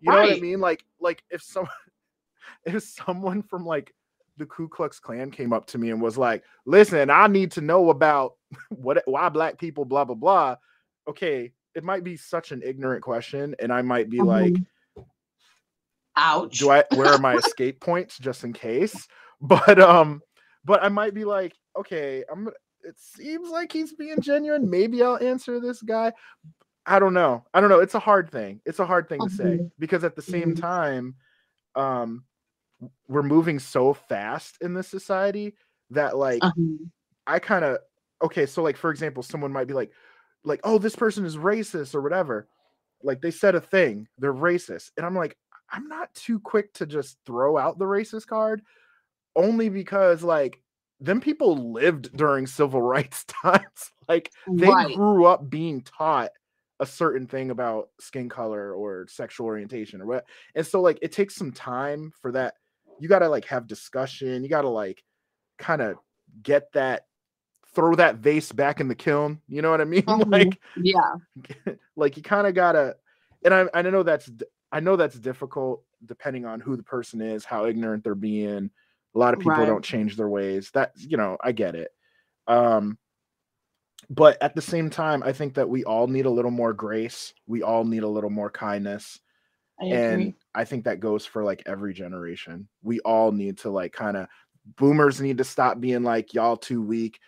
you 0.00 0.10
know 0.12 0.20
what 0.20 0.30
i 0.30 0.36
mean 0.36 0.60
like 0.60 0.84
like 1.00 1.24
if 1.30 1.42
someone 1.42 1.70
if 2.64 2.82
someone 2.84 3.42
from 3.42 3.66
like 3.66 3.92
the 4.38 4.46
Ku 4.46 4.68
Klux 4.68 5.00
Klan 5.00 5.30
came 5.30 5.52
up 5.54 5.66
to 5.68 5.78
me 5.78 5.88
and 5.90 5.98
was 6.02 6.18
like, 6.18 6.44
"Listen, 6.66 7.08
I 7.08 7.26
need 7.26 7.52
to 7.52 7.62
know 7.62 7.88
about 7.88 8.34
what 8.68 9.02
why 9.06 9.30
black 9.30 9.58
people 9.58 9.86
blah 9.86 10.04
blah 10.04 10.14
blah." 10.14 10.56
Okay, 11.08 11.52
it 11.76 11.84
might 11.84 12.02
be 12.02 12.16
such 12.16 12.50
an 12.50 12.62
ignorant 12.64 13.02
question, 13.02 13.54
and 13.60 13.72
I 13.72 13.82
might 13.82 14.10
be 14.10 14.18
like, 14.20 14.56
Ouch. 16.16 16.58
"Do 16.58 16.70
I 16.70 16.84
where 16.94 17.12
are 17.12 17.18
my 17.18 17.34
escape 17.36 17.80
points 17.80 18.18
just 18.18 18.44
in 18.44 18.52
case?" 18.52 19.06
But 19.42 19.78
um, 19.78 20.22
but 20.64 20.82
I 20.82 20.88
might 20.88 21.12
be 21.12 21.24
like, 21.26 21.52
"Okay, 21.78 22.24
I'm." 22.32 22.44
gonna- 22.44 22.56
It 22.84 22.94
seems 22.98 23.50
like 23.50 23.70
he's 23.70 23.92
being 23.92 24.22
genuine. 24.22 24.70
Maybe 24.70 25.02
I'll 25.02 25.18
answer 25.22 25.60
this 25.60 25.82
guy. 25.82 26.12
I 26.86 26.98
don't 26.98 27.12
know. 27.14 27.44
I 27.52 27.60
don't 27.60 27.68
know. 27.68 27.80
It's 27.80 27.94
a 27.96 27.98
hard 28.00 28.30
thing. 28.30 28.60
It's 28.64 28.78
a 28.78 28.86
hard 28.86 29.08
thing 29.10 29.20
to 29.20 29.28
say 29.28 29.60
because 29.78 30.04
at 30.04 30.14
the 30.16 30.22
same 30.22 30.54
Mhm. 30.54 30.60
time, 30.60 31.16
um, 31.74 32.24
we're 33.08 33.22
moving 33.24 33.58
so 33.58 33.92
fast 33.92 34.56
in 34.62 34.72
this 34.72 34.88
society 34.88 35.54
that 35.90 36.16
like 36.16 36.42
Um, 36.44 36.90
I 37.26 37.38
kind 37.40 37.64
of 37.64 37.78
okay, 38.22 38.46
so 38.46 38.62
like 38.62 38.76
for 38.78 38.90
example, 38.90 39.22
someone 39.22 39.52
might 39.52 39.66
be 39.66 39.74
like, 39.74 39.90
like, 40.46 40.60
oh, 40.64 40.78
this 40.78 40.96
person 40.96 41.26
is 41.26 41.36
racist 41.36 41.94
or 41.94 42.00
whatever. 42.00 42.48
Like 43.02 43.20
they 43.20 43.30
said 43.30 43.54
a 43.54 43.60
thing, 43.60 44.08
they're 44.18 44.32
racist, 44.32 44.92
and 44.96 45.04
I'm 45.04 45.14
like, 45.14 45.36
I'm 45.70 45.88
not 45.88 46.14
too 46.14 46.40
quick 46.40 46.72
to 46.74 46.86
just 46.86 47.18
throw 47.26 47.58
out 47.58 47.78
the 47.78 47.84
racist 47.84 48.26
card, 48.26 48.62
only 49.34 49.68
because 49.68 50.22
like 50.22 50.60
them 51.00 51.20
people 51.20 51.72
lived 51.72 52.16
during 52.16 52.46
civil 52.46 52.80
rights 52.96 53.24
times. 53.24 53.92
like 54.08 54.30
they 54.50 54.68
right. 54.68 54.94
grew 54.94 55.26
up 55.26 55.50
being 55.50 55.82
taught 55.82 56.30
a 56.78 56.86
certain 56.86 57.26
thing 57.26 57.50
about 57.50 57.88
skin 58.00 58.28
color 58.28 58.72
or 58.74 59.06
sexual 59.08 59.46
orientation 59.46 60.00
or 60.00 60.06
what. 60.06 60.26
And 60.54 60.66
so 60.66 60.80
like 60.80 60.98
it 61.02 61.12
takes 61.12 61.34
some 61.34 61.52
time 61.52 62.12
for 62.20 62.32
that. 62.32 62.54
You 62.98 63.08
got 63.08 63.18
to 63.20 63.28
like 63.28 63.44
have 63.46 63.66
discussion. 63.66 64.42
You 64.42 64.48
got 64.48 64.62
to 64.62 64.68
like 64.68 65.02
kind 65.58 65.82
of 65.82 65.96
get 66.42 66.72
that 66.72 67.04
throw 67.76 67.94
that 67.94 68.16
vase 68.16 68.50
back 68.50 68.80
in 68.80 68.88
the 68.88 68.94
kiln. 68.96 69.40
You 69.48 69.62
know 69.62 69.70
what 69.70 69.80
I 69.80 69.84
mean? 69.84 70.02
Mhm. 70.06 70.32
like 70.32 70.60
Yeah. 70.76 71.74
like 71.96 72.16
you 72.16 72.24
kind 72.24 72.48
of 72.48 72.54
got 72.54 72.72
to 72.72 72.96
and 73.44 73.54
I 73.54 73.66
I 73.72 73.82
know 73.82 74.02
that's 74.02 74.28
I 74.72 74.80
know 74.80 74.96
that's 74.96 75.18
difficult 75.20 75.84
depending 76.04 76.44
on 76.44 76.58
who 76.60 76.76
the 76.76 76.82
person 76.82 77.20
is, 77.20 77.44
how 77.44 77.66
ignorant 77.66 78.02
they're 78.02 78.14
being. 78.16 78.70
A 79.14 79.18
lot 79.18 79.32
of 79.34 79.38
people 79.40 79.52
Right. 79.52 79.66
don't 79.66 79.84
change 79.84 80.16
their 80.16 80.28
ways. 80.28 80.70
That 80.72 80.90
you 80.96 81.16
know, 81.16 81.36
I 81.44 81.52
get 81.52 81.76
it. 81.76 81.92
Um 82.48 82.98
but 84.10 84.40
at 84.42 84.54
the 84.54 84.62
same 84.62 84.88
time, 84.90 85.22
I 85.22 85.32
think 85.32 85.54
that 85.54 85.68
we 85.68 85.84
all 85.84 86.06
need 86.06 86.26
a 86.26 86.30
little 86.30 86.50
more 86.50 86.72
grace. 86.72 87.34
We 87.46 87.62
all 87.62 87.84
need 87.84 88.02
a 88.04 88.08
little 88.08 88.30
more 88.30 88.50
kindness. 88.50 89.20
I 89.80 89.84
And. 89.86 90.34
I 90.54 90.64
think 90.64 90.84
that 90.84 91.00
goes 91.00 91.26
for 91.26 91.44
like 91.44 91.62
every 91.66 91.92
generation. 91.92 92.66
We 92.82 93.00
all 93.00 93.30
need 93.30 93.58
to 93.58 93.70
like 93.70 93.92
kind 93.92 94.16
of 94.16 94.26
boomers 94.76 95.20
need 95.20 95.36
to 95.38 95.44
stop 95.44 95.80
being 95.80 96.02
like 96.02 96.32
y'all 96.32 96.56
too 96.56 96.80
weak. 96.80 97.20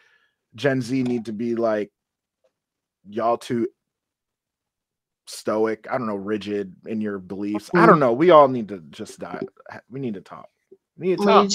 Gen 0.54 0.80
Z 0.80 1.02
need 1.02 1.26
to 1.26 1.32
be 1.32 1.54
like 1.54 1.90
y'all 3.08 3.38
too 3.38 3.68
stoic. 5.26 5.86
I 5.90 5.98
don't 5.98 6.06
know, 6.06 6.16
rigid 6.16 6.74
in 6.86 7.00
your 7.00 7.18
beliefs. 7.18 7.70
I 7.74 7.78
mm-hmm. 7.78 7.86
don't 7.86 8.00
know. 8.00 8.12
We 8.12 8.30
all 8.30 8.48
need 8.48 8.68
to 8.68 8.82
just 8.90 9.18
die. 9.18 9.40
We 9.90 10.00
need 10.00 10.14
to 10.14 10.20
talk. 10.20 10.48
We 10.96 11.08
need 11.08 11.18
to 11.18 11.24
talk. 11.24 11.50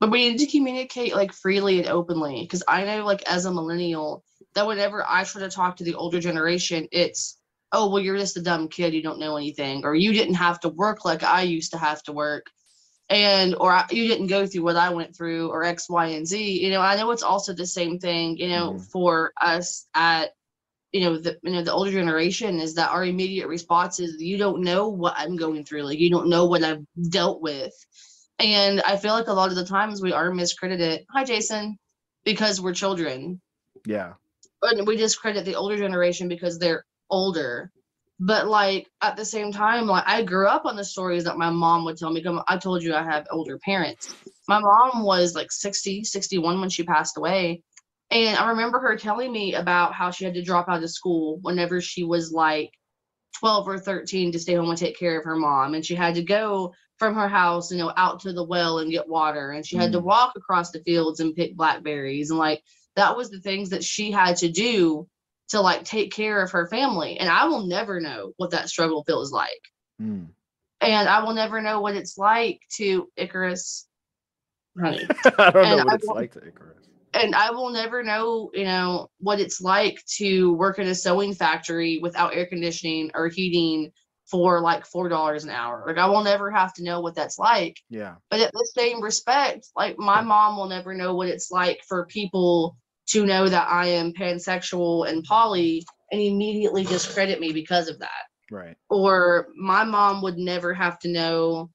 but 0.00 0.10
we 0.10 0.30
need 0.30 0.38
to 0.38 0.46
communicate 0.46 1.14
like 1.14 1.32
freely 1.32 1.78
and 1.80 1.88
openly 1.88 2.42
because 2.42 2.62
I 2.66 2.84
know 2.84 3.04
like 3.04 3.22
as 3.28 3.44
a 3.44 3.52
millennial 3.52 4.24
that 4.54 4.66
whenever 4.66 5.04
I 5.06 5.24
try 5.24 5.42
to 5.42 5.50
talk 5.50 5.76
to 5.76 5.84
the 5.84 5.94
older 5.94 6.20
generation, 6.20 6.88
it's 6.92 7.38
oh 7.72 7.88
well 7.88 8.02
you're 8.02 8.16
just 8.16 8.36
a 8.36 8.42
dumb 8.42 8.68
kid 8.68 8.94
you 8.94 9.02
don't 9.02 9.20
know 9.20 9.36
anything 9.36 9.84
or 9.84 9.94
you 9.94 10.12
didn't 10.12 10.34
have 10.34 10.58
to 10.60 10.68
work 10.70 11.04
like 11.04 11.22
I 11.22 11.42
used 11.42 11.70
to 11.72 11.78
have 11.78 12.02
to 12.04 12.12
work 12.12 12.46
and 13.10 13.54
or 13.56 13.72
I, 13.72 13.86
you 13.90 14.06
didn't 14.08 14.28
go 14.28 14.46
through 14.46 14.62
what 14.62 14.76
I 14.76 14.88
went 14.90 15.14
through 15.14 15.50
or 15.50 15.64
X 15.64 15.90
Y 15.90 16.06
and 16.06 16.26
Z. 16.26 16.64
You 16.64 16.70
know 16.70 16.80
I 16.80 16.96
know 16.96 17.10
it's 17.10 17.22
also 17.22 17.52
the 17.52 17.66
same 17.66 17.98
thing 17.98 18.38
you 18.38 18.48
know 18.48 18.72
Mhm. 18.74 18.90
for 18.90 19.32
us 19.40 19.86
at 19.94 20.30
you 20.92 21.02
know 21.02 21.18
the 21.18 21.38
you 21.42 21.52
know 21.52 21.62
the 21.62 21.72
older 21.72 21.90
generation 21.90 22.60
is 22.60 22.74
that 22.76 22.90
our 22.90 23.04
immediate 23.04 23.48
response 23.48 24.00
is 24.00 24.20
you 24.20 24.38
don't 24.38 24.62
know 24.62 24.88
what 24.88 25.14
I'm 25.16 25.36
going 25.36 25.64
through 25.64 25.82
like 25.82 25.98
you 25.98 26.10
don't 26.10 26.28
know 26.28 26.46
what 26.46 26.64
I've 26.64 26.84
dealt 27.10 27.42
with 27.42 27.74
and 28.38 28.80
I 28.82 28.96
feel 28.96 29.12
like 29.12 29.28
a 29.28 29.32
lot 29.32 29.50
of 29.50 29.56
the 29.56 29.66
times 29.66 30.00
we 30.00 30.12
are 30.14 30.30
miscredited. 30.30 31.04
Hi, 31.10 31.24
Jason, 31.24 31.78
because 32.24 32.58
we're 32.58 32.72
children, 32.72 33.38
Yeah. 33.84 34.14
and 34.62 34.86
we 34.86 34.96
discredit 34.96 35.44
the 35.44 35.56
older 35.56 35.76
generation 35.76 36.26
because 36.28 36.58
they're 36.58 36.84
older. 37.10 37.70
But 38.20 38.46
like 38.48 38.86
at 39.02 39.16
the 39.16 39.24
same 39.24 39.50
time, 39.50 39.86
like 39.86 40.04
I 40.06 40.22
grew 40.22 40.46
up 40.46 40.66
on 40.66 40.76
the 40.76 40.84
stories 40.84 41.24
that 41.24 41.38
my 41.38 41.50
mom 41.50 41.84
would 41.86 41.96
tell 41.96 42.10
me. 42.12 42.22
Come, 42.22 42.42
I 42.48 42.58
told 42.58 42.82
you 42.82 42.94
I 42.94 43.02
have 43.02 43.26
older 43.30 43.58
parents. 43.58 44.08
My 44.46 44.60
mom 44.60 45.04
was 45.04 45.34
like 45.34 45.50
60, 45.50 46.04
61 46.04 46.60
when 46.60 46.68
she 46.68 46.82
passed 46.82 47.16
away. 47.16 47.62
And 48.10 48.36
I 48.36 48.50
remember 48.50 48.78
her 48.80 48.96
telling 48.96 49.32
me 49.32 49.54
about 49.54 49.94
how 49.94 50.10
she 50.10 50.24
had 50.24 50.34
to 50.34 50.42
drop 50.42 50.68
out 50.68 50.82
of 50.82 50.90
school 50.90 51.38
whenever 51.42 51.80
she 51.80 52.04
was 52.04 52.30
like 52.32 52.72
12 53.38 53.68
or 53.68 53.78
13 53.78 54.32
to 54.32 54.38
stay 54.38 54.54
home 54.54 54.68
and 54.68 54.78
take 54.78 54.98
care 54.98 55.18
of 55.18 55.24
her 55.24 55.36
mom. 55.36 55.74
And 55.74 55.84
she 55.86 55.94
had 55.94 56.16
to 56.16 56.22
go 56.22 56.74
from 56.98 57.14
her 57.14 57.28
house, 57.28 57.70
you 57.72 57.78
know, 57.78 57.92
out 57.96 58.20
to 58.20 58.32
the 58.32 58.44
well 58.44 58.80
and 58.80 58.90
get 58.90 59.08
water. 59.08 59.52
And 59.52 59.64
she 59.64 59.76
had 59.76 59.92
to 59.92 60.00
Mm. 60.00 60.04
walk 60.04 60.34
across 60.36 60.72
the 60.72 60.82
fields 60.82 61.20
and 61.20 61.34
pick 61.34 61.56
blackberries. 61.56 62.30
And 62.30 62.38
like 62.38 62.62
that 62.96 63.16
was 63.16 63.30
the 63.30 63.40
things 63.40 63.70
that 63.70 63.84
she 63.84 64.10
had 64.10 64.36
to 64.38 64.50
do 64.50 65.08
to 65.50 65.60
like 65.60 65.84
take 65.84 66.12
care 66.12 66.42
of 66.42 66.50
her 66.52 66.66
family. 66.68 67.18
And 67.18 67.28
I 67.28 67.44
will 67.46 67.66
never 67.66 68.00
know 68.00 68.32
what 68.36 68.50
that 68.52 68.68
struggle 68.68 69.04
feels 69.04 69.32
like. 69.32 69.60
Mm. 70.00 70.28
And 70.80 71.08
I 71.08 71.22
will 71.24 71.34
never 71.34 71.60
know 71.60 71.80
what 71.80 71.94
it's 71.96 72.16
like 72.18 72.60
to 72.76 73.08
Icarus. 73.16 73.86
Honey. 74.80 75.04
I 75.38 75.50
don't 75.50 75.64
And 75.66 75.76
know 75.78 75.84
what 75.84 75.92
I 75.92 75.94
it's 75.96 76.06
won't- 76.06 76.18
like 76.18 76.32
to 76.32 76.46
Icarus. 76.46 76.86
and 77.14 77.34
I 77.34 77.50
will 77.50 77.70
never 77.70 78.02
know, 78.02 78.50
you 78.54 78.64
know, 78.64 79.10
what 79.18 79.40
it's 79.40 79.60
like 79.60 80.02
to 80.18 80.52
work 80.54 80.78
in 80.78 80.86
a 80.88 80.94
sewing 80.94 81.34
factory 81.34 81.98
without 82.00 82.34
air 82.34 82.46
conditioning 82.46 83.10
or 83.14 83.28
heating 83.28 83.90
for 84.30 84.60
like 84.60 84.86
four 84.86 85.08
dollars 85.08 85.42
an 85.42 85.50
hour. 85.50 85.82
Like 85.84 85.98
I 85.98 86.06
will 86.06 86.22
never 86.22 86.52
have 86.52 86.72
to 86.74 86.84
know 86.84 87.00
what 87.00 87.16
that's 87.16 87.36
like. 87.38 87.76
Yeah. 87.90 88.14
But 88.30 88.38
at 88.40 88.52
the 88.52 88.70
same 88.76 89.02
respect, 89.02 89.66
like 89.74 89.98
my 89.98 90.20
mom 90.22 90.56
will 90.56 90.68
never 90.68 90.94
know 90.94 91.16
what 91.16 91.26
it's 91.28 91.50
like 91.50 91.80
for 91.88 92.06
people 92.06 92.76
to 93.10 93.26
know 93.26 93.48
that 93.48 93.68
I 93.68 93.86
am 93.86 94.12
pansexual 94.12 95.08
and 95.08 95.24
poly 95.24 95.84
and 96.12 96.20
immediately 96.20 96.84
discredit 96.84 97.40
me 97.40 97.52
because 97.52 97.88
of 97.88 97.98
that. 98.00 98.24
Right. 98.50 98.76
Or 98.88 99.48
my 99.56 99.84
mom 99.84 100.22
would 100.22 100.38
never 100.38 100.74
have 100.74 100.98
to 101.00 101.08
know 101.08 101.70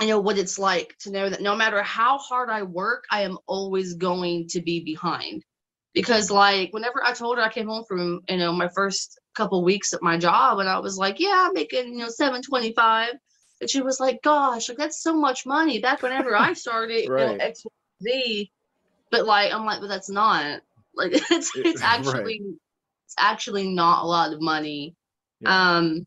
you 0.00 0.06
know 0.06 0.20
what 0.20 0.38
it's 0.38 0.58
like 0.58 0.96
to 1.00 1.10
know 1.10 1.28
that 1.28 1.42
no 1.42 1.54
matter 1.54 1.82
how 1.82 2.16
hard 2.18 2.48
I 2.48 2.62
work, 2.62 3.04
I 3.10 3.22
am 3.22 3.38
always 3.46 3.94
going 3.94 4.48
to 4.48 4.60
be 4.60 4.80
behind. 4.82 5.44
Because 5.92 6.30
like 6.30 6.72
whenever 6.72 7.04
I 7.04 7.12
told 7.12 7.38
her 7.38 7.44
I 7.44 7.52
came 7.52 7.66
home 7.66 7.84
from, 7.86 8.20
you 8.28 8.36
know, 8.36 8.52
my 8.52 8.68
first 8.74 9.18
couple 9.34 9.64
weeks 9.64 9.92
at 9.92 10.02
my 10.02 10.16
job 10.16 10.60
and 10.60 10.68
I 10.68 10.78
was 10.78 10.96
like, 10.96 11.18
yeah, 11.18 11.46
I'm 11.48 11.52
making, 11.52 11.92
you 11.92 11.98
know, 11.98 12.08
725. 12.08 13.14
And 13.60 13.68
she 13.68 13.82
was 13.82 13.98
like, 13.98 14.22
gosh, 14.22 14.68
like 14.68 14.78
that's 14.78 15.02
so 15.02 15.14
much 15.14 15.44
money. 15.44 15.80
Back 15.80 16.02
whenever 16.02 16.36
I 16.36 16.52
started, 16.52 17.08
Right. 17.08 17.32
you 17.32 17.38
know, 17.38 17.44
XYZ. 18.14 18.50
But 19.10 19.26
like 19.26 19.52
I'm 19.52 19.64
like, 19.66 19.80
but 19.80 19.88
that's 19.88 20.10
not 20.10 20.60
like 20.94 21.12
it's 21.30 21.54
It- 21.56 21.66
it's 21.66 21.82
right. 21.82 21.98
actually 21.98 22.42
it's 23.06 23.14
actually 23.18 23.68
not 23.68 24.04
a 24.04 24.06
lot 24.06 24.32
of 24.32 24.40
money. 24.40 24.94
Yeah. 25.40 25.76
Um 25.78 26.06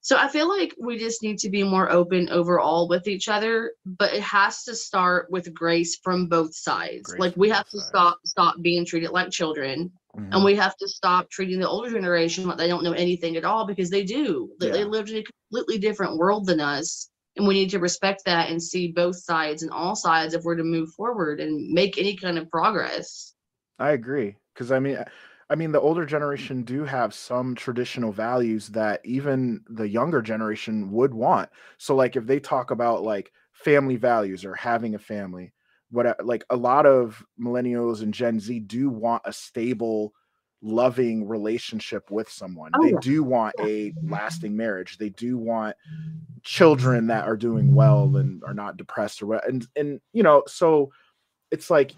so 0.00 0.16
I 0.16 0.28
feel 0.28 0.48
like 0.48 0.74
we 0.80 0.96
just 0.98 1.22
need 1.22 1.38
to 1.40 1.50
be 1.50 1.62
more 1.62 1.90
open 1.90 2.30
overall 2.30 2.88
with 2.88 3.08
each 3.08 3.28
other, 3.28 3.72
but 3.84 4.14
it 4.14 4.22
has 4.22 4.64
to 4.64 4.74
start 4.74 5.30
with 5.30 5.52
grace 5.52 5.96
from 6.02 6.28
both 6.28 6.54
sides. 6.54 7.10
Grace 7.10 7.20
like 7.20 7.36
we 7.36 7.50
have 7.50 7.68
to 7.68 7.78
sides. 7.78 7.88
stop 7.88 8.18
stop 8.24 8.54
being 8.62 8.86
treated 8.86 9.10
like 9.10 9.30
children 9.30 9.90
Mhm. 10.16 10.28
and 10.32 10.44
we 10.44 10.54
have 10.56 10.76
to 10.78 10.88
stop 10.88 11.28
treating 11.30 11.58
the 11.60 11.68
older 11.68 11.90
generation 11.90 12.46
like 12.46 12.56
they 12.56 12.68
don't 12.68 12.82
know 12.84 12.92
anything 12.92 13.36
at 13.36 13.44
all 13.44 13.66
because 13.66 13.90
they 13.90 14.02
do. 14.04 14.50
They, 14.58 14.70
they 14.70 14.84
lived 14.84 15.10
in 15.10 15.18
a 15.18 15.24
completely 15.24 15.78
different 15.78 16.16
world 16.16 16.46
than 16.46 16.60
us. 16.60 17.10
And 17.38 17.46
we 17.46 17.54
need 17.54 17.70
to 17.70 17.78
respect 17.78 18.24
that 18.26 18.50
and 18.50 18.62
see 18.62 18.92
both 18.92 19.16
sides 19.16 19.62
and 19.62 19.70
all 19.70 19.94
sides 19.94 20.34
if 20.34 20.42
we're 20.42 20.56
to 20.56 20.64
move 20.64 20.90
forward 20.90 21.40
and 21.40 21.70
make 21.70 21.96
any 21.96 22.16
kind 22.16 22.36
of 22.36 22.50
progress. 22.50 23.34
I 23.78 23.92
agree 23.92 24.36
because 24.52 24.72
I 24.72 24.80
mean, 24.80 24.98
I 25.50 25.54
mean, 25.54 25.72
the 25.72 25.80
older 25.80 26.04
generation 26.04 26.62
do 26.62 26.84
have 26.84 27.14
some 27.14 27.54
traditional 27.54 28.12
values 28.12 28.68
that 28.68 29.00
even 29.04 29.62
the 29.68 29.88
younger 29.88 30.20
generation 30.20 30.90
would 30.90 31.14
want. 31.14 31.48
So, 31.78 31.94
like, 31.94 32.16
if 32.16 32.26
they 32.26 32.40
talk 32.40 32.70
about 32.70 33.02
like 33.02 33.32
family 33.52 33.96
values 33.96 34.44
or 34.44 34.54
having 34.54 34.94
a 34.94 34.98
family, 34.98 35.52
what 35.90 36.24
like 36.24 36.44
a 36.50 36.56
lot 36.56 36.84
of 36.84 37.24
millennials 37.40 38.02
and 38.02 38.12
Gen 38.12 38.40
Z 38.40 38.60
do 38.60 38.90
want 38.90 39.22
a 39.24 39.32
stable, 39.32 40.12
loving 40.62 41.26
relationship 41.26 42.10
with 42.10 42.28
someone. 42.28 42.72
Oh, 42.74 42.82
they 42.82 42.92
yeah. 42.92 42.98
do 43.00 43.22
want 43.22 43.54
a 43.60 43.92
lasting 44.02 44.56
marriage. 44.56 44.98
They 44.98 45.10
do 45.10 45.38
want 45.38 45.76
children 46.42 47.06
that 47.08 47.28
are 47.28 47.36
doing 47.36 47.74
well 47.74 48.16
and 48.16 48.42
are 48.44 48.54
not 48.54 48.76
depressed 48.76 49.22
or 49.22 49.26
what. 49.26 49.48
And 49.48 49.66
and 49.76 50.00
you 50.12 50.22
know, 50.22 50.42
so 50.46 50.90
it's 51.50 51.70
like 51.70 51.94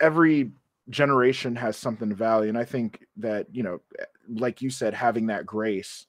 every 0.00 0.50
generation 0.90 1.54
has 1.54 1.76
something 1.76 2.08
to 2.08 2.14
value 2.14 2.48
and 2.48 2.56
i 2.56 2.64
think 2.64 3.04
that 3.16 3.46
you 3.52 3.62
know 3.62 3.80
like 4.28 4.62
you 4.62 4.70
said 4.70 4.94
having 4.94 5.26
that 5.26 5.44
grace 5.44 6.06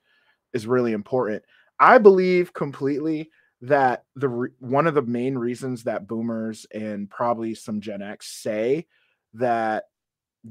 is 0.54 0.66
really 0.66 0.94
important 0.94 1.44
i 1.80 1.98
believe 1.98 2.54
completely 2.54 3.30
that 3.62 4.06
the 4.16 4.30
re- 4.30 4.50
one 4.60 4.88
of 4.88 4.94
the 4.94 5.02
main 5.02 5.38
reasons 5.38 5.84
that 5.84 6.08
boomers 6.08 6.66
and 6.74 7.10
probably 7.10 7.54
some 7.54 7.82
gen 7.82 8.02
x 8.02 8.28
say 8.28 8.86
that 9.34 9.86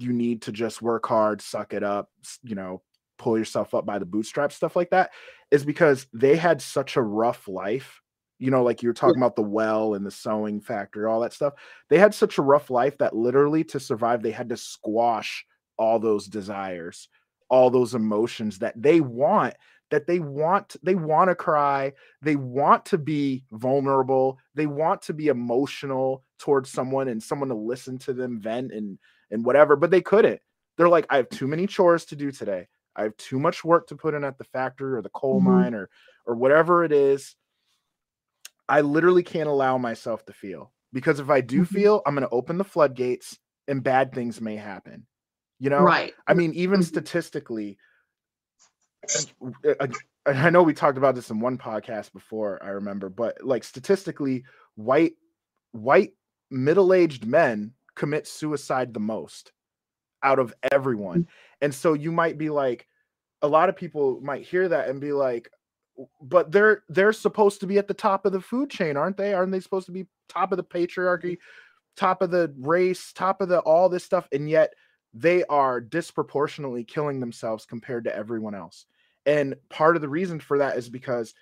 you 0.03 0.13
need 0.13 0.43
to 0.43 0.53
just 0.53 0.83
work 0.83 1.07
hard 1.07 1.41
suck 1.41 1.73
it 1.73 1.83
up 1.83 2.11
you 2.43 2.55
know 2.55 2.83
pull 3.19 3.37
yourself 3.37 3.75
up 3.75 3.85
by 3.85 3.99
the 3.99 4.07
bootstraps 4.07 4.55
stuff 4.55 4.77
like 4.77 4.91
that 4.91 5.11
is 5.51 5.65
because 5.65 6.07
they 6.13 6.37
had 6.37 6.63
such 6.63 6.97
a 6.97 7.03
rough 7.03 7.49
life 7.49 8.01
you 8.39 8.51
know 8.51 8.63
like 8.63 8.83
you 8.83 8.89
were 8.89 8.95
talking 8.95 9.17
about 9.17 9.37
the 9.37 9.43
well 9.43 9.95
and 9.95 10.07
the 10.07 10.11
sewing 10.11 10.61
factory 10.61 11.05
all 11.07 11.21
that 11.21 11.33
stuff. 11.33 11.55
They 11.89 11.99
had 11.99 12.15
such 12.15 12.39
a 12.39 12.43
rough 12.43 12.71
life 12.71 12.97
that 12.99 13.17
literally 13.17 13.65
to 13.65 13.81
survive 13.81 14.23
they 14.23 14.31
had 14.31 14.49
to 14.51 14.57
squash 14.57 15.45
all 15.77 15.99
those 15.99 16.27
desires 16.27 17.09
all 17.49 17.71
those 17.71 17.95
emotions 17.95 18.59
that 18.59 18.81
they 18.81 19.01
want 19.01 19.55
that 19.91 20.07
they 20.07 20.21
want 20.21 20.77
they 20.83 20.95
want 20.95 21.31
to 21.31 21.35
cry 21.35 21.93
they 22.21 22.37
want 22.37 22.85
to 22.85 22.99
be 22.99 23.45
vulnerable 23.53 24.39
they 24.55 24.67
want 24.67 25.01
to 25.03 25.15
be 25.15 25.29
emotional 25.29 26.23
towards 26.39 26.71
someone 26.71 27.09
and 27.09 27.23
someone 27.23 27.49
to 27.49 27.55
listen 27.55 27.99
to 27.99 28.13
them 28.13 28.39
vent 28.39 28.73
and 28.73 28.99
and 29.31 29.45
whatever 29.45 29.77
but 29.77 29.91
they 29.91 30.01
couldn't 30.01 30.41
they're 30.77 30.89
like 30.89 31.07
i 31.11 31.17
have 31.17 31.29
too 31.29 31.47
many 31.47 31.67
chores 31.67 32.05
to 32.05 32.17
do 32.17 32.31
today 32.31 32.67
i 32.97 33.03
have 33.03 33.17
too 33.17 33.39
much 33.39 33.65
work 33.65 33.87
to 33.87 33.97
put 33.97 34.15
in 34.15 34.25
at 34.25 34.39
the 34.39 34.45
factory 34.45 34.95
or 34.97 35.03
the 35.03 35.11
coal 35.11 35.41
Mhm. 35.41 35.45
mine 35.45 35.75
or 35.75 35.89
or 36.27 36.35
whatever 36.35 36.85
it 36.85 36.93
is 36.93 37.35
I 38.69 38.83
literally 38.83 39.23
can't 39.23 39.49
allow 39.49 39.79
myself 39.79 40.27
to 40.27 40.33
feel 40.35 40.73
because 40.93 41.21
if 41.21 41.31
I 41.31 41.41
do 41.41 41.63
Mhm. 41.63 41.69
feel, 41.69 42.03
I'm 42.05 42.15
going 42.15 42.29
to 42.29 42.35
open 42.35 42.59
the 42.59 42.65
floodgates 42.65 43.39
and 43.67 43.83
bad 43.83 44.13
things 44.13 44.41
may 44.43 44.57
happen. 44.57 45.07
You 45.59 45.71
know, 45.71 45.85
Right. 45.85 46.15
I 46.27 46.35
mean, 46.35 46.53
even 46.53 46.81
Mhm. 46.81 46.85
statistically, 46.85 47.79
I 50.27 50.51
know 50.51 50.63
we 50.63 50.75
talked 50.75 50.99
about 50.99 51.15
this 51.15 51.31
in 51.31 51.41
one 51.41 51.57
podcast 51.57 52.13
before, 52.13 52.63
I 52.63 52.69
remember, 52.69 53.09
but 53.09 53.43
like 53.43 53.65
statistically, 53.65 54.45
white 54.75 55.15
white 55.73 56.13
middle-aged 56.51 57.25
men 57.27 57.73
commit 57.99 58.27
suicide 58.27 58.95
the 58.95 59.01
most 59.01 59.53
out 60.23 60.39
of 60.39 60.55
everyone. 60.73 61.25
Mm. 61.25 61.27
And 61.61 61.75
so 61.75 61.93
you 61.93 62.11
might 62.11 62.39
be 62.39 62.49
like, 62.49 62.87
a 63.43 63.49
lot 63.49 63.69
of 63.69 63.77
people 63.77 64.21
might 64.23 64.43
hear 64.43 64.69
that 64.69 64.89
and 64.89 65.01
be 65.01 65.13
like, 65.13 65.51
but 66.23 66.51
they're 66.53 66.85
they're 66.89 67.13
supposed 67.13 67.61
to 67.61 67.67
be 67.67 67.77
at 67.77 67.89
the 67.89 67.95
top 67.95 68.25
of 68.25 68.33
the 68.33 68.41
food 68.41 68.71
chain, 68.71 68.97
aren't 68.97 69.17
they? 69.17 69.35
Aren't 69.35 69.53
they 69.53 69.61
supposed 69.61 69.87
to 69.87 69.93
be 69.93 70.07
top 70.29 70.53
of 70.53 70.57
the 70.57 70.65
patriarchy, 70.65 71.39
top 71.97 72.23
of 72.23 72.31
the 72.31 72.55
race, 72.59 73.13
top 73.13 73.41
of 73.41 73.49
the 73.49 73.59
all 73.61 73.89
this 73.89 74.05
stuff? 74.05 74.29
And 74.33 74.49
yet 74.49 74.73
they 75.13 75.45
are 75.45 75.81
disproportionately 75.81 76.85
killing 76.85 77.19
themselves 77.19 77.67
compared 77.67 78.05
to 78.05 78.15
everyone 78.15 78.55
else. 78.55 78.87
And 79.27 79.57
part 79.71 79.97
of 79.97 80.03
the 80.03 80.09
reason 80.09 80.39
for 80.39 80.59
that 80.59 80.77
is 80.77 80.89
because 80.89 81.35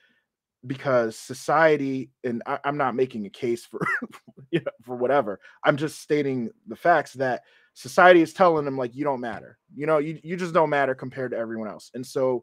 because 0.67 1.17
society 1.17 2.11
and 2.25 2.43
I, 2.47 2.59
i'm 2.65 2.77
not 2.77 2.95
making 2.95 3.27
a 3.27 3.31
case 3.31 3.65
for 3.65 3.81
you 4.51 4.61
know 4.61 4.73
for 4.83 4.97
whatever 4.97 5.41
i'm 5.65 5.77
just 5.77 6.01
stating 6.01 6.51
the 6.67 6.77
facts 6.77 7.13
that 7.15 7.43
society 7.75 8.23
is 8.23 8.33
telling 8.33 8.65
them 8.65 8.79
like 8.79 8.95
you 8.95 9.05
don't 9.05 9.21
matter 9.21 9.59
you 9.75 9.87
know 9.87 9.99
you, 9.99 10.19
you 10.23 10.37
just 10.37 10.55
don't 10.55 10.71
matter 10.71 10.95
compared 10.95 11.33
to 11.33 11.37
everyone 11.37 11.69
else 11.69 11.91
and 11.95 12.07
so 12.07 12.43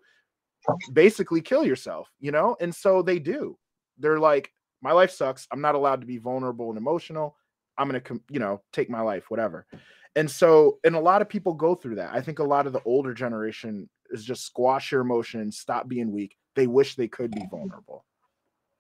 basically 0.94 1.42
kill 1.42 1.66
yourself 1.66 2.10
you 2.20 2.32
know 2.32 2.56
and 2.62 2.74
so 2.74 3.02
they 3.02 3.20
do. 3.20 3.58
They're 3.98 4.20
like 4.20 4.52
my 4.82 4.92
life 4.92 5.12
sucks 5.12 5.48
i'm 5.52 5.62
not 5.62 5.76
allowed 5.76 6.02
to 6.02 6.08
be 6.08 6.18
vulnerable 6.18 6.70
and 6.70 6.78
emotional 6.78 7.36
i'm 7.78 7.88
gonna 7.88 8.02
you 8.30 8.40
know 8.40 8.62
take 8.72 8.90
my 8.90 9.02
life 9.02 9.30
whatever. 9.30 9.66
And 10.16 10.30
so 10.30 10.78
and 10.84 10.96
a 10.96 11.00
lot 11.00 11.24
of 11.24 11.30
people 11.30 11.54
go 11.54 11.74
through 11.74 11.96
that. 11.96 12.14
I 12.14 12.22
think 12.22 12.38
a 12.38 12.44
lot 12.44 12.68
of 12.68 12.74
the 12.74 12.84
older 12.86 13.16
generation 13.16 13.90
is 14.12 14.24
just 14.24 14.46
squash 14.46 14.92
your 14.92 15.02
emotions 15.02 15.58
stop 15.58 15.88
being 15.88 16.12
weak 16.12 16.38
they 16.56 16.68
wish 16.68 16.96
they 16.96 17.08
could 17.08 17.32
be 17.32 17.46
vulnerable 17.50 18.06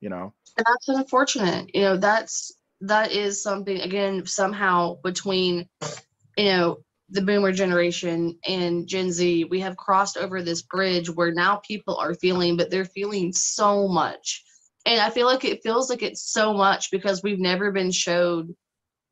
you 0.03 0.09
know? 0.09 0.33
And 0.57 0.65
that's 0.67 0.87
unfortunate 0.89 1.71
you 1.73 1.81
know 1.81 1.97
that's 1.97 2.51
that 2.81 3.11
is 3.11 3.41
something 3.41 3.79
again 3.79 4.25
somehow 4.25 4.97
between 5.03 5.67
you 6.37 6.45
know 6.45 6.77
the 7.09 7.21
boomer 7.21 7.51
generation 7.51 8.37
and 8.47 8.87
gen 8.87 9.11
z 9.11 9.45
we 9.45 9.61
have 9.61 9.77
crossed 9.77 10.17
over 10.17 10.43
this 10.43 10.61
bridge 10.61 11.09
where 11.09 11.33
now 11.33 11.55
people 11.55 11.95
are 11.97 12.13
feeling 12.13 12.55
but 12.57 12.69
they're 12.69 12.85
feeling 12.85 13.31
so 13.33 13.87
much. 13.87 14.43
And 14.85 14.99
i 14.99 15.09
feel 15.09 15.25
like 15.25 15.45
it 15.45 15.63
feels 15.63 15.89
like 15.89 16.03
it's 16.03 16.21
so 16.21 16.53
much 16.53 16.91
because 16.91 17.23
we've 17.23 17.39
never 17.39 17.71
been 17.71 17.91
showed 17.91 18.53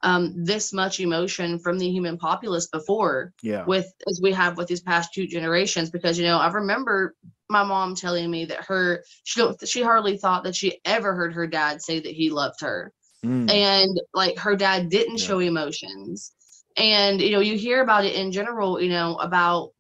um, 0.04 0.34
this 0.36 0.74
much 0.74 1.00
emotion 1.00 1.60
from 1.60 1.78
the 1.78 1.90
human 1.90 2.18
populace 2.18 2.68
before 2.68 3.34
yeah. 3.42 3.66
with 3.66 3.92
as 4.10 4.20
we 4.22 4.32
have 4.32 4.58
with 4.58 4.68
these 4.68 4.82
past 4.82 5.14
two 5.14 5.28
generations 5.28 5.90
because 5.90 6.18
you 6.18 6.26
know 6.26 6.38
i 6.38 6.50
remember 6.52 7.16
my 7.50 7.64
mom 7.64 7.96
telling 7.96 8.30
me 8.32 8.46
that 8.46 8.64
her 8.66 9.04
she 9.24 9.40
don't 9.40 9.68
she 9.68 9.82
hardly 9.82 10.18
thought 10.18 10.44
that 10.44 10.56
she 10.56 10.80
ever 10.86 11.16
heard 11.16 11.34
her 11.34 11.48
dad 11.48 11.82
say 11.82 12.00
that 12.00 12.12
he 12.14 12.30
loved 12.30 12.62
her. 12.62 12.92
Mm, 13.26 13.50
and 13.50 14.02
like 14.14 14.38
her 14.40 14.56
dad 14.56 14.90
didn't 14.90 15.20
Yeah. 15.20 15.26
show 15.26 15.40
emotions. 15.40 16.34
And 16.78 17.22
you 17.22 17.32
know 17.32 17.40
you 17.42 17.58
hear 17.58 17.82
about 17.82 18.06
it 18.06 18.16
in 18.16 18.32
general 18.32 18.82
you 18.82 18.90
know 18.90 19.16
about 19.18 19.72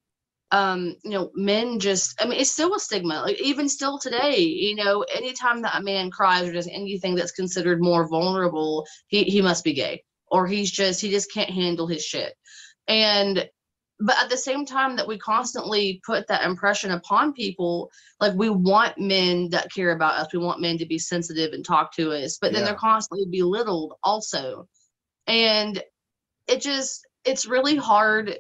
um 0.51 0.95
you 1.03 1.11
know 1.11 1.31
men 1.35 1.79
just 1.79 2.21
i 2.21 2.25
mean 2.27 2.39
it's 2.39 2.51
still 2.51 2.73
a 2.75 2.79
stigma 2.79 3.21
like 3.21 3.39
even 3.41 3.69
still 3.69 3.97
today 3.97 4.39
you 4.39 4.75
know 4.75 5.03
anytime 5.15 5.61
that 5.61 5.75
a 5.77 5.81
man 5.83 6.11
cries 6.11 6.47
or 6.47 6.51
does 6.53 6.67
anything 6.67 7.15
that's 7.15 7.31
considered 7.31 7.81
more 7.81 8.07
vulnerable 8.07 8.85
he 9.07 9.23
he 9.23 9.41
must 9.41 9.63
be 9.63 9.73
gay 9.73 10.03
or 10.31 10.47
he's 10.47 10.71
just 10.71 11.01
he 11.01 11.09
just 11.11 11.31
can't 11.31 11.49
handle 11.49 11.87
his 11.87 12.03
shit. 12.03 12.33
And 12.87 13.47
but 14.03 14.17
at 14.17 14.31
the 14.31 14.37
same 14.37 14.65
time 14.65 14.95
that 14.95 15.07
we 15.07 15.19
constantly 15.19 16.01
put 16.05 16.27
that 16.27 16.43
impression 16.43 16.91
upon 16.91 17.33
people 17.33 17.91
like 18.19 18.33
we 18.33 18.49
want 18.49 18.97
men 18.97 19.49
that 19.51 19.71
care 19.71 19.91
about 19.91 20.15
us. 20.15 20.33
We 20.33 20.39
want 20.39 20.61
men 20.61 20.79
to 20.79 20.87
be 20.87 20.97
sensitive 20.97 21.53
and 21.53 21.63
talk 21.63 21.93
to 21.95 22.11
us 22.11 22.37
but 22.41 22.51
then 22.53 22.61
Yeah. 22.61 22.69
they're 22.69 22.75
constantly 22.79 23.27
belittled 23.29 23.93
also. 24.03 24.67
And 25.27 25.83
it 26.47 26.61
just 26.61 27.05
it's 27.25 27.45
really 27.45 27.75
hard 27.75 28.37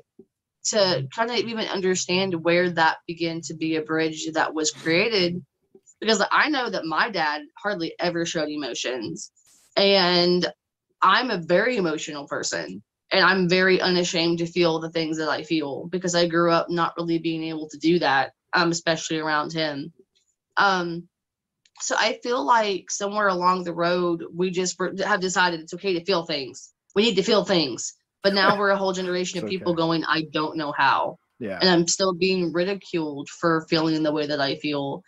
to 0.63 1.07
kind 1.15 1.29
of 1.31 1.37
even 1.37 1.67
understand 1.67 2.43
where 2.43 2.69
that 2.69 2.97
began 3.07 3.41
to 3.41 3.53
be 3.55 3.75
a 3.75 3.81
bridge 3.81 4.29
that 4.33 4.53
was 4.53 4.71
created 4.71 5.43
because 5.99 6.23
I 6.31 6.49
know 6.49 6.69
that 6.69 6.85
my 6.85 7.09
dad 7.09 7.41
hardly 7.61 7.93
ever 7.99 8.25
showed 8.25 8.49
emotions. 8.49 9.31
And 9.77 10.51
I'm 11.01 11.31
a 11.31 11.37
very 11.37 11.77
emotional 11.77 12.27
person 12.27 12.81
and 13.11 13.25
I'm 13.25 13.49
very 13.49 13.81
unashamed 13.81 14.39
to 14.39 14.45
feel 14.45 14.79
the 14.79 14.89
things 14.89 15.17
that 15.17 15.29
I 15.29 15.43
feel 15.43 15.87
because 15.87 16.15
I 16.15 16.27
grew 16.27 16.51
up 16.51 16.69
not 16.69 16.93
really 16.97 17.19
being 17.19 17.43
able 17.43 17.67
to 17.69 17.77
do 17.77 17.99
that 17.99 18.31
um 18.53 18.71
especially 18.71 19.19
around 19.19 19.53
him 19.53 19.91
um 20.57 21.07
so 21.79 21.95
I 21.97 22.19
feel 22.21 22.45
like 22.45 22.91
somewhere 22.91 23.27
along 23.27 23.63
the 23.63 23.73
road 23.73 24.23
we 24.33 24.51
just 24.51 24.77
have 25.03 25.19
decided 25.19 25.59
it's 25.59 25.73
okay 25.73 25.93
to 25.97 26.05
feel 26.05 26.25
things 26.25 26.73
we 26.95 27.03
need 27.03 27.15
to 27.15 27.23
feel 27.23 27.43
things 27.43 27.95
but 28.23 28.33
now 28.33 28.57
we're 28.57 28.69
a 28.69 28.77
whole 28.77 28.93
generation 28.93 29.43
of 29.43 29.49
people 29.49 29.71
okay. 29.71 29.77
going, 29.77 30.05
I 30.05 30.25
don't 30.31 30.57
know 30.57 30.73
how. 30.75 31.17
Yeah. 31.39 31.57
And 31.59 31.69
I'm 31.69 31.87
still 31.87 32.13
being 32.13 32.53
ridiculed 32.53 33.29
for 33.29 33.65
feeling 33.69 34.03
the 34.03 34.11
way 34.11 34.27
that 34.27 34.39
I 34.39 34.55
feel. 34.57 35.03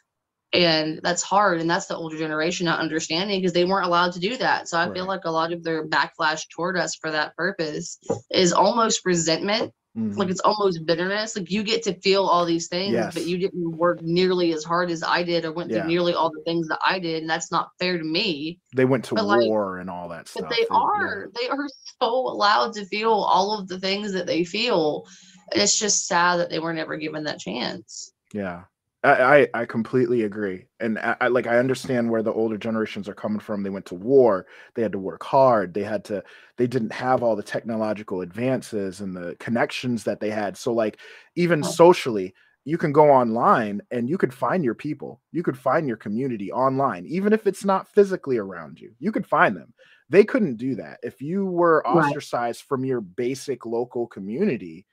And 0.54 1.00
that's 1.02 1.24
hard. 1.24 1.60
And 1.60 1.70
that's 1.70 1.88
the 1.88 1.96
older 1.96 2.18
generation 2.18 2.66
not 2.66 2.80
understanding 2.80 3.42
because 3.42 3.54
they 3.54 3.66
weren't 3.66 3.88
allowed 3.88 4.14
to 4.14 4.20
do 4.20 4.38
that. 4.38 4.68
So 4.68 4.78
I 4.78 4.86
right. 4.86 4.94
feel 4.94 5.08
like 5.08 5.26
a 5.26 5.32
lot 5.32 5.52
of 5.52 5.64
their 5.64 5.88
backlash 5.88 6.48
toward 6.50 6.78
us 6.78 6.96
for 6.96 7.10
that 7.12 7.36
purpose 7.36 8.00
is 8.30 8.54
almost 8.54 9.02
resentment 9.04 9.74
Mm-hmm. 9.98 10.18
Like 10.18 10.30
it's 10.30 10.40
almost 10.40 10.86
bitterness. 10.86 11.38
Like 11.38 11.52
you 11.52 11.62
get 11.62 11.84
to 11.84 11.94
feel 12.00 12.24
all 12.24 12.46
these 12.46 12.68
things, 12.68 12.94
yes. 12.94 13.14
but 13.14 13.28
you 13.28 13.38
didn't 13.38 13.78
work 13.78 14.02
nearly 14.02 14.52
as 14.52 14.64
hard 14.64 14.90
as 14.90 15.04
I 15.04 15.22
did 15.22 15.46
or 15.46 15.52
went 15.52 15.70
yeah. 15.70 15.82
through 15.82 15.90
nearly 15.90 16.14
all 16.16 16.32
the 16.32 16.42
things 16.46 16.68
that 16.70 16.80
I 16.86 16.98
did. 16.98 17.22
And 17.22 17.30
that's 17.30 17.52
not 17.52 17.70
fair 17.80 17.98
to 18.00 18.04
me. 18.04 18.60
They 18.76 18.86
went 18.86 19.06
to 19.06 19.16
but 19.16 19.26
war 19.26 19.74
like, 19.74 19.82
and 19.82 19.90
all 19.92 20.10
that 20.10 20.28
stuff. 20.28 20.44
But 20.44 20.50
they, 20.50 20.64
they 20.64 20.68
are. 20.72 21.30
Yeah. 21.36 21.42
They 21.42 21.50
are 21.50 21.68
so 22.02 22.10
allowed 22.10 22.74
to 22.74 22.86
feel 22.86 23.12
all 23.12 23.60
of 23.60 23.68
the 23.68 23.80
things 23.80 24.14
that 24.14 24.26
they 24.26 24.44
feel. 24.44 25.06
And 25.52 25.62
it's 25.62 25.78
just 25.78 26.08
sad 26.08 26.38
that 26.38 26.50
they 26.50 26.60
were 26.60 26.74
never 26.74 26.98
given 26.98 27.26
that 27.26 27.40
chance. 27.40 28.12
Yeah. 28.34 28.64
I, 29.06 29.48
I 29.54 29.66
completely 29.66 30.24
agree, 30.24 30.66
and 30.80 30.98
I, 30.98 31.18
I, 31.20 31.28
like 31.28 31.46
I 31.46 31.58
understand 31.58 32.10
where 32.10 32.24
the 32.24 32.32
older 32.32 32.58
generations 32.58 33.10
are 33.10 33.14
coming 33.14 33.40
from. 33.40 33.62
They 33.62 33.70
went 33.70 33.86
to 33.88 33.96
war. 33.96 34.46
They 34.76 34.82
had 34.82 34.94
to 34.94 35.00
work 35.00 35.24
hard. 35.24 35.74
They 35.74 35.84
had 35.84 36.06
to. 36.06 36.24
They 36.58 36.68
didn't 36.68 36.94
have 36.94 37.22
all 37.22 37.36
the 37.36 37.44
technological 37.44 38.22
advances 38.22 39.02
and 39.02 39.14
the 39.14 39.36
connections 39.40 40.06
that 40.06 40.22
they 40.22 40.30
had. 40.30 40.56
So 40.56 40.72
like 40.72 41.00
even 41.36 41.64
socially, 41.64 42.34
you 42.64 42.78
can 42.78 42.94
go 42.94 43.10
online 43.10 43.82
and 43.92 44.10
you 44.10 44.18
could 44.18 44.34
find 44.34 44.64
your 44.64 44.76
people. 44.76 45.22
You 45.34 45.44
could 45.44 45.58
find 45.58 45.86
your 45.86 45.98
community 45.98 46.52
online, 46.52 47.06
even 47.06 47.34
if 47.34 47.46
it's 47.46 47.66
not 47.66 47.90
physically 47.90 48.38
around 48.38 48.80
you. 48.80 48.94
You 49.00 49.12
could 49.12 49.28
find 49.28 49.56
them. 49.56 49.74
They 50.10 50.24
couldn't 50.24 50.58
do 50.58 50.76
that 50.76 51.00
if 51.04 51.22
you 51.22 51.46
were 51.46 51.86
ostracized 51.86 52.62
right. 52.62 52.68
from 52.68 52.86
your 52.86 53.02
basic 53.02 53.66
local 53.66 54.08
community. 54.08 54.86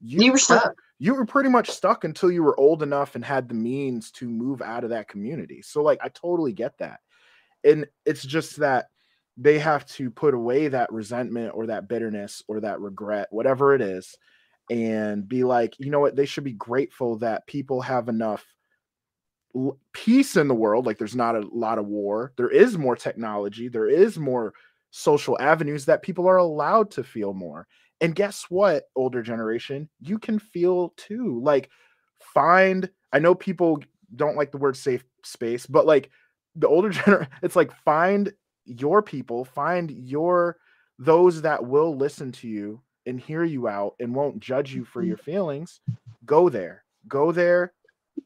You, 0.00 0.20
you 0.20 0.32
were 0.32 0.38
stuck 0.38 0.74
you 1.02 1.16
were 1.16 1.26
pretty 1.26 1.48
much 1.48 1.68
stuck 1.68 2.04
until 2.04 2.30
you 2.30 2.44
were 2.44 2.58
old 2.60 2.80
enough 2.80 3.16
and 3.16 3.24
had 3.24 3.48
the 3.48 3.54
means 3.54 4.12
to 4.12 4.28
move 4.28 4.62
out 4.62 4.84
of 4.84 4.90
that 4.90 5.08
community. 5.08 5.60
So 5.60 5.82
like 5.82 5.98
I 6.00 6.08
totally 6.10 6.52
get 6.52 6.78
that. 6.78 7.00
And 7.64 7.86
it's 8.06 8.22
just 8.22 8.58
that 8.58 8.86
they 9.36 9.58
have 9.58 9.84
to 9.86 10.12
put 10.12 10.32
away 10.32 10.68
that 10.68 10.92
resentment 10.92 11.54
or 11.56 11.66
that 11.66 11.88
bitterness 11.88 12.44
or 12.46 12.60
that 12.60 12.78
regret, 12.78 13.26
whatever 13.32 13.74
it 13.74 13.80
is, 13.80 14.16
and 14.70 15.28
be 15.28 15.42
like, 15.42 15.74
you 15.80 15.90
know 15.90 15.98
what, 15.98 16.14
they 16.14 16.24
should 16.24 16.44
be 16.44 16.52
grateful 16.52 17.18
that 17.18 17.48
people 17.48 17.80
have 17.80 18.08
enough 18.08 18.46
peace 19.92 20.36
in 20.36 20.46
the 20.46 20.54
world. 20.54 20.86
Like 20.86 20.98
there's 20.98 21.16
not 21.16 21.34
a 21.34 21.48
lot 21.52 21.78
of 21.78 21.86
war, 21.88 22.32
there 22.36 22.50
is 22.50 22.78
more 22.78 22.94
technology, 22.94 23.66
there 23.66 23.88
is 23.88 24.18
more 24.18 24.54
social 24.92 25.36
avenues 25.40 25.84
that 25.86 26.02
people 26.02 26.28
are 26.28 26.36
allowed 26.36 26.92
to 26.92 27.02
feel 27.02 27.34
more. 27.34 27.66
And 28.02 28.16
guess 28.16 28.46
what, 28.48 28.84
older 28.96 29.22
generation, 29.22 29.88
you 30.00 30.18
can 30.18 30.40
feel 30.40 30.92
too. 30.96 31.40
Like, 31.40 31.70
find, 32.18 32.90
I 33.12 33.20
know 33.20 33.34
people 33.34 33.80
don't 34.16 34.36
like 34.36 34.50
the 34.50 34.58
word 34.58 34.76
safe 34.76 35.04
space, 35.24 35.66
but 35.66 35.86
like 35.86 36.10
the 36.56 36.66
older 36.66 36.90
generation, 36.90 37.32
it's 37.42 37.54
like 37.54 37.72
find 37.84 38.32
your 38.64 39.02
people, 39.02 39.44
find 39.44 39.90
your 39.90 40.56
those 40.98 41.42
that 41.42 41.64
will 41.64 41.96
listen 41.96 42.32
to 42.32 42.48
you 42.48 42.82
and 43.06 43.20
hear 43.20 43.44
you 43.44 43.68
out 43.68 43.94
and 44.00 44.14
won't 44.14 44.40
judge 44.40 44.74
you 44.74 44.84
for 44.84 45.00
mm-hmm. 45.00 45.08
your 45.08 45.16
feelings. 45.18 45.80
Go 46.24 46.48
there, 46.48 46.84
go 47.06 47.30
there 47.30 47.72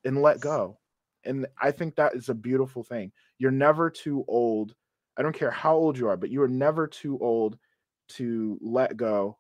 and 0.07 0.23
let 0.23 0.41
go. 0.41 0.79
And 1.25 1.47
I 1.61 1.71
think 1.71 1.97
that 1.97 2.15
is 2.15 2.31
a 2.31 2.35
beautiful 2.35 2.83
thing. 2.83 3.13
You're 3.39 3.51
never 3.51 3.91
too 3.91 4.25
old. 4.27 4.75
I 5.19 5.23
don't 5.23 5.37
care 5.37 5.51
how 5.51 5.77
old 5.77 5.99
you 5.99 6.09
are, 6.09 6.17
but 6.17 6.31
you 6.31 6.43
are 6.43 6.49
never 6.49 6.87
too 6.87 7.19
old 7.21 7.59
to 8.09 8.59
let 8.63 8.97
go 8.97 9.37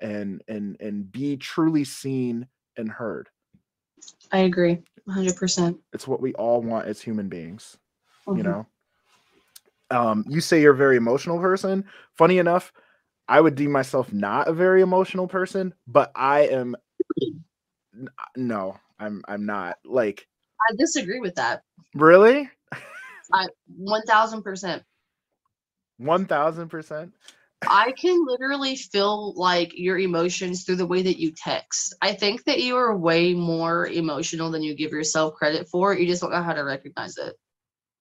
and 0.00 0.42
and 0.48 0.76
and 0.80 1.10
be 1.10 1.36
truly 1.36 1.84
seen 1.84 2.46
and 2.76 2.90
heard. 2.90 3.28
I 4.32 4.38
agree 4.38 4.78
100%. 5.08 5.78
It's 5.92 6.06
what 6.06 6.20
we 6.20 6.34
all 6.34 6.62
want 6.62 6.86
as 6.86 7.00
human 7.00 7.28
beings, 7.28 7.76
mm-hmm. 8.26 8.38
you 8.38 8.42
know. 8.44 8.66
Um 9.90 10.24
you 10.28 10.40
say 10.40 10.60
you're 10.60 10.74
a 10.74 10.76
very 10.76 10.96
emotional 10.96 11.38
person. 11.38 11.84
Funny 12.16 12.38
enough, 12.38 12.72
I 13.28 13.40
would 13.40 13.54
deem 13.54 13.72
myself 13.72 14.12
not 14.12 14.48
a 14.48 14.52
very 14.52 14.82
emotional 14.82 15.26
person, 15.26 15.74
but 15.86 16.12
I 16.14 16.48
am 16.48 16.76
no, 18.36 18.76
I'm 18.98 19.22
I'm 19.28 19.46
not. 19.46 19.78
Like 19.84 20.26
I 20.70 20.74
disagree 20.76 21.20
with 21.20 21.34
that. 21.36 21.62
Really? 21.94 22.48
I 23.32 23.46
1000%. 23.80 24.82
1000%. 26.00 27.12
I 27.66 27.92
can 27.92 28.24
literally 28.24 28.76
feel 28.76 29.34
like 29.34 29.72
your 29.74 29.98
emotions 29.98 30.64
through 30.64 30.76
the 30.76 30.86
way 30.86 31.02
that 31.02 31.18
you 31.18 31.32
text. 31.32 31.94
I 32.00 32.12
think 32.12 32.44
that 32.44 32.60
you 32.60 32.76
are 32.76 32.96
way 32.96 33.34
more 33.34 33.86
emotional 33.88 34.50
than 34.50 34.62
you 34.62 34.74
give 34.74 34.92
yourself 34.92 35.34
credit 35.34 35.68
for. 35.68 35.94
You 35.94 36.06
just 36.06 36.22
don't 36.22 36.30
know 36.30 36.42
how 36.42 36.52
to 36.52 36.62
recognize 36.62 37.16
it. 37.18 37.34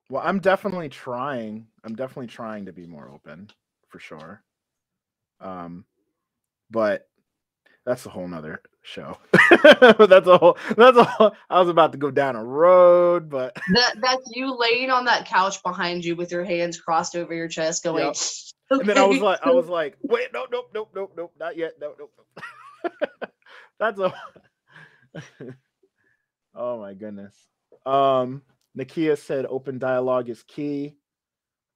Well, 0.10 0.24
I'm 0.24 0.39
definitely 0.39 0.89
trying. 0.89 1.68
I'm 1.84 1.95
definitely 1.95 2.28
trying 2.28 2.66
to 2.66 2.74
be 2.74 2.86
more 2.86 3.10
open 3.14 3.49
for 3.89 3.99
sure. 3.99 4.43
Um, 5.41 5.86
but 6.70 7.08
that's 7.86 8.05
a 8.05 8.10
whole 8.10 8.28
nother 8.28 8.62
show. 8.88 9.17
that's 9.63 10.27
a 10.27 10.38
whole 10.38 10.57
that's 10.75 10.97
a 10.97 11.03
whole 11.03 11.35
I 11.49 11.59
was 11.59 11.69
about 11.69 11.91
to 11.91 11.97
go 11.97 12.09
down 12.09 12.35
a 12.35 12.43
road, 12.43 13.29
but 13.29 13.55
that 13.73 13.95
that's 14.01 14.29
you 14.33 14.57
laying 14.57 14.89
on 14.89 15.05
that 15.05 15.27
couch 15.27 15.61
behind 15.61 16.05
you 16.05 16.15
with 16.15 16.31
your 16.31 16.43
hands 16.43 16.79
crossed 16.79 17.15
over 17.15 17.33
your 17.33 17.47
chest 17.47 17.83
going 17.83 18.05
yep. 18.05 18.15
Okay. 18.15 18.21
And 18.81 18.89
then 18.89 18.97
I 18.97 19.05
was 19.05 19.19
like, 19.19 19.39
I 19.43 19.51
was 19.51 19.69
like, 19.69 19.95
wait, 20.01 20.27
no, 20.33 20.45
nope, 20.51 20.71
nope, 20.73 20.89
nope, 20.93 21.13
nope, 21.15 21.31
not 21.39 21.55
yet, 21.55 21.75
no, 21.79 21.93
nope, 21.97 22.11
nope. 22.17 23.31
That's 23.79 23.97
a. 23.97 24.13
oh 26.53 26.81
my 26.81 26.93
goodness. 26.93 27.33
Um, 27.85 28.41
Nakia 28.77 29.17
said 29.17 29.45
open 29.45 29.79
dialogue 29.79 30.27
is 30.27 30.43
key. 30.43 30.97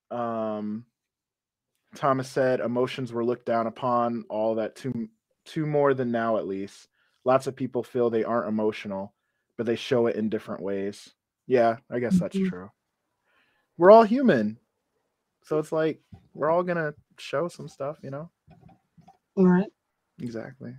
Um, 0.09 0.86
Thomas 1.95 2.30
said 2.30 2.59
emotions 2.59 3.14
were 3.14 3.24
looked 3.24 3.45
down 3.45 3.68
upon. 3.68 4.26
All 4.30 4.55
that 4.55 4.76
too, 4.76 5.07
too 5.45 5.66
more 5.66 5.93
than 5.93 6.12
now 6.12 6.36
at 6.36 6.45
least. 6.45 6.89
Lots 7.24 7.48
of 7.48 7.56
people 7.56 7.84
feel 7.84 8.10
they 8.10 8.24
aren't 8.24 8.50
emotional, 8.50 9.14
but 9.58 9.66
they 9.66 9.76
show 9.76 10.08
it 10.08 10.16
in 10.16 10.30
different 10.30 10.62
ways. 10.62 11.14
Yeah, 11.48 11.78
I 11.90 12.00
guess 12.00 12.20
that's 12.20 12.36
mm-hmm. 12.36 12.50
true. 12.50 12.72
We're 13.78 13.92
all 13.92 14.04
human. 14.04 14.58
So 15.44 15.60
it's 15.60 15.72
like 15.72 16.00
we're 16.34 16.50
all 16.50 16.64
gonna 16.64 16.94
show 17.18 17.48
some 17.48 17.68
stuff, 17.68 17.98
you 18.04 18.12
know. 18.12 18.30
Right. 19.36 19.70
Exactly. 20.22 20.74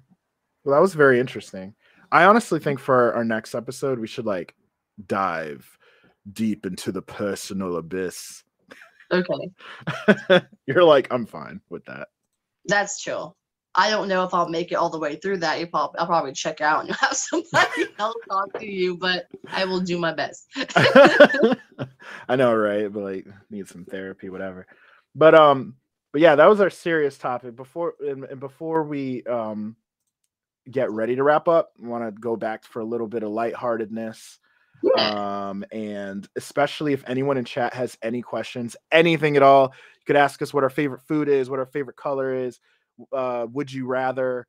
Well, 0.65 0.75
that 0.75 0.83
was 0.83 0.95
very 0.95 1.19
interesting. 1.19 1.75
I 2.13 2.25
honestly 2.25 2.61
think 2.61 2.79
for 2.79 3.13
our 3.15 3.25
next 3.25 3.55
episode, 3.55 3.99
we 3.99 4.07
should 4.07 4.27
like 4.27 4.55
dive 5.07 5.79
deep 6.33 6.67
into 6.67 6.93
the 6.93 7.03
personal 7.03 7.77
abyss. 7.77 8.45
Okay. 9.11 10.43
You're 10.67 10.85
like, 10.85 11.09
I'm 11.11 11.27
fine 11.27 11.61
with 11.69 11.85
that. 11.87 12.09
That's 12.67 13.01
chill. 13.01 13.37
I 13.75 13.89
don't 13.89 14.09
know 14.09 14.25
if 14.25 14.35
I'll 14.35 14.49
make 14.49 14.71
it 14.71 14.75
all 14.75 14.91
the 14.91 14.99
way 14.99 15.17
through 15.17 15.39
that. 15.39 15.59
You 15.59 15.67
probably, 15.67 15.99
I'll 15.99 16.07
probably 16.07 16.33
check 16.33 16.61
out 16.61 16.85
and 16.85 16.95
have 17.01 17.15
somebody 17.15 17.87
else 17.99 18.17
talk 18.29 18.59
to 18.59 18.67
you, 18.67 18.97
but 18.97 19.27
I 19.49 19.65
will 19.65 19.81
do 19.81 19.99
my 19.99 20.13
best. 20.13 20.47
I 22.29 22.37
know, 22.37 22.55
right? 22.55 22.93
But 22.93 23.03
like, 23.03 23.27
need 23.51 23.69
some 23.69 23.85
therapy, 23.85 24.29
whatever. 24.29 24.67
But 25.15 25.35
um, 25.35 25.77
but 26.13 26.21
yeah, 26.21 26.35
that 26.37 26.49
was 26.49 26.61
our 26.61 26.71
serious 26.71 27.17
topic. 27.17 27.57
Before 27.57 27.95
and, 28.01 28.25
and 28.25 28.41
before 28.41 28.85
we 28.85 29.25
um 29.25 29.77
get 30.71 30.91
ready 30.91 31.17
to 31.17 31.23
wrap 31.23 31.49
up, 31.49 31.73
I 31.83 31.89
want 31.89 32.05
to 32.05 32.21
go 32.21 32.37
back 32.37 32.65
for 32.65 32.81
a 32.81 32.85
little 32.85 33.09
bit 33.09 33.23
of 33.23 33.31
lightheartedness. 33.31 34.39
Yeah. 34.83 35.49
Um, 35.49 35.65
and 35.71 36.29
especially 36.37 36.93
if 36.93 37.05
anyone 37.07 37.37
in 37.37 37.45
chat 37.45 37.73
has 37.73 37.97
any 38.03 38.21
questions, 38.21 38.77
anything 38.91 39.37
at 39.37 39.43
all, 39.43 39.67
you 39.67 40.05
could 40.07 40.17
ask 40.17 40.43
us 40.43 40.53
what 40.53 40.65
our 40.65 40.71
favorite 40.71 41.03
food 41.03 41.29
is, 41.29 41.49
what 41.49 41.61
our 41.61 41.67
favorite 41.67 41.97
color 41.97 42.35
is 42.35 42.61
uh, 43.13 43.47
would 43.51 43.73
you 43.73 43.87
rather, 43.87 44.47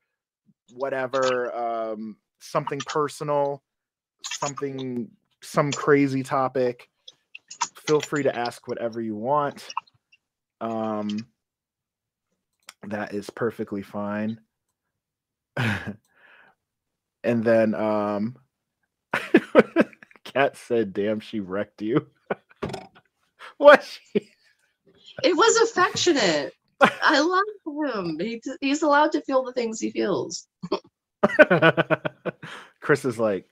whatever, 0.73 1.53
um, 1.55 2.17
something 2.39 2.79
personal, 2.85 3.63
something, 4.39 5.09
some 5.41 5.71
crazy 5.71 6.23
topic. 6.23 6.89
Feel 7.87 8.01
free 8.01 8.23
to 8.23 8.35
ask 8.35 8.67
whatever 8.67 9.01
you 9.01 9.15
want. 9.15 9.69
Um, 10.61 11.27
that 12.87 13.13
is 13.13 13.29
perfectly 13.29 13.81
fine. 13.81 14.39
and 17.23 17.43
then 17.43 17.75
um 17.75 18.35
Kat 20.23 20.57
said, 20.57 20.93
"Damn, 20.93 21.19
she 21.19 21.39
wrecked 21.39 21.81
you." 21.81 22.07
what? 23.57 23.83
She... 23.83 24.31
It 25.23 25.35
was 25.35 25.69
affectionate. 25.69 26.53
I 26.81 27.19
love 27.19 27.95
him. 27.95 28.17
He, 28.19 28.41
he's 28.61 28.81
allowed 28.81 29.11
to 29.13 29.21
feel 29.21 29.43
the 29.43 29.53
things 29.53 29.79
he 29.79 29.91
feels. 29.91 30.47
Chris 32.81 33.05
is 33.05 33.19
like, 33.19 33.45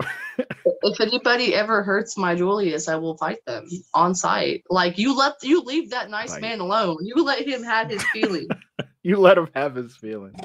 if 0.82 1.00
anybody 1.00 1.54
ever 1.54 1.82
hurts 1.82 2.16
my 2.16 2.34
Julius, 2.34 2.88
I 2.88 2.96
will 2.96 3.16
fight 3.16 3.44
them 3.46 3.68
on 3.94 4.14
site. 4.14 4.62
Like 4.70 4.98
you 4.98 5.16
let 5.16 5.34
you 5.42 5.62
leave 5.62 5.90
that 5.90 6.10
nice 6.10 6.32
Fight. 6.32 6.42
man 6.42 6.60
alone. 6.60 6.98
You 7.02 7.24
let 7.24 7.46
him 7.46 7.62
have 7.62 7.90
his 7.90 8.02
feelings. 8.12 8.48
you 9.02 9.16
let 9.16 9.38
him 9.38 9.48
have 9.54 9.74
his 9.74 9.96
feelings. 9.96 10.38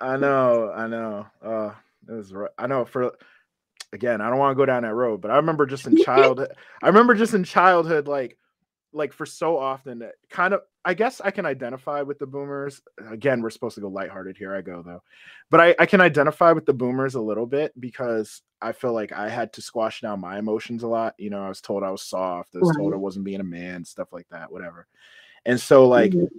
I 0.00 0.16
know, 0.16 0.72
I 0.74 0.86
know. 0.86 1.26
Uh, 1.44 1.72
it 2.08 2.12
was. 2.12 2.32
I 2.58 2.66
know. 2.66 2.84
For 2.84 3.12
again, 3.92 4.20
I 4.20 4.30
don't 4.30 4.38
want 4.38 4.52
to 4.52 4.60
go 4.60 4.66
down 4.66 4.82
that 4.82 4.94
road, 4.94 5.20
but 5.20 5.30
I 5.30 5.36
remember 5.36 5.66
just 5.66 5.86
in 5.86 5.96
childhood. 6.02 6.52
I 6.82 6.86
remember 6.86 7.14
just 7.14 7.34
in 7.34 7.44
childhood, 7.44 8.08
like, 8.08 8.38
like 8.92 9.12
for 9.12 9.26
so 9.26 9.58
often, 9.58 10.02
kind 10.30 10.54
of. 10.54 10.62
I 10.82 10.94
guess 10.94 11.20
I 11.20 11.30
can 11.30 11.44
identify 11.44 12.00
with 12.00 12.18
the 12.18 12.26
boomers. 12.26 12.80
Again, 13.10 13.42
we're 13.42 13.50
supposed 13.50 13.74
to 13.74 13.82
go 13.82 13.88
lighthearted. 13.88 14.38
Here 14.38 14.54
I 14.54 14.62
go 14.62 14.82
though, 14.82 15.02
but 15.50 15.60
I, 15.60 15.74
I 15.78 15.84
can 15.84 16.00
identify 16.00 16.52
with 16.52 16.64
the 16.64 16.72
boomers 16.72 17.16
a 17.16 17.20
little 17.20 17.44
bit 17.44 17.78
because 17.78 18.40
I 18.62 18.72
feel 18.72 18.94
like 18.94 19.12
I 19.12 19.28
had 19.28 19.52
to 19.54 19.62
squash 19.62 20.00
down 20.00 20.20
my 20.20 20.38
emotions 20.38 20.82
a 20.82 20.88
lot. 20.88 21.14
You 21.18 21.28
know, 21.28 21.42
I 21.42 21.48
was 21.50 21.60
told 21.60 21.82
I 21.82 21.90
was 21.90 22.02
soft. 22.02 22.54
I 22.54 22.60
was 22.60 22.74
told 22.74 22.94
I 22.94 22.96
wasn't 22.96 23.26
being 23.26 23.40
a 23.40 23.44
man, 23.44 23.84
stuff 23.84 24.10
like 24.10 24.26
that, 24.30 24.50
whatever. 24.50 24.86
And 25.44 25.60
so, 25.60 25.86
like, 25.86 26.12
Mhm. 26.12 26.30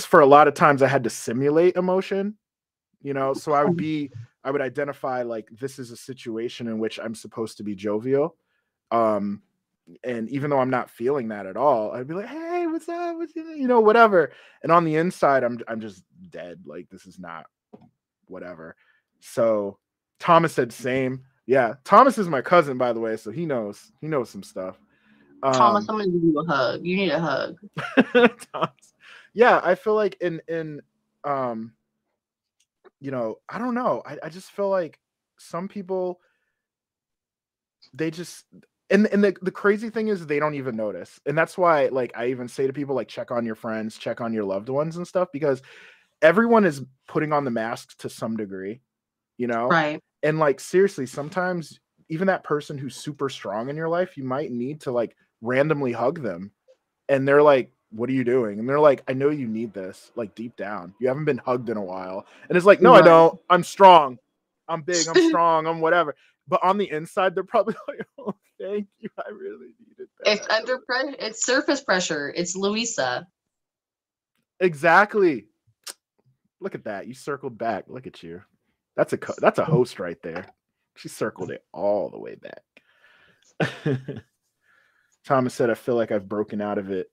for 0.00 0.20
a 0.20 0.26
lot 0.26 0.48
of 0.48 0.54
times 0.54 0.82
I 0.82 0.88
had 0.88 1.04
to 1.04 1.10
simulate 1.10 1.76
emotion, 1.76 2.38
you 3.02 3.12
know. 3.12 3.34
So 3.34 3.52
I 3.52 3.62
would 3.64 3.76
be, 3.76 4.10
I 4.42 4.50
would 4.50 4.62
identify 4.62 5.22
like 5.22 5.50
this 5.50 5.78
is 5.78 5.90
a 5.90 5.96
situation 5.96 6.66
in 6.66 6.78
which 6.78 6.98
I'm 6.98 7.14
supposed 7.14 7.58
to 7.58 7.62
be 7.62 7.74
jovial. 7.74 8.36
Um, 8.90 9.42
and 10.04 10.28
even 10.30 10.50
though 10.50 10.58
I'm 10.58 10.70
not 10.70 10.90
feeling 10.90 11.28
that 11.28 11.46
at 11.46 11.56
all, 11.56 11.92
I'd 11.92 12.06
be 12.06 12.14
like, 12.14 12.26
hey, 12.26 12.66
what's 12.66 12.88
up? 12.88 13.16
What's 13.16 13.34
you 13.34 13.48
you 13.50 13.68
know, 13.68 13.80
whatever. 13.80 14.32
And 14.62 14.72
on 14.72 14.84
the 14.84 14.96
inside, 14.96 15.42
I'm 15.42 15.60
I'm 15.68 15.80
just 15.80 16.02
dead. 16.30 16.60
Like 16.64 16.88
this 16.90 17.06
is 17.06 17.18
not 17.18 17.46
whatever. 18.26 18.76
So 19.20 19.78
Thomas 20.18 20.52
said 20.52 20.72
same. 20.72 21.24
Yeah, 21.46 21.74
Thomas 21.84 22.18
is 22.18 22.28
my 22.28 22.42
cousin, 22.42 22.78
by 22.78 22.92
the 22.92 23.00
way, 23.00 23.16
so 23.16 23.30
he 23.30 23.46
knows 23.46 23.90
he 24.00 24.06
knows 24.06 24.30
some 24.30 24.42
stuff. 24.42 24.78
Thomas, 25.42 25.88
Um, 25.88 26.00
I'm 26.00 26.00
gonna 26.00 26.12
give 26.12 26.22
you 26.22 26.40
a 26.40 26.44
hug. 26.46 26.84
You 26.84 26.96
need 26.96 27.10
a 27.10 27.20
hug. 27.20 27.56
Thomas. 28.52 28.94
Yeah, 29.34 29.60
I 29.62 29.74
feel 29.74 29.94
like 29.94 30.16
in 30.20 30.40
in 30.48 30.80
um 31.24 31.72
you 33.00 33.10
know, 33.10 33.38
I 33.48 33.58
don't 33.58 33.74
know. 33.74 34.02
I, 34.04 34.18
I 34.24 34.28
just 34.28 34.50
feel 34.50 34.68
like 34.68 34.98
some 35.38 35.68
people 35.68 36.20
they 37.94 38.10
just 38.10 38.44
and 38.90 39.06
and 39.06 39.22
the, 39.22 39.36
the 39.40 39.50
crazy 39.50 39.88
thing 39.88 40.08
is 40.08 40.26
they 40.26 40.40
don't 40.40 40.54
even 40.54 40.76
notice. 40.76 41.20
And 41.24 41.38
that's 41.38 41.56
why 41.56 41.86
like 41.86 42.12
I 42.16 42.26
even 42.26 42.48
say 42.48 42.66
to 42.66 42.72
people 42.72 42.94
like 42.94 43.08
check 43.08 43.30
on 43.30 43.46
your 43.46 43.54
friends, 43.54 43.96
check 43.96 44.20
on 44.20 44.32
your 44.32 44.44
loved 44.44 44.68
ones 44.68 44.96
and 44.96 45.06
stuff 45.06 45.28
because 45.32 45.62
everyone 46.22 46.64
is 46.64 46.82
putting 47.08 47.32
on 47.32 47.44
the 47.44 47.50
mask 47.50 47.96
to 47.98 48.08
some 48.08 48.36
degree, 48.36 48.80
you 49.38 49.46
know? 49.46 49.68
Right. 49.68 50.00
and 50.22 50.38
like 50.38 50.60
seriously 50.60 51.06
sometimes 51.06 51.80
even 52.08 52.26
that 52.26 52.44
person 52.44 52.76
who's 52.76 52.96
super 52.96 53.28
strong 53.28 53.70
in 53.70 53.76
your 53.76 53.88
life 53.88 54.16
you 54.16 54.24
might 54.24 54.50
need 54.50 54.82
to 54.82 54.90
like 54.90 55.16
randomly 55.40 55.92
hug 55.92 56.22
them 56.22 56.50
and 57.08 57.26
they're 57.26 57.42
like 57.42 57.72
what 57.92 58.08
are 58.08 58.12
you 58.12 58.22
doing? 58.22 58.60
And 58.60 58.68
they're 58.68 58.78
like 58.78 59.02
i 59.08 59.12
know 59.12 59.30
you 59.30 59.48
need 59.48 59.72
this 59.72 60.12
like 60.14 60.34
deep 60.34 60.56
down. 60.56 60.94
You 61.00 61.08
haven't 61.08 61.24
been 61.24 61.38
hugged 61.38 61.70
in 61.70 61.76
a 61.76 61.82
while. 61.84 62.26
And 62.48 62.56
it's 62.56 62.66
like 62.66 62.82
no 62.82 62.94
i 62.94 63.02
don't. 63.02 63.38
I'm 63.48 63.64
strong. 63.64 64.18
I'm 64.68 64.82
big. 64.82 65.06
I'm 65.08 65.28
strong. 65.28 65.66
I'm 65.66 65.80
whatever. 65.80 66.14
But 66.46 66.62
on 66.62 66.78
the 66.78 66.90
inside 66.90 67.34
they're 67.34 67.44
probably 67.44 67.74
like 67.88 68.06
oh 68.18 68.34
thank 68.60 68.86
you 68.98 69.08
i 69.18 69.30
really 69.30 69.74
needed 69.88 70.08
that 70.18 70.32
It's 70.32 70.48
under 70.48 70.78
pressure. 70.80 71.16
It's 71.18 71.44
surface 71.46 71.82
pressure. 71.82 72.32
It's 72.36 72.54
Luisa. 72.54 73.26
exactly 74.60 75.46
look 76.60 76.74
at 76.74 76.84
that 76.84 77.06
you 77.06 77.14
circled 77.14 77.56
back 77.56 77.84
look 77.88 78.06
at 78.06 78.22
you 78.22 78.42
that's 78.96 79.14
a 79.14 79.16
co- 79.18 79.32
that's 79.38 79.58
a 79.58 79.64
host 79.64 79.98
right 79.98 80.20
there 80.22 80.44
she 80.96 81.08
circled 81.08 81.50
it 81.50 81.64
all 81.72 82.10
the 82.10 82.18
way 82.18 82.34
back 82.34 82.62
thomas 85.24 85.54
said 85.54 85.70
i 85.70 85.74
feel 85.74 85.94
like 85.94 86.12
i've 86.12 86.28
broken 86.28 86.60
out 86.60 86.76
of 86.76 86.90
it 86.90 87.10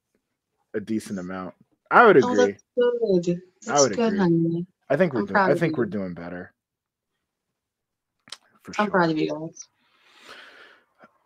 a 0.73 0.79
decent 0.81 1.17
amount 1.19 1.53
i 1.89 2.05
would 2.05 2.17
Oh, 2.21 2.31
agree 2.33 2.51
that's 2.51 2.63
good. 3.25 3.41
That's 3.65 3.81
would 3.83 3.91
good, 3.93 4.07
agree. 4.07 4.17
honey. 4.19 4.67
i 4.89 4.97
think 4.97 5.13
we're 5.13 5.19
I'm 5.21 5.25
doing 5.27 5.39
i 5.39 5.55
think 5.55 5.71
you. 5.71 5.77
we're 5.77 5.85
doing 5.85 6.13
better 6.13 6.53
for 8.63 8.73
I'm 8.77 8.91
proud 8.91 9.09
of 9.11 9.17
you 9.17 9.29
guys. 9.29 9.65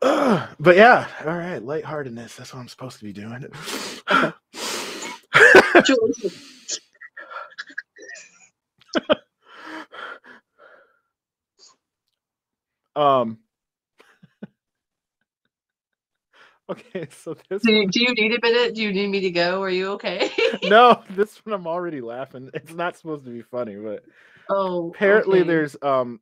But 0.60 0.76
yeah 0.76 1.08
all 1.26 1.38
right 1.38 1.64
lightheartedness 1.64 2.36
that's 2.36 2.54
what 2.54 2.60
i'm 2.60 2.68
supposed 2.68 3.00
to 3.00 3.06
be 3.06 3.14
doing 3.14 3.46
um 12.96 13.40
okay 16.70 17.08
so 17.12 17.36
this 17.50 17.64
do, 17.64 17.72
you, 17.72 17.88
do 17.88 18.02
you 18.04 18.14
need 18.14 18.34
a 18.34 18.40
minute? 18.42 18.76
Do 18.76 18.82
you 18.82 18.92
need 18.94 19.08
me 19.08 19.20
to 19.22 19.32
go? 19.32 19.62
Are 19.62 19.70
you 19.70 19.92
okay? 19.94 20.30
no, 20.64 21.02
this 21.12 21.38
one 21.46 21.54
I'm 21.54 21.68
already 21.68 22.02
laughing. 22.02 22.50
It's 22.54 22.74
not 22.74 22.98
supposed 22.98 23.26
to 23.26 23.32
be 23.32 23.42
funny, 23.44 23.76
but 23.76 24.04
oh, 24.50 24.90
apparently 24.90 25.40
okay. 25.42 25.48
there's 25.48 25.76
um 25.82 26.20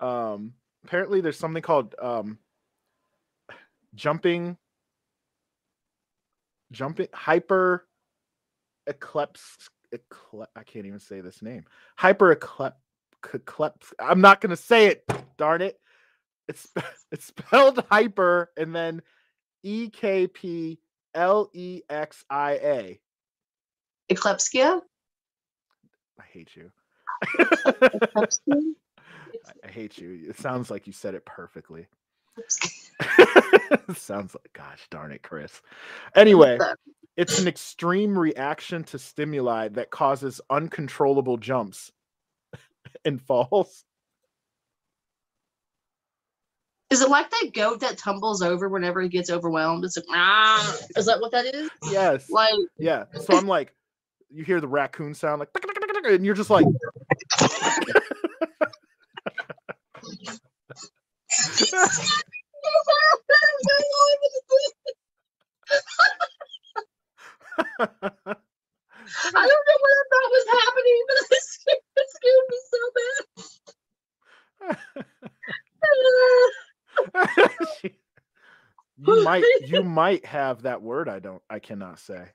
um 0.00 0.54
apparently 0.84 1.20
there's 1.20 1.38
something 1.38 1.62
called 1.62 1.94
um 2.00 2.38
jumping 3.94 4.56
jumping 6.72 7.08
hyper 7.12 7.86
eclipse 8.86 9.68
eclep, 9.94 10.46
I 10.56 10.62
can't 10.62 10.86
even 10.86 11.00
say 11.00 11.20
this 11.20 11.42
name. 11.42 11.64
Hyper 11.96 12.34
eclep, 12.34 12.74
eclipse. 13.32 13.92
I'm 13.98 14.20
not 14.20 14.40
gonna 14.40 14.56
say 14.56 14.86
it. 14.86 15.04
Darn 15.36 15.62
it. 15.62 15.78
It's 16.48 16.68
it's 17.12 17.26
spelled 17.26 17.84
hyper 17.90 18.50
and 18.56 18.74
then 18.74 19.02
E 19.62 19.88
K 19.90 20.26
P 20.26 20.78
L 21.14 21.50
E 21.52 21.82
X 21.88 22.24
I 22.28 22.52
A. 22.52 23.00
Eclepsia? 24.10 24.80
I 26.18 26.22
hate 26.32 26.50
you. 26.54 26.70
I 29.64 29.68
hate 29.68 29.98
you. 29.98 30.26
It 30.28 30.38
sounds 30.38 30.70
like 30.70 30.86
you 30.86 30.92
said 30.92 31.14
it 31.14 31.24
perfectly. 31.24 31.86
sounds 33.94 34.34
like, 34.34 34.52
gosh 34.52 34.86
darn 34.90 35.12
it, 35.12 35.22
Chris. 35.22 35.60
Anyway, 36.14 36.58
it's 37.16 37.38
an 37.38 37.48
extreme 37.48 38.18
reaction 38.18 38.84
to 38.84 38.98
stimuli 38.98 39.68
that 39.68 39.90
causes 39.90 40.40
uncontrollable 40.50 41.36
jumps 41.36 41.92
and 43.04 43.20
falls. 43.20 43.84
Is 46.90 47.02
it 47.02 47.08
like 47.08 47.30
that 47.30 47.50
goat 47.54 47.80
that 47.80 47.98
tumbles 47.98 48.40
over 48.40 48.68
whenever 48.68 49.00
he 49.00 49.08
gets 49.08 49.30
overwhelmed? 49.30 49.84
It's 49.84 49.96
like, 49.96 50.06
ah. 50.10 50.76
Is 50.96 51.06
that 51.06 51.20
what 51.20 51.32
that 51.32 51.52
is? 51.52 51.68
Yes. 51.90 52.30
Like, 52.30 52.54
Yeah. 52.78 53.04
So 53.20 53.36
I'm 53.36 53.48
like, 53.48 53.74
you 54.30 54.44
hear 54.44 54.60
the 54.60 54.68
raccoon 54.68 55.14
sound 55.14 55.40
like, 55.40 55.48
and 56.04 56.24
you're 56.24 56.34
just 56.34 56.50
like, 56.50 56.66
I 69.34 69.34
don't 69.34 69.66
know 69.66 69.78
what 69.80 69.92
I 69.92 70.04
thought 70.10 70.30
was 70.30 70.46
happening, 70.50 71.04
but 71.08 71.16
it 71.30 71.42
scared, 71.42 71.78
it 71.96 72.08
scared 72.10 72.46
me 72.50 72.58
so 72.70 72.78
bad. 72.96 73.24
you 78.98 79.24
might 79.24 79.44
you 79.66 79.82
might 79.82 80.24
have 80.24 80.62
that 80.62 80.82
word 80.82 81.08
I 81.08 81.18
don't 81.18 81.42
I 81.50 81.58
cannot 81.58 81.98
say. 81.98 82.26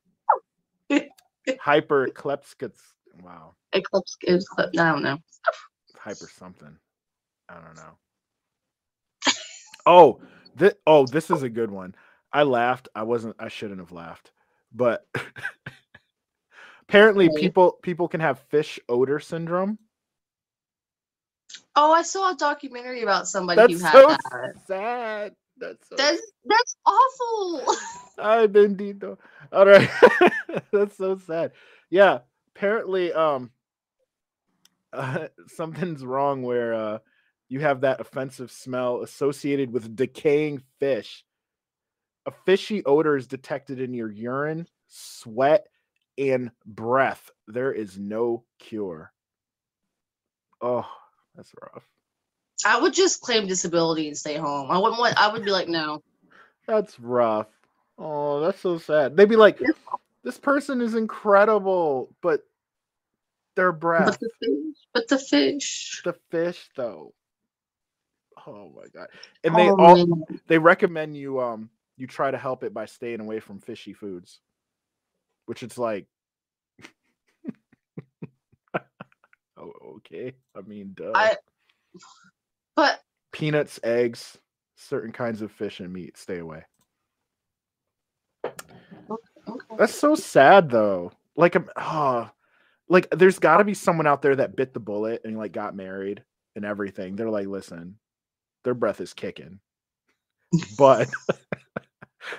Hyper 1.59 2.07
eclepscus. 2.07 2.77
Wow. 3.23 3.55
Eclipse, 3.73 4.17
eclipse, 4.21 4.77
I 4.77 4.91
don't 4.91 5.03
know. 5.03 5.17
Hyper 5.97 6.27
something. 6.27 6.77
I 7.49 7.55
don't 7.55 7.75
know. 7.75 7.97
Oh, 9.89 10.21
this 10.55 10.75
oh, 10.85 11.07
this 11.07 11.31
is 11.31 11.41
a 11.41 11.49
good 11.49 11.71
one. 11.71 11.95
I 12.31 12.43
laughed. 12.43 12.89
I 12.93 13.01
wasn't 13.01 13.35
I 13.39 13.47
shouldn't 13.47 13.79
have 13.79 13.91
laughed. 13.91 14.31
But 14.71 15.03
apparently 16.83 17.27
people 17.35 17.79
people 17.81 18.07
can 18.07 18.21
have 18.21 18.37
fish 18.49 18.79
odor 18.87 19.19
syndrome. 19.19 19.79
Oh, 21.75 21.91
I 21.91 22.03
saw 22.03 22.33
a 22.33 22.35
documentary 22.35 23.01
about 23.01 23.27
somebody 23.27 23.73
That's 23.73 23.81
who 23.81 23.87
had 23.87 23.91
so 23.93 24.07
that. 24.09 24.53
sad. 24.67 25.35
That's 25.57 25.89
so 25.89 25.95
That's 25.95 26.21
that's 26.45 26.75
awful. 26.85 27.75
Ay, 28.19 28.45
bendito. 28.45 29.17
All 29.51 29.65
right. 29.65 29.89
That's 30.71 30.97
so 30.97 31.17
sad. 31.17 31.53
Yeah. 31.89 32.19
Apparently, 32.55 33.11
um, 33.11 33.49
uh, 34.93 35.29
something's 35.47 36.05
wrong 36.05 36.43
where 36.43 36.75
uh, 36.75 36.99
you 37.49 37.59
have 37.59 37.81
that 37.81 37.99
offensive 37.99 38.51
smell 38.51 39.01
associated 39.01 39.73
with 39.73 39.95
decaying 39.95 40.61
fish. 40.79 41.25
A 42.25 42.31
fishy 42.45 42.85
odor 42.85 43.17
is 43.17 43.27
detected 43.27 43.81
in 43.81 43.93
your 43.93 44.11
urine, 44.11 44.67
sweat, 44.87 45.67
and 46.17 46.51
breath. 46.65 47.31
There 47.47 47.73
is 47.73 47.97
no 47.97 48.43
cure. 48.59 49.11
Oh, 50.61 50.87
that's 51.35 51.51
rough. 51.61 51.87
I 52.65 52.79
would 52.79 52.93
just 52.93 53.21
claim 53.21 53.47
disability 53.47 54.07
and 54.07 54.17
stay 54.17 54.35
home. 54.35 54.69
I 54.69 54.77
wouldn't 54.77 54.99
want. 54.99 55.17
I 55.17 55.31
would 55.31 55.43
be 55.45 55.51
like, 55.51 55.69
no. 55.69 56.03
That's 56.67 56.99
rough. 56.99 57.47
Oh, 57.97 58.41
that's 58.41 58.59
so 58.59 58.77
sad. 58.77 59.15
They'd 59.15 59.29
be 59.29 59.35
like, 59.37 59.59
this 60.23 60.37
person 60.37 60.81
is 60.81 60.93
incredible, 60.93 62.13
but 62.21 62.41
their 63.55 63.71
breath, 63.71 64.05
But 64.05 64.19
the 64.19 64.29
fish. 64.39 64.77
But 64.93 65.07
the 65.07 65.17
fish. 65.17 66.01
the 66.03 66.13
fish, 66.29 66.69
though. 66.75 67.13
Oh 68.47 68.71
my 68.75 68.87
god! 68.93 69.07
And 69.43 69.55
they 69.55 69.69
Oh, 69.69 69.75
all 69.77 70.05
man. 70.07 70.23
they 70.47 70.57
recommend 70.57 71.15
you 71.17 71.39
um 71.39 71.69
you 71.97 72.07
try 72.07 72.31
to 72.31 72.37
help 72.37 72.63
it 72.63 72.73
by 72.73 72.85
staying 72.85 73.19
away 73.19 73.39
from 73.39 73.59
fishy 73.59 73.93
foods, 73.93 74.39
which 75.45 75.63
it's 75.63 75.77
like. 75.77 76.07
oh, 79.57 79.71
okay. 79.97 80.33
I 80.55 80.61
mean, 80.61 80.93
duh. 80.95 81.11
I. 81.13 81.35
But 82.75 83.01
Peanuts, 83.33 83.79
eggs, 83.83 84.37
certain 84.77 85.11
kinds 85.11 85.41
of 85.41 85.51
fish 85.51 85.81
and 85.81 85.91
meat. 85.91 86.17
Stay 86.17 86.39
away. 86.39 86.63
okay. 88.45 89.75
That's 89.77 89.93
so 89.95 90.15
sad 90.15 90.69
though. 90.69 91.11
Like 91.35 91.55
um, 91.57 91.69
oh, 91.75 92.29
like 92.87 93.09
there's 93.11 93.39
got 93.39 93.57
to 93.57 93.63
be 93.65 93.73
someone 93.73 94.07
out 94.07 94.21
there 94.21 94.35
that 94.37 94.55
bit 94.55 94.73
the 94.73 94.79
bullet 94.79 95.21
and 95.25 95.37
like 95.37 95.51
got 95.51 95.75
married 95.75 96.23
and 96.55 96.65
everything. 96.65 97.15
They're 97.15 97.29
like, 97.29 97.47
listen, 97.47 97.98
their 98.63 98.73
breath 98.73 98.99
is 99.01 99.13
kicking, 99.13 99.59
but 100.77 101.09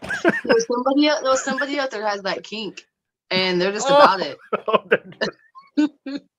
there 0.03 0.33
was 0.45 0.67
somebody. 0.67 1.09
out- 1.09 1.23
There 1.23 1.37
somebody 1.37 1.79
out 1.79 1.91
there 1.91 2.07
has 2.07 2.23
that 2.23 2.45
kink, 2.45 2.85
and 3.31 3.61
they're 3.61 3.73
just 3.73 3.87
Oh. 3.91 3.97
about 3.97 4.21
it. 4.21 4.39
Oh, 4.69 4.85
they're- 4.89 6.19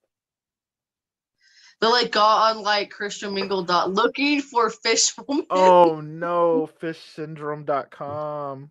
They 1.81 1.87
like 1.87 2.11
got 2.11 2.51
on 2.55 2.61
like 2.61 2.91
Christian 2.91 3.33
Mingle 3.33 3.63
dot 3.63 3.91
looking 3.91 4.39
for 4.41 4.69
fish 4.69 5.17
woman. 5.17 5.47
oh 5.49 5.99
no, 5.99 6.69
fishsyndrome.com. 6.79 8.69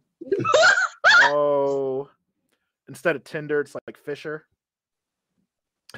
oh, 1.24 2.08
instead 2.88 3.16
of 3.16 3.24
Tinder, 3.24 3.60
it's 3.62 3.74
like 3.74 3.98
Fisher, 3.98 4.46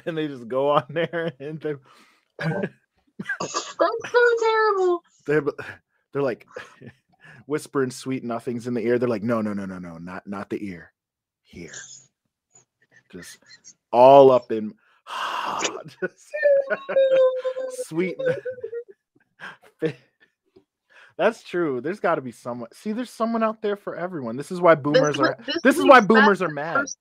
and 0.07 0.17
they 0.17 0.27
just 0.27 0.47
go 0.47 0.69
on 0.71 0.85
there 0.89 1.33
and 1.39 1.59
they 1.61 1.75
That's 3.39 3.53
so 4.11 4.21
terrible. 4.41 5.03
they're 5.25 5.43
they're 6.13 6.21
like 6.21 6.47
whispering 7.47 7.91
sweet 7.91 8.23
nothings 8.23 8.67
in 8.67 8.73
the 8.73 8.81
ear. 8.81 8.99
They're 8.99 9.09
like, 9.09 9.23
no, 9.23 9.41
no, 9.41 9.53
no, 9.53 9.65
no, 9.65 9.79
no, 9.79 9.97
not 9.97 10.27
not 10.27 10.49
the 10.49 10.65
ear, 10.65 10.91
here, 11.43 11.71
just 13.11 13.37
all 13.91 14.31
up 14.31 14.51
in, 14.51 14.73
just 16.01 16.31
sweet. 17.87 18.17
That's 21.17 21.43
true. 21.43 21.79
There's 21.79 21.99
got 21.99 22.15
to 22.15 22.21
be 22.21 22.31
someone. 22.31 22.69
See, 22.73 22.91
there's 22.91 23.09
someone 23.11 23.43
out 23.43 23.61
there 23.61 23.75
for 23.75 23.95
everyone. 23.95 24.35
This 24.35 24.51
is 24.51 24.59
why 24.59 24.73
boomers 24.75 25.17
li- 25.19 25.29
are. 25.29 25.37
This 25.63 25.77
is 25.77 25.85
why 25.85 25.99
boomers 26.01 26.41
are 26.41 26.49
mad. 26.49 26.73
first- 26.79 26.97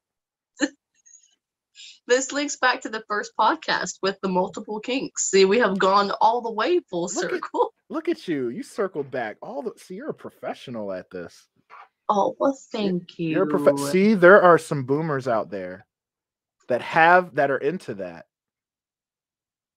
This 2.09 2.33
links 2.33 2.57
back 2.57 2.81
to 2.83 2.89
the 2.89 3.05
first 3.09 3.33
podcast 3.39 3.99
with 4.03 4.19
the 4.23 4.29
multiple 4.29 4.81
kinks. 4.81 5.31
See, 5.31 5.45
we 5.45 5.59
have 5.61 5.79
gone 5.79 6.11
all 6.21 6.41
the 6.41 6.51
way 6.53 6.81
full 6.91 7.03
Look 7.03 7.25
at- 7.25 7.31
circle. 7.31 7.75
Look 7.89 8.09
at 8.09 8.27
you. 8.27 8.49
You 8.49 8.63
circled 8.63 9.11
back. 9.11 9.37
All 9.43 9.63
the 9.63 9.73
see, 9.77 9.95
you're 9.97 10.11
a 10.11 10.15
professional 10.15 10.93
at 10.93 11.11
this. 11.11 11.47
Oh 12.09 12.35
well, 12.39 12.59
thank 12.73 13.19
you. 13.19 13.29
You're 13.29 13.43
a 13.45 13.47
prof- 13.61 13.91
see, 13.91 14.15
there 14.15 14.41
are 14.43 14.57
some 14.59 14.85
boomers 14.85 15.29
out 15.29 15.51
there 15.51 15.87
that 16.69 16.81
have 16.83 17.35
that 17.35 17.51
are 17.51 17.59
into 17.59 17.95
that. 17.95 18.27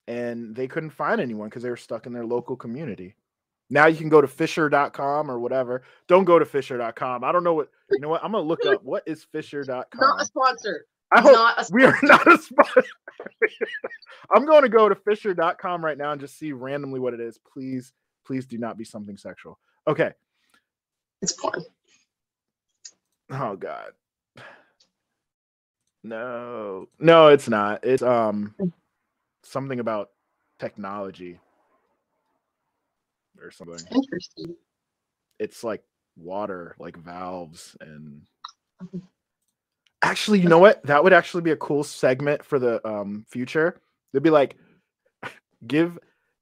And 0.08 0.56
they 0.56 0.68
couldn't 0.68 0.92
find 0.92 1.20
anyone 1.20 1.50
because 1.50 1.64
they 1.64 1.70
were 1.70 1.78
stuck 1.78 2.06
in 2.06 2.14
their 2.14 2.26
local 2.26 2.56
community. 2.56 3.16
Now 3.70 3.88
you 3.88 3.98
can 3.98 4.10
go 4.10 4.22
to 4.22 4.28
fisher.com 4.28 5.30
or 5.30 5.40
whatever. 5.40 5.82
Don't 6.08 6.26
go 6.26 6.38
to 6.40 6.46
fisher.com. 6.46 7.24
I 7.24 7.32
don't 7.32 7.44
know 7.44 7.56
what 7.56 7.70
you 7.92 8.00
know 8.00 8.10
what 8.10 8.24
I'm 8.24 8.32
gonna 8.32 8.44
look 8.46 8.66
up 8.66 8.84
what 8.84 9.04
is 9.06 9.24
fisher.com. 9.24 9.86
Not 9.96 10.22
a 10.22 10.26
sponsor. 10.26 10.86
I 11.14 11.22
hope 11.22 11.34
Not 11.34 11.60
a 11.60 11.74
we 11.74 11.86
are 11.86 11.98
not 12.04 12.26
a 12.32 12.38
sponsor. 12.38 12.84
I'm 14.36 14.46
going 14.46 14.64
to 14.64 14.70
go 14.70 14.90
to 14.90 14.96
fisher.com 14.96 15.84
right 15.86 15.98
now 15.98 16.12
and 16.12 16.20
just 16.22 16.38
see 16.38 16.52
randomly 16.52 17.00
what 17.00 17.14
it 17.14 17.20
is. 17.20 17.38
Please, 17.52 17.94
please 18.26 18.46
do 18.46 18.58
not 18.58 18.78
be 18.78 18.84
something 18.84 19.18
sexual. 19.18 19.60
Okay. 19.88 20.12
It's 21.22 21.32
porn. 21.34 21.64
Oh 23.32 23.56
god. 23.56 23.92
No. 26.04 26.88
No, 27.00 27.28
it's 27.28 27.50
not. 27.50 27.84
It's 27.84 28.04
um 28.04 28.54
something 29.44 29.80
about 29.80 30.10
technology 30.60 31.40
or 33.42 33.52
something. 33.52 33.86
Interesting. 33.92 34.56
It's 35.40 35.64
like 35.64 35.84
water, 36.18 36.76
like 36.80 36.98
valves 36.98 37.76
and 37.82 38.22
Mhm. 38.84 39.02
Actually, 40.06 40.40
you 40.40 40.50
know 40.50 40.60
what? 40.60 40.84
That 40.84 41.04
would 41.04 41.14
actually 41.14 41.42
be 41.42 41.52
a 41.52 41.56
cool 41.56 41.84
segment 41.84 42.46
for 42.46 42.60
the 42.60 42.86
um 42.88 43.26
future. 43.28 43.82
They'd 44.14 44.22
be 44.22 44.30
like 44.30 44.56
give 45.68 45.98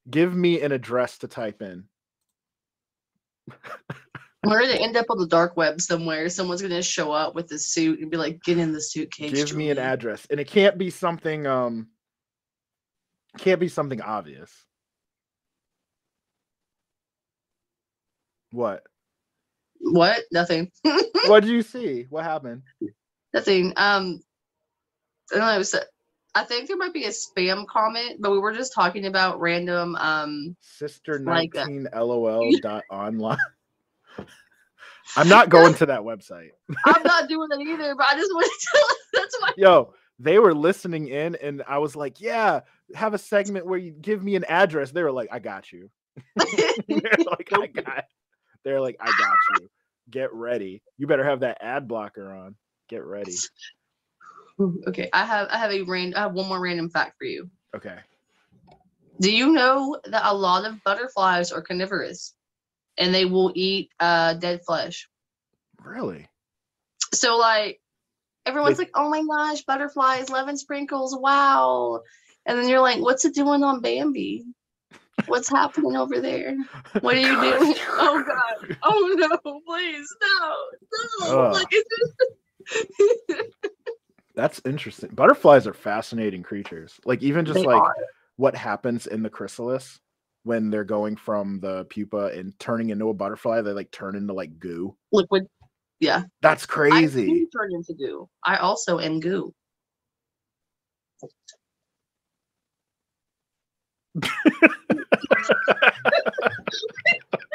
give 0.10 0.36
me 0.36 0.62
an 0.62 0.74
address 0.74 1.18
to 1.20 1.28
type 1.28 1.62
in. 1.62 1.86
We're 4.46 4.60
gonna 4.60 4.74
end 4.74 4.98
up 4.98 5.06
on 5.10 5.18
the 5.18 5.28
dark 5.28 5.56
web 5.56 5.80
somewhere. 5.80 6.28
Someone's 6.28 6.62
gonna 6.62 6.84
show 6.84 7.14
up 7.14 7.36
with 7.36 7.50
a 7.54 7.60
suit 7.60 8.02
and 8.02 8.12
be 8.12 8.18
like, 8.18 8.44
"Get 8.44 8.58
in 8.58 8.74
the 8.74 8.82
suitcase." 8.82 9.32
give 9.32 9.56
me 9.56 9.70
an 9.70 9.78
address 9.78 10.28
and 10.30 10.42
it 10.42 10.48
can't 10.48 10.78
be 10.78 10.90
something 10.90 11.48
um 11.48 11.88
can't 13.38 13.60
be 13.60 13.70
something 13.70 14.02
obvious 14.02 14.52
what 18.52 18.84
What? 19.80 20.22
Nothing. 20.32 20.72
what 21.28 21.40
did 21.40 21.50
you 21.50 21.62
see 21.64 22.06
what 22.10 22.24
happened 22.26 22.64
Nothing. 23.34 23.74
Um, 23.78 24.22
I 25.32 25.38
don't 25.38 25.56
know. 25.58 25.64
So 25.64 25.80
I 26.36 26.44
think 26.44 26.68
there 26.68 26.78
might 26.78 26.94
be 26.94 27.06
a 27.06 27.10
spam 27.10 27.66
comment, 27.68 28.18
but 28.20 28.32
we 28.32 28.40
were 28.40 28.54
just 28.54 28.74
talking 28.74 29.06
about 29.06 29.40
random. 29.40 29.96
Um, 29.96 30.56
sister 30.62 31.20
Like 31.20 31.54
19 31.54 31.90
lol 31.94 32.52
dot 32.62 32.84
online 32.90 33.38
i'm 35.18 35.28
not 35.28 35.50
going 35.50 35.74
to 35.74 35.86
that 35.88 36.02
website 36.02 36.52
I'm 36.86 37.04
not 37.06 37.28
doing 37.28 37.50
that 37.50 37.60
either, 37.60 37.96
but 37.96 38.08
I 38.10 38.16
just 38.16 38.32
want 38.34 38.46
to 38.46 38.68
tell. 38.72 38.88
That's 39.22 39.38
why. 39.40 39.50
yo 39.58 39.94
they 40.20 40.38
were 40.40 40.54
listening 40.54 41.08
in 41.08 41.36
and 41.36 41.64
i 41.68 41.80
was 41.80 41.96
like 41.96 42.22
yeah 42.22 42.62
have 42.94 43.14
a 43.14 43.18
segment 43.18 43.66
where 43.66 43.80
you 43.80 43.92
give 43.92 44.24
me 44.24 44.36
an 44.36 44.44
address 44.46 44.92
they 44.92 45.04
were 45.04 45.12
like 45.12 45.30
i 45.32 45.40
got 45.40 45.72
you 45.72 45.90
they're 46.38 47.02
like 47.26 47.50
i 47.54 47.68
got 47.68 48.06
they're 48.64 48.82
like 48.82 48.96
i 49.02 49.06
got 49.06 49.36
you 49.60 49.70
get 50.10 50.32
ready 50.34 50.82
you 50.98 51.08
better 51.08 51.24
have 51.24 51.40
that 51.40 51.58
ad 51.62 51.88
blocker 51.88 52.32
on 52.32 52.56
get 52.90 53.04
ready 53.04 53.36
okay, 54.88 55.10
I 55.12 55.26
have 55.26 55.48
I 55.50 55.58
have 55.58 55.72
a 55.72 55.82
random. 55.82 56.18
I 56.18 56.22
have 56.24 56.34
one 56.34 56.48
more 56.48 56.60
random 56.62 56.90
fact 56.90 57.16
for 57.18 57.26
you. 57.26 57.50
okay 57.76 57.98
Do 59.20 59.32
you 59.36 59.52
know 59.52 59.98
that 60.06 60.22
a 60.26 60.34
lot 60.34 60.66
of 60.66 60.84
butterflies 60.84 61.52
are 61.52 61.62
carnivorous, 61.62 62.36
and 62.98 63.14
they 63.14 63.26
will 63.26 63.52
eat 63.56 63.90
uh, 64.00 64.34
dead 64.36 64.62
flesh? 64.66 65.10
really 65.84 66.28
So 67.14 67.38
like, 67.38 67.82
everyone's 68.46 68.78
They- 68.78 68.84
like, 68.86 68.92
"Oh 68.96 69.10
my 69.10 69.24
gosh, 69.24 69.64
butterflies, 69.64 70.30
lemon 70.30 70.58
sprinkles, 70.58 71.18
wow!" 71.18 72.02
And 72.46 72.58
then 72.58 72.70
you're 72.70 72.82
like, 72.82 73.00
"What's 73.02 73.26
it 73.26 73.34
doing 73.34 73.64
on 73.64 73.82
Bambi? 73.82 74.46
What's 75.26 75.50
happening 75.50 75.96
over 75.96 76.20
there? 76.22 76.56
What 77.02 77.16
are 77.16 77.20
you 77.20 77.42
doing? 77.42 77.76
Oh 77.90 78.24
god! 78.24 78.78
Oh 78.84 79.16
no! 79.18 79.62
Please 79.66 80.08
no! 80.22 80.56
No! 81.26 81.46
Ugh. 81.48 81.54
Like 81.54 81.68
it's 81.72 81.90
just 82.00 82.14
That's 84.36 84.62
interesting. 84.66 85.10
Butterflies 85.14 85.68
are 85.68 85.74
fascinating 85.74 86.42
creatures. 86.44 87.00
Like 87.06 87.22
even 87.22 87.46
just 87.46 87.60
They 87.60 87.66
like 87.66 87.82
are. 87.82 87.96
what 88.38 88.56
happens 88.56 89.06
in 89.08 89.22
the 89.22 89.30
chrysalis 89.30 90.00
when 90.44 90.70
they're 90.70 90.84
going 90.84 91.16
from 91.16 91.60
the 91.60 91.86
pupa 91.86 92.32
and 92.34 92.58
turning 92.60 92.90
into 92.90 93.10
a 93.10 93.14
butterfly, 93.14 93.62
they 93.62 93.72
like 93.72 93.92
turn 93.92 94.16
into 94.16 94.34
like 94.34 94.60
goo. 94.60 94.96
liquid. 95.12 95.48
Yeah, 96.00 96.24
That's 96.42 96.64
I 96.64 96.68
crazy. 96.68 97.28
do 97.28 97.48
turn 97.56 97.74
into 97.74 97.94
goo. 97.94 98.28
I 98.44 98.58
also 98.58 99.00
am 99.00 99.20
goo. 99.20 99.54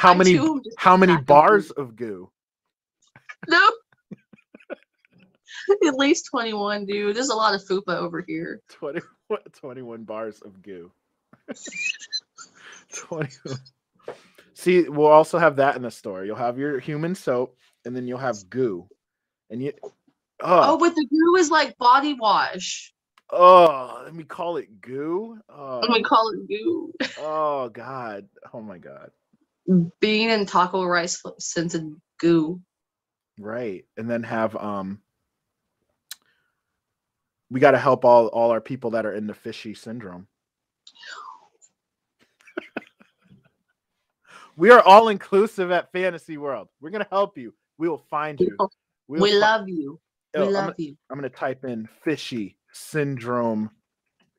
how 0.00 0.12
I 0.12 0.16
many 0.16 0.32
too 0.32 0.62
how 0.78 0.96
many 0.96 1.16
bars 1.18 1.70
of 1.70 1.94
goo? 1.94 2.30
No. 3.48 3.70
At 5.86 5.94
least 5.94 6.28
21, 6.30 6.86
dude. 6.86 7.14
There's 7.14 7.28
a 7.28 7.34
lot 7.34 7.54
of 7.54 7.62
fupa 7.62 7.94
over 7.96 8.24
here. 8.26 8.62
20, 8.70 9.00
21 9.52 10.04
bars 10.04 10.40
of 10.40 10.62
goo. 10.62 10.90
21. 12.94 13.58
See, 14.54 14.88
we'll 14.88 15.06
also 15.06 15.38
have 15.38 15.56
that 15.56 15.76
in 15.76 15.82
the 15.82 15.90
store. 15.90 16.24
You'll 16.24 16.36
have 16.36 16.58
your 16.58 16.78
human 16.78 17.14
soap, 17.14 17.56
and 17.84 17.94
then 17.94 18.06
you'll 18.06 18.18
have 18.18 18.48
goo. 18.48 18.88
And 19.50 19.62
you, 19.62 19.72
Oh, 19.82 19.92
oh, 20.42 20.78
but 20.78 20.94
the 20.94 21.06
goo 21.10 21.36
is 21.36 21.50
like 21.50 21.76
body 21.76 22.14
wash. 22.14 22.94
oh, 23.30 24.00
let 24.04 24.14
me 24.14 24.24
call 24.24 24.56
it 24.56 24.80
goo. 24.80 25.38
Oh, 25.50 25.80
And 25.82 25.92
we 25.92 26.02
call 26.02 26.30
it 26.30 26.48
goo. 26.48 26.92
oh, 27.18 27.68
God. 27.68 28.28
Oh, 28.54 28.62
my 28.62 28.78
God. 28.78 29.10
Bean 30.00 30.30
and 30.30 30.48
taco 30.48 30.84
rice 30.84 31.22
scented 31.38 31.94
goo. 32.18 32.60
Right. 33.38 33.84
And 33.96 34.08
then 34.10 34.22
have, 34.24 34.56
um, 34.56 35.00
we 37.50 37.60
got 37.60 37.72
to 37.72 37.78
help 37.78 38.04
all 38.04 38.28
all 38.28 38.50
our 38.50 38.60
people 38.60 38.90
that 38.92 39.04
are 39.06 39.14
in 39.14 39.26
the 39.26 39.34
fishy 39.34 39.74
syndrome. 39.74 40.26
we 44.56 44.70
are 44.70 44.80
all 44.82 45.08
inclusive 45.08 45.70
at 45.70 45.90
Fantasy 45.92 46.36
World. 46.36 46.68
We're 46.80 46.90
gonna 46.90 47.06
help 47.10 47.38
you. 47.38 47.54
We 47.78 47.88
will 47.88 48.04
find 48.10 48.38
you. 48.40 48.56
We, 49.08 49.18
fi- 49.18 49.34
love 49.36 49.68
you. 49.68 49.98
Yo, 50.34 50.42
we 50.42 50.46
I'm 50.48 50.52
love 50.52 50.64
gonna- 50.64 50.74
you. 50.78 50.96
I'm 51.10 51.16
gonna 51.18 51.28
type 51.30 51.64
in 51.64 51.88
fishy 52.04 52.56
syndrome 52.72 53.70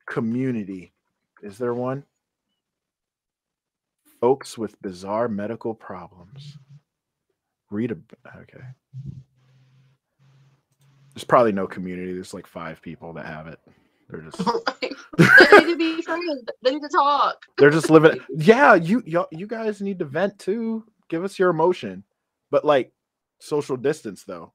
community. 0.06 0.92
Is 1.42 1.58
there 1.58 1.74
one? 1.74 2.04
Folks 4.22 4.56
with 4.56 4.80
bizarre 4.80 5.26
medical 5.28 5.74
problems. 5.74 6.56
Read 7.70 7.90
a 7.90 7.96
okay. 8.38 8.62
There's 11.12 11.24
probably 11.24 11.50
no 11.50 11.66
community. 11.66 12.12
There's 12.14 12.32
like 12.32 12.46
five 12.46 12.80
people 12.80 13.12
that 13.14 13.26
have 13.26 13.48
it. 13.48 13.58
They're 14.08 14.20
just 14.20 14.38
they 14.78 15.58
need 15.58 15.66
to 15.72 15.76
be 15.76 16.02
friends. 16.02 16.44
They 16.62 16.70
need 16.70 16.82
to 16.82 16.88
talk. 16.88 17.36
they're 17.58 17.70
just 17.70 17.90
living. 17.90 18.20
Yeah, 18.36 18.74
you 18.76 19.02
y'all, 19.04 19.26
you 19.32 19.48
guys 19.48 19.80
need 19.82 19.98
to 19.98 20.04
vent 20.04 20.38
too. 20.38 20.84
Give 21.08 21.24
us 21.24 21.36
your 21.36 21.50
emotion, 21.50 22.04
but 22.52 22.64
like 22.64 22.92
social 23.40 23.76
distance 23.76 24.22
though. 24.22 24.52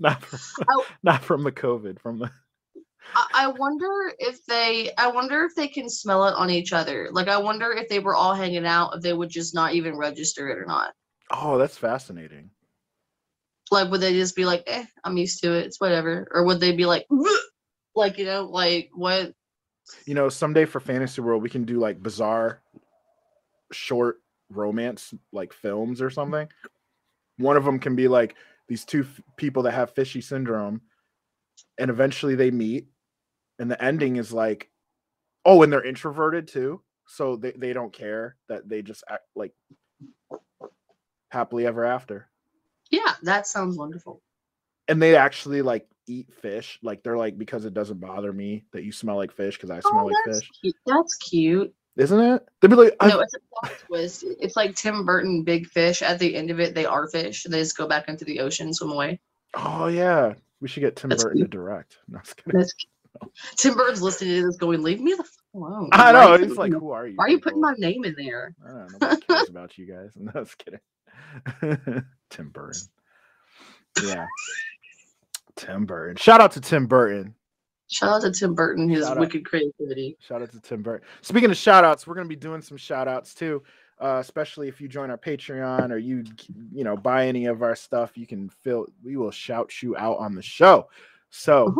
not 0.00 0.24
from, 0.24 0.64
Oh. 0.70 0.84
not 1.04 1.22
from 1.22 1.44
the 1.44 1.52
COVID. 1.52 2.00
From 2.00 2.18
the 2.18 2.30
I, 3.14 3.26
I 3.34 3.46
wonder 3.48 4.12
if 4.18 4.44
they 4.46 4.92
I 4.96 5.08
wonder 5.08 5.44
if 5.44 5.54
they 5.54 5.68
can 5.68 5.88
smell 5.88 6.26
it 6.28 6.34
on 6.34 6.50
each 6.50 6.72
other. 6.72 7.08
Like 7.12 7.28
I 7.28 7.38
wonder 7.38 7.72
if 7.72 7.88
they 7.88 7.98
were 7.98 8.14
all 8.14 8.34
hanging 8.34 8.66
out, 8.66 8.94
if 8.96 9.02
they 9.02 9.12
would 9.12 9.30
just 9.30 9.54
not 9.54 9.74
even 9.74 9.96
register 9.96 10.48
it 10.48 10.58
or 10.58 10.66
not. 10.66 10.92
oh, 11.30 11.58
that's 11.58 11.76
fascinating. 11.78 12.50
Like 13.70 13.90
would 13.90 14.00
they 14.00 14.12
just 14.12 14.36
be 14.36 14.44
like, 14.44 14.64
eh, 14.66 14.84
I'm 15.04 15.16
used 15.16 15.42
to 15.42 15.52
it, 15.54 15.66
it's 15.66 15.80
whatever. 15.80 16.28
Or 16.30 16.44
would 16.44 16.60
they 16.60 16.72
be 16.72 16.86
like 16.86 17.06
like 17.94 18.18
you 18.18 18.24
know, 18.24 18.44
like 18.44 18.90
what 18.94 19.32
You 20.06 20.14
know, 20.14 20.28
someday 20.28 20.64
for 20.64 20.80
Fantasy 20.80 21.20
World 21.20 21.42
we 21.42 21.50
can 21.50 21.64
do 21.64 21.78
like 21.78 22.02
bizarre, 22.02 22.62
short 23.72 24.18
romance 24.50 25.14
like 25.32 25.52
films 25.52 26.02
or 26.02 26.10
something. 26.10 26.48
One 27.38 27.56
of 27.56 27.64
them 27.64 27.78
can 27.78 27.96
be 27.96 28.08
like 28.08 28.36
these 28.68 28.84
two 28.84 29.00
f- 29.02 29.20
people 29.36 29.62
that 29.64 29.72
have 29.72 29.94
fishy 29.94 30.20
syndrome, 30.20 30.82
and 31.78 31.90
eventually 31.90 32.34
they 32.34 32.50
meet, 32.50 32.86
and 33.62 33.70
the 33.70 33.82
ending 33.82 34.16
is 34.16 34.32
like, 34.32 34.68
oh, 35.46 35.62
and 35.62 35.72
they're 35.72 35.84
introverted 35.84 36.48
too, 36.48 36.82
so 37.06 37.36
they 37.36 37.52
they 37.52 37.72
don't 37.72 37.92
care 37.92 38.36
that 38.48 38.68
they 38.68 38.82
just 38.82 39.04
act 39.08 39.22
like 39.34 39.52
happily 41.30 41.66
ever 41.66 41.84
after, 41.84 42.28
yeah, 42.90 43.14
that 43.22 43.46
sounds 43.46 43.76
wonderful. 43.78 44.20
and 44.88 45.00
they 45.00 45.16
actually 45.16 45.62
like 45.62 45.86
eat 46.06 46.32
fish, 46.42 46.78
like 46.82 47.02
they're 47.02 47.16
like 47.16 47.38
because 47.38 47.64
it 47.64 47.72
doesn't 47.74 48.00
bother 48.00 48.32
me 48.32 48.64
that 48.72 48.84
you 48.84 48.92
smell 48.92 49.16
like 49.16 49.32
fish 49.32 49.56
because 49.56 49.70
I 49.70 49.80
smell 49.80 50.02
Oh, 50.02 50.06
like 50.06 50.34
fish, 50.34 50.50
cute. 50.60 50.76
That's 50.84 51.16
cute. 51.16 51.72
isn't 51.96 52.20
it? 52.20 52.46
They'd 52.60 52.68
be 52.68 52.76
like, 52.76 52.96
No, 53.00 53.20
it's 53.20 53.34
a 53.34 53.38
plot 53.54 53.72
twist. 53.86 54.24
It's 54.40 54.56
like 54.56 54.74
Tim 54.74 55.04
Burton, 55.06 55.44
big 55.44 55.66
fish. 55.68 56.02
At 56.02 56.18
the 56.18 56.34
end 56.34 56.50
of 56.50 56.58
it, 56.60 56.74
they 56.74 56.84
are 56.86 57.06
fish. 57.08 57.44
They 57.44 57.60
just 57.60 57.76
go 57.76 57.86
back 57.86 58.08
into 58.08 58.24
the 58.24 58.40
ocean, 58.40 58.74
swim 58.74 58.90
away. 58.90 59.20
Oh 59.54 59.86
yeah, 59.86 60.34
we 60.60 60.68
should 60.68 60.80
get 60.80 60.96
Tim 60.96 61.10
That's 61.10 61.22
Burton 61.24 61.42
to 61.42 61.48
direct. 61.48 61.98
No, 62.08 62.18
I'm 62.18 62.24
just 62.24 62.36
kidding. 62.36 62.58
That's 62.60 62.74
Tim 63.56 63.74
Burton's 63.74 64.02
listening 64.02 64.40
to 64.40 64.46
this, 64.46 64.56
going, 64.56 64.82
"Leave 64.82 65.00
me 65.00 65.12
the 65.12 65.22
fuck 65.24 65.32
alone." 65.54 65.88
I 65.92 66.12
know. 66.12 66.34
It's 66.34 66.56
like, 66.56 66.72
who 66.72 66.90
are 66.90 67.06
you? 67.06 67.14
Why 67.16 67.24
are 67.26 67.28
you 67.30 67.40
putting 67.40 67.60
my 67.60 67.74
name 67.78 68.04
in 68.04 68.14
there? 68.16 68.54
I 68.64 68.68
don't 68.68 68.78
know. 68.78 68.98
Nobody 69.00 69.22
cares 69.26 69.48
about 69.48 69.78
you 69.78 69.86
guys. 69.86 70.10
No, 70.16 70.32
I 70.34 70.38
was 70.40 70.54
kidding. 70.54 72.04
Tim 72.30 72.48
Burton. 72.50 72.80
Yeah. 74.02 74.26
Tim 75.56 75.84
Burton. 75.86 76.16
Shout 76.16 76.40
out 76.40 76.52
to 76.52 76.60
Tim 76.60 76.86
Burton. 76.86 77.34
Shout 77.90 78.08
out 78.10 78.22
to 78.22 78.30
Tim 78.32 78.54
Burton, 78.54 78.88
his 78.88 79.04
Shout 79.04 79.16
out. 79.18 79.20
wicked 79.20 79.44
creativity. 79.44 80.16
Shout 80.20 80.40
out 80.40 80.50
to 80.52 80.60
Tim 80.60 80.82
Burton. 80.82 81.06
Speaking 81.20 81.50
of 81.50 81.56
shout 81.58 81.84
outs, 81.84 82.06
we're 82.06 82.14
going 82.14 82.24
to 82.24 82.28
be 82.28 82.36
doing 82.36 82.62
some 82.62 82.78
shout 82.78 83.06
outs 83.06 83.34
too. 83.34 83.62
Uh, 84.00 84.16
especially 84.20 84.66
if 84.66 84.80
you 84.80 84.88
join 84.88 85.10
our 85.10 85.18
Patreon 85.18 85.90
or 85.92 85.98
you, 85.98 86.24
you 86.72 86.82
know, 86.84 86.96
buy 86.96 87.26
any 87.28 87.44
of 87.46 87.62
our 87.62 87.76
stuff, 87.76 88.16
you 88.16 88.26
can 88.26 88.48
feel 88.48 88.86
we 89.04 89.16
will 89.16 89.30
shout 89.30 89.82
you 89.82 89.94
out 89.96 90.16
on 90.18 90.34
the 90.34 90.42
show. 90.42 90.88
So, 91.30 91.66
Mhm. 91.68 91.76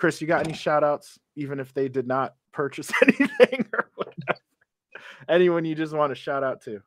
Chris, 0.00 0.20
you 0.22 0.26
got 0.26 0.46
any 0.46 0.54
shout 0.56 0.82
outs, 0.82 1.18
even 1.36 1.60
if 1.60 1.74
they 1.74 1.86
did 1.88 2.06
not 2.06 2.34
purchase 2.52 2.90
anything 3.02 3.66
or 3.74 3.90
whatever? 3.96 4.40
Anyone 5.28 5.66
you 5.66 5.74
just 5.74 5.92
want 5.94 6.10
to 6.10 6.14
shout 6.14 6.42
out 6.42 6.62
to? 6.62 6.80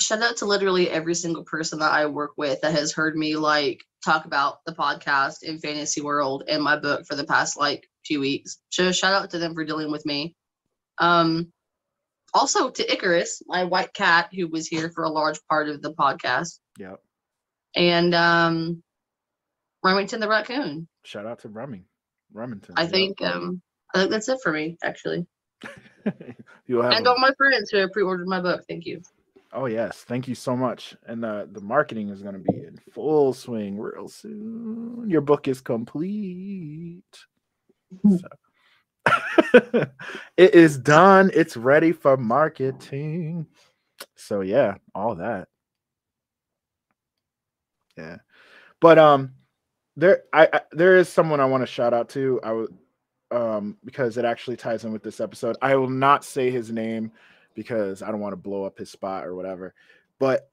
Shout 0.00 0.22
out 0.22 0.36
to 0.36 0.44
literally 0.44 0.88
every 0.88 1.16
single 1.16 1.42
person 1.42 1.80
that 1.80 1.90
I 1.90 2.06
work 2.06 2.30
with 2.36 2.60
that 2.60 2.70
has 2.74 2.92
heard 2.92 3.16
me 3.16 3.34
like 3.34 3.82
talk 4.04 4.24
about 4.24 4.58
the 4.64 4.72
podcast 4.72 5.42
in 5.42 5.58
Fantasy 5.58 6.00
World 6.00 6.44
and 6.48 6.62
my 6.62 6.76
book 6.78 7.04
for 7.06 7.16
the 7.16 7.24
past 7.24 7.58
like 7.58 7.88
few 8.06 8.20
weeks. 8.20 8.58
So 8.70 8.92
shout 8.92 9.12
out 9.12 9.30
to 9.30 9.38
them 9.38 9.54
for 9.54 9.64
dealing 9.64 9.90
with 9.90 10.06
me. 10.06 10.36
Um, 10.98 11.52
also 12.32 12.70
to 12.70 12.92
Icarus, 12.92 13.42
my 13.48 13.64
white 13.64 13.92
cat, 13.92 14.28
who 14.32 14.46
was 14.46 14.68
here 14.68 14.90
for 14.94 15.02
a 15.02 15.10
large 15.10 15.40
part 15.50 15.68
of 15.68 15.82
the 15.82 15.92
podcast, 15.92 16.60
Yep. 16.78 17.00
and 17.74 18.14
um, 18.14 18.82
Remington 19.82 20.20
the 20.20 20.28
raccoon. 20.28 20.86
Shout 21.04 21.26
out 21.26 21.40
to 21.40 21.48
Rumming. 21.48 21.84
Remington. 22.32 22.74
I 22.76 22.82
yep. 22.82 22.90
think 22.90 23.22
um, 23.22 23.60
I 23.94 23.98
think 24.00 24.10
that's 24.10 24.28
it 24.28 24.38
for 24.42 24.52
me 24.52 24.76
actually, 24.84 25.26
You'll 26.66 26.82
have 26.82 26.92
and 26.92 27.06
a- 27.06 27.10
all 27.10 27.18
my 27.18 27.32
friends 27.36 27.70
who 27.70 27.78
have 27.78 27.92
pre-ordered 27.92 28.26
my 28.28 28.40
book. 28.40 28.64
Thank 28.68 28.86
you. 28.86 29.00
Oh 29.52 29.66
yes, 29.66 30.02
thank 30.02 30.28
you 30.28 30.34
so 30.34 30.54
much. 30.56 30.94
And 31.06 31.22
the 31.22 31.48
the 31.52 31.60
marketing 31.60 32.10
is 32.10 32.22
going 32.22 32.34
to 32.34 32.52
be 32.52 32.58
in 32.58 32.78
full 32.92 33.32
swing 33.32 33.78
real 33.78 34.08
soon. 34.08 35.08
Your 35.08 35.22
book 35.22 35.48
is 35.48 35.60
complete. 35.60 37.02
So- 38.04 38.28
it 40.36 40.54
is 40.54 40.78
done. 40.78 41.30
It's 41.34 41.56
ready 41.56 41.92
for 41.92 42.16
marketing. 42.18 43.46
So 44.16 44.42
yeah, 44.42 44.74
all 44.94 45.14
that. 45.16 45.48
Yeah. 47.96 48.18
But 48.80 48.98
um 48.98 49.32
there 49.98 50.22
I, 50.32 50.48
I 50.52 50.60
there 50.70 50.96
is 50.96 51.08
someone 51.08 51.40
I 51.40 51.44
want 51.44 51.62
to 51.62 51.66
shout 51.66 51.92
out 51.92 52.08
to. 52.10 52.40
I 52.44 52.66
um 53.36 53.76
because 53.84 54.16
it 54.16 54.24
actually 54.24 54.56
ties 54.56 54.84
in 54.84 54.92
with 54.92 55.02
this 55.02 55.20
episode. 55.20 55.56
I 55.60 55.74
will 55.74 55.90
not 55.90 56.24
say 56.24 56.50
his 56.50 56.70
name 56.70 57.10
because 57.54 58.00
I 58.00 58.10
don't 58.10 58.20
want 58.20 58.32
to 58.32 58.36
blow 58.36 58.64
up 58.64 58.78
his 58.78 58.90
spot 58.90 59.26
or 59.26 59.34
whatever. 59.34 59.74
But 60.20 60.50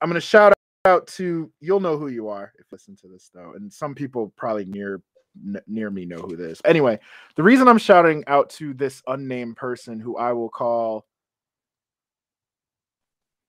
I'm 0.00 0.08
gonna 0.08 0.20
shout 0.20 0.54
out 0.86 1.06
to 1.08 1.52
you'll 1.60 1.80
know 1.80 1.98
who 1.98 2.08
you 2.08 2.28
are 2.28 2.52
if 2.58 2.60
you 2.60 2.64
listen 2.72 2.96
to 2.96 3.08
this 3.08 3.30
though, 3.32 3.52
and 3.54 3.70
some 3.70 3.94
people 3.94 4.32
probably 4.34 4.64
near 4.64 5.02
n- 5.44 5.60
near 5.66 5.90
me 5.90 6.06
know 6.06 6.16
who 6.16 6.34
this. 6.34 6.62
Anyway, 6.64 6.98
the 7.36 7.42
reason 7.42 7.68
I'm 7.68 7.78
shouting 7.78 8.24
out 8.26 8.48
to 8.50 8.72
this 8.72 9.02
unnamed 9.06 9.56
person 9.56 10.00
who 10.00 10.16
I 10.16 10.32
will 10.32 10.48
call 10.48 11.04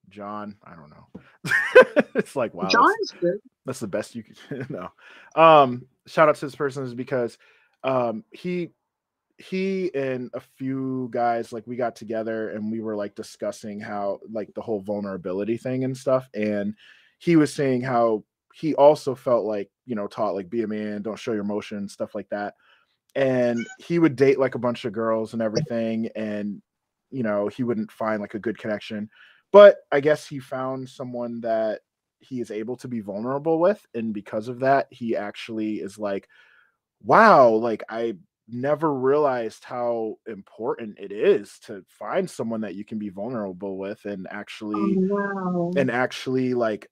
John, 0.09 0.55
I 0.63 0.75
don't 0.75 0.89
know. 0.89 2.03
it's 2.15 2.35
like 2.35 2.53
wow, 2.53 2.63
that's- 2.63 3.11
good. 3.19 3.39
that's 3.65 3.79
the 3.79 3.87
best 3.87 4.15
you 4.15 4.23
could 4.23 4.69
no 4.69 4.89
um 5.35 5.85
shout 6.05 6.29
out 6.29 6.35
to 6.35 6.45
this 6.45 6.55
person 6.55 6.83
is 6.83 6.93
because 6.93 7.37
um 7.83 8.23
he 8.31 8.69
he 9.37 9.93
and 9.93 10.31
a 10.33 10.39
few 10.39 11.09
guys 11.11 11.53
like 11.53 11.67
we 11.67 11.75
got 11.75 11.95
together 11.95 12.49
and 12.49 12.71
we 12.71 12.81
were 12.81 12.95
like 12.95 13.13
discussing 13.13 13.79
how 13.79 14.19
like 14.31 14.51
the 14.55 14.61
whole 14.61 14.81
vulnerability 14.81 15.57
thing 15.57 15.83
and 15.83 15.95
stuff 15.95 16.27
and 16.33 16.73
he 17.19 17.35
was 17.35 17.53
saying 17.53 17.81
how 17.81 18.23
he 18.53 18.73
also 18.75 19.13
felt 19.13 19.45
like 19.45 19.69
you 19.85 19.95
know 19.95 20.07
taught 20.07 20.33
like 20.33 20.49
be 20.49 20.63
a 20.63 20.67
man 20.67 21.03
don't 21.03 21.19
show 21.19 21.33
your 21.33 21.43
emotion 21.43 21.87
stuff 21.87 22.15
like 22.15 22.27
that 22.29 22.55
and 23.15 23.65
he 23.79 23.99
would 23.99 24.15
date 24.15 24.39
like 24.39 24.55
a 24.55 24.59
bunch 24.59 24.85
of 24.85 24.93
girls 24.93 25.33
and 25.33 25.41
everything 25.41 26.09
and 26.15 26.61
you 27.11 27.21
know 27.21 27.47
he 27.47 27.61
wouldn't 27.63 27.91
find 27.91 28.21
like 28.21 28.33
a 28.33 28.39
good 28.39 28.57
connection 28.57 29.07
but 29.51 29.77
i 29.91 29.99
guess 29.99 30.27
he 30.27 30.39
found 30.39 30.87
someone 30.87 31.41
that 31.41 31.81
he 32.19 32.41
is 32.41 32.51
able 32.51 32.75
to 32.75 32.87
be 32.87 32.99
vulnerable 32.99 33.59
with 33.59 33.85
and 33.93 34.13
because 34.13 34.47
of 34.47 34.59
that 34.59 34.87
he 34.91 35.15
actually 35.15 35.75
is 35.75 35.97
like 35.97 36.27
wow 37.03 37.49
like 37.49 37.83
i 37.89 38.13
never 38.49 38.93
realized 38.93 39.63
how 39.63 40.15
important 40.25 40.97
it 40.97 41.11
is 41.11 41.59
to 41.59 41.83
find 41.87 42.29
someone 42.29 42.61
that 42.61 42.75
you 42.75 42.85
can 42.85 42.97
be 42.97 43.09
vulnerable 43.09 43.77
with 43.77 44.03
and 44.05 44.25
actually 44.31 44.95
oh, 44.97 45.07
wow. 45.09 45.71
and 45.75 45.91
actually 45.91 46.53
like 46.53 46.89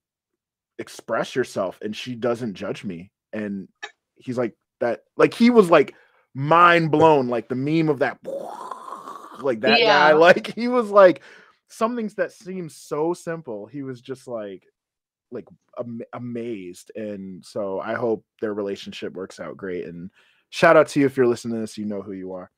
express 0.80 1.34
yourself 1.36 1.80
and 1.82 1.96
she 1.96 2.14
doesn't 2.14 2.56
judge 2.56 2.84
me 2.84 3.10
and 3.32 3.70
he's 4.16 4.38
like 4.38 4.54
that 4.82 5.04
like 5.16 5.34
he 5.34 5.50
was 5.50 5.70
like 5.70 5.96
mind 6.34 6.92
blown 6.92 7.30
like 7.30 7.48
the 7.48 7.56
meme 7.56 7.88
of 7.88 8.00
that 8.00 8.20
like 9.42 9.62
that 9.62 9.80
Yeah. 9.80 9.86
guy 9.88 10.14
like 10.14 10.54
he 10.54 10.68
was 10.68 10.90
like 10.90 11.22
some 11.68 11.96
things 11.96 12.14
that 12.14 12.32
seem 12.32 12.70
so 12.70 13.14
simple 13.14 13.66
he 13.66 13.84
was 13.84 14.02
just 14.02 14.28
like 14.28 14.68
like 15.32 15.46
am- 15.80 16.02
amazed 16.14 16.92
and 16.96 17.44
so 17.44 17.80
i 17.80 17.94
hope 17.94 18.24
their 18.40 18.54
relationship 18.54 19.14
works 19.14 19.40
out 19.40 19.58
great 19.58 19.86
and 19.86 20.10
shout 20.50 20.78
out 20.78 20.88
to 20.88 21.00
you 21.00 21.06
if 21.06 21.18
you're 21.18 21.28
listening 21.28 21.56
to 21.56 21.62
this 21.62 21.78
you 21.78 21.86
know 21.86 22.02
who 22.02 22.14
you 22.14 22.34
are. 22.34 22.50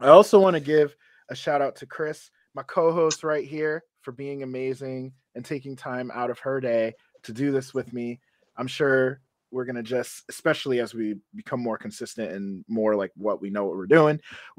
I 0.00 0.08
also 0.08 0.38
want 0.38 0.54
to 0.54 0.60
give 0.60 0.94
a 1.28 1.34
shout 1.34 1.62
out 1.62 1.76
to 1.76 1.86
chris 1.86 2.30
my 2.54 2.62
co-host 2.62 3.24
right 3.24 3.44
here 3.44 3.82
for 4.02 4.12
being 4.12 4.42
amazing 4.42 5.12
and 5.34 5.44
taking 5.44 5.74
time 5.74 6.10
out 6.14 6.30
of 6.30 6.38
her 6.38 6.60
day 6.60 6.94
to 7.24 7.32
do 7.32 7.50
this 7.50 7.74
with 7.74 7.92
me. 7.92 8.20
I'm 8.56 8.68
sure 8.68 9.20
we're 9.54 9.64
going 9.64 9.76
to 9.76 9.82
just 9.82 10.24
especially 10.28 10.80
as 10.80 10.92
we 10.94 11.14
become 11.34 11.60
more 11.60 11.78
consistent 11.78 12.32
and 12.32 12.64
more 12.68 12.94
like 12.96 13.12
what 13.16 13.40
we 13.40 13.48
know 13.50 13.64
what 13.64 13.76
we're 13.76 13.86
doing 13.86 14.20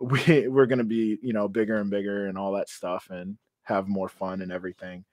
we, 0.00 0.48
we're 0.48 0.66
going 0.66 0.78
to 0.78 0.84
be 0.84 1.18
you 1.22 1.32
know 1.32 1.46
bigger 1.46 1.76
and 1.80 1.90
bigger 1.90 2.26
and 2.26 2.38
all 2.38 2.52
that 2.52 2.68
stuff 2.68 3.08
and 3.10 3.36
have 3.64 3.88
more 3.88 4.08
fun 4.10 4.42
and 4.42 4.52
everything. 4.52 5.04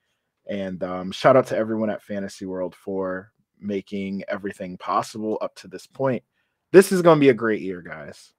And 0.49 0.83
um, 0.83 1.11
shout 1.11 1.38
out 1.38 1.47
to 1.47 1.57
everyone 1.57 1.89
at 1.89 2.03
fantasy 2.03 2.45
world 2.45 2.75
for 2.75 3.31
making 3.59 4.23
everything 4.27 4.77
possible 4.77 5.38
up 5.41 5.55
to 5.55 5.67
this 5.69 5.88
point. 5.88 6.21
This 6.73 6.91
is 6.91 7.01
going 7.01 7.17
to 7.17 7.21
be 7.21 7.29
a 7.29 7.33
great 7.33 7.61
year 7.61 7.81
guys. 7.81 8.33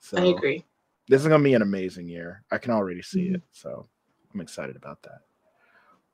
So 0.00 0.18
I 0.18 0.26
agree. 0.26 0.64
this 1.08 1.22
is 1.22 1.28
going 1.28 1.40
to 1.40 1.44
be 1.48 1.54
an 1.54 1.62
amazing 1.62 2.08
year. 2.08 2.42
I 2.50 2.58
can 2.58 2.72
already 2.72 3.02
see 3.02 3.28
Mhm. 3.30 3.36
it 3.36 3.42
so 3.52 3.86
i'm 4.34 4.40
excited 4.42 4.76
about 4.76 5.00
that 5.02 5.22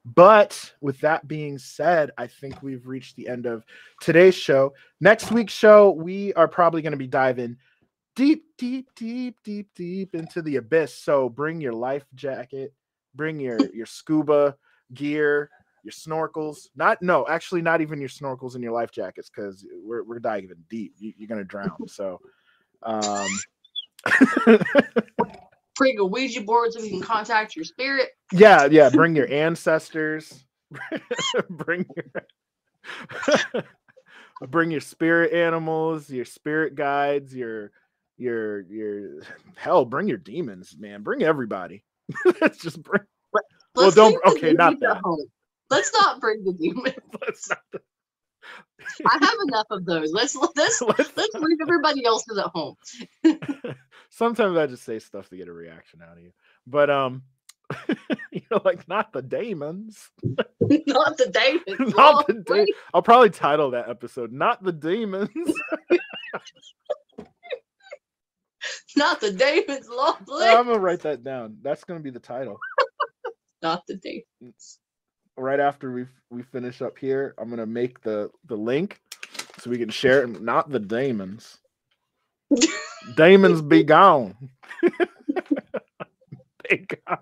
but 0.04 0.74
with 0.80 1.00
that 1.00 1.26
being 1.26 1.58
said, 1.58 2.10
I 2.18 2.26
think 2.26 2.62
we've 2.62 2.86
reached 2.86 3.16
the 3.16 3.28
end 3.28 3.46
of 3.46 3.64
today's 4.00 4.34
show. 4.34 4.74
Next 5.00 5.32
week's 5.32 5.54
show, 5.54 5.90
we 5.90 6.34
are 6.34 6.48
probably 6.48 6.82
going 6.82 6.92
to 6.92 6.98
be 6.98 7.06
diving 7.06 7.56
deep, 8.14 8.44
deep, 8.58 8.88
deep, 8.94 9.36
deep, 9.42 9.68
deep 9.74 10.14
into 10.14 10.42
the 10.42 10.56
abyss. 10.56 10.96
So 10.96 11.28
bring 11.28 11.60
your 11.60 11.72
life 11.72 12.04
jacket, 12.14 12.72
bring 13.14 13.40
your 13.40 13.58
your 13.74 13.86
scuba 13.86 14.56
gear, 14.92 15.50
your 15.82 15.92
snorkels. 15.92 16.68
Not 16.76 17.00
no, 17.02 17.26
actually, 17.28 17.62
not 17.62 17.80
even 17.80 18.00
your 18.00 18.08
snorkels 18.08 18.54
and 18.54 18.62
your 18.62 18.72
life 18.72 18.90
jackets 18.90 19.30
because 19.34 19.66
we're 19.82 20.04
we're 20.04 20.18
diving 20.18 20.50
deep. 20.68 20.94
You, 20.98 21.12
you're 21.16 21.28
gonna 21.28 21.44
drown. 21.44 21.88
So, 21.88 22.20
um, 22.82 23.28
Bring 25.76 25.98
a 25.98 26.04
Ouija 26.04 26.40
board 26.42 26.72
so 26.72 26.80
we 26.80 26.90
can 26.90 27.00
contact 27.00 27.56
your 27.56 27.64
spirit. 27.64 28.10
yeah, 28.32 28.66
yeah. 28.70 28.90
Bring 28.90 29.16
your 29.16 29.30
ancestors. 29.30 30.44
bring 31.50 31.86
your 31.96 32.04
bring 34.48 34.70
your 34.70 34.80
spirit 34.80 35.32
animals, 35.32 36.10
your 36.10 36.24
spirit 36.24 36.74
guides, 36.74 37.34
your 37.34 37.72
your 38.16 38.60
your 38.62 39.22
hell. 39.56 39.84
Bring 39.84 40.08
your 40.08 40.18
demons, 40.18 40.76
man. 40.78 41.02
Bring 41.02 41.22
everybody. 41.22 41.84
Let's 42.40 42.58
just 42.58 42.82
bring. 42.82 43.02
Well, 43.32 43.42
Let's 43.86 43.96
don't- 43.96 44.24
okay, 44.26 44.52
not 44.52 44.78
that. 44.80 44.98
home. 45.02 45.26
Let's 45.70 45.92
not 45.92 46.20
bring 46.20 46.44
the 46.44 46.52
demons. 46.52 46.94
Let's 47.20 47.48
not. 47.48 47.58
I 49.06 49.18
have 49.20 49.38
enough 49.48 49.66
of 49.70 49.84
those. 49.86 50.12
Let's 50.12 50.36
let's 50.36 50.80
let's 50.82 51.12
let's 51.16 51.34
leave 51.34 51.58
everybody 51.62 52.04
else's 52.04 52.38
at 52.38 52.46
home. 52.54 52.74
Sometimes 54.16 54.56
I 54.56 54.68
just 54.68 54.84
say 54.84 55.00
stuff 55.00 55.28
to 55.30 55.36
get 55.36 55.48
a 55.48 55.52
reaction 55.52 56.00
out 56.00 56.16
of 56.16 56.22
you, 56.22 56.30
but 56.68 56.88
um, 56.88 57.24
you 58.30 58.42
know, 58.48 58.60
like 58.64 58.86
not 58.86 59.12
the 59.12 59.22
demons. 59.22 60.08
not 60.22 61.16
the 61.18 61.62
demons. 61.66 61.94
not 61.96 62.24
the 62.28 62.44
Lord, 62.48 62.66
de- 62.66 62.74
I'll 62.92 63.02
probably 63.02 63.30
title 63.30 63.72
that 63.72 63.88
episode 63.88 64.32
"Not 64.32 64.62
the 64.62 64.70
Demons." 64.70 65.30
Not 68.96 69.20
the 69.20 69.32
demons. 69.32 69.88
Lord, 69.88 70.16
I'm 70.30 70.66
gonna 70.66 70.78
write 70.78 71.00
that 71.00 71.24
down. 71.24 71.58
That's 71.62 71.82
gonna 71.82 71.98
be 71.98 72.10
the 72.10 72.20
title. 72.20 72.56
not 73.62 73.82
the 73.88 73.96
demons. 73.96 74.78
Right 75.36 75.58
after 75.58 75.92
we 75.92 76.06
we 76.30 76.42
finish 76.44 76.82
up 76.82 76.96
here, 76.96 77.34
I'm 77.36 77.50
gonna 77.50 77.66
make 77.66 78.00
the 78.02 78.30
the 78.46 78.56
link 78.56 79.00
so 79.58 79.70
we 79.70 79.78
can 79.78 79.90
share 79.90 80.22
it. 80.22 80.40
Not 80.40 80.70
the 80.70 80.78
demons. 80.78 81.58
Demons 83.16 83.62
be 83.62 83.82
gone. 83.82 84.34
be 86.68 86.86
gone. 87.06 87.18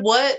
What? 0.00 0.38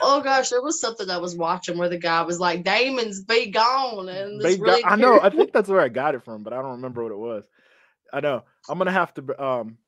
Oh 0.00 0.20
gosh, 0.22 0.48
there 0.48 0.62
was 0.62 0.80
something 0.80 1.08
I 1.08 1.18
was 1.18 1.36
watching 1.36 1.78
where 1.78 1.88
the 1.88 1.98
guy 1.98 2.22
was 2.22 2.40
like, 2.40 2.64
"Demons 2.64 3.22
be 3.22 3.50
gone," 3.50 4.08
and 4.08 4.40
this 4.40 4.56
Be 4.56 4.58
go- 4.58 4.72
really 4.72 4.84
I 4.84 4.96
know. 4.96 5.20
I 5.20 5.30
think 5.30 5.52
that's 5.52 5.68
where 5.68 5.80
I 5.80 5.88
got 5.88 6.14
it 6.14 6.24
from, 6.24 6.42
but 6.42 6.52
I 6.52 6.56
don't 6.56 6.72
remember 6.72 7.02
what 7.02 7.12
it 7.12 7.18
was. 7.18 7.46
I 8.12 8.20
know. 8.20 8.42
I'm 8.68 8.78
gonna 8.78 8.92
have 8.92 9.14
to 9.14 9.42
um 9.42 9.78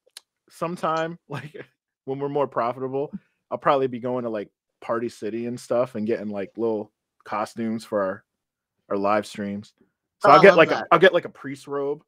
sometime 0.49 1.19
like 1.29 1.55
when 2.05 2.19
we're 2.19 2.29
more 2.29 2.47
profitable, 2.47 3.13
I'll 3.51 3.59
probably 3.59 3.89
be 3.89 3.99
going 3.99 4.25
to 4.25 4.31
like 4.31 4.51
Party 4.81 5.09
City 5.09 5.47
and 5.47 5.59
stuff 5.59 5.95
and 5.95 6.07
getting 6.07 6.29
like 6.29 6.53
little 6.57 6.93
costumes 7.25 7.85
for 7.85 8.03
our 8.03 8.25
our 8.91 8.97
live 8.97 9.27
streams. 9.27 9.73
So 10.25 10.31
Oh, 10.31 10.35
I'll 10.35 10.43
get 10.43 10.57
like 10.57 10.71
a. 10.71 10.87
I'll 10.91 10.99
get 10.99 11.13
like 11.13 11.27
a 11.27 11.31
priest 11.31 11.67
robe 11.67 12.03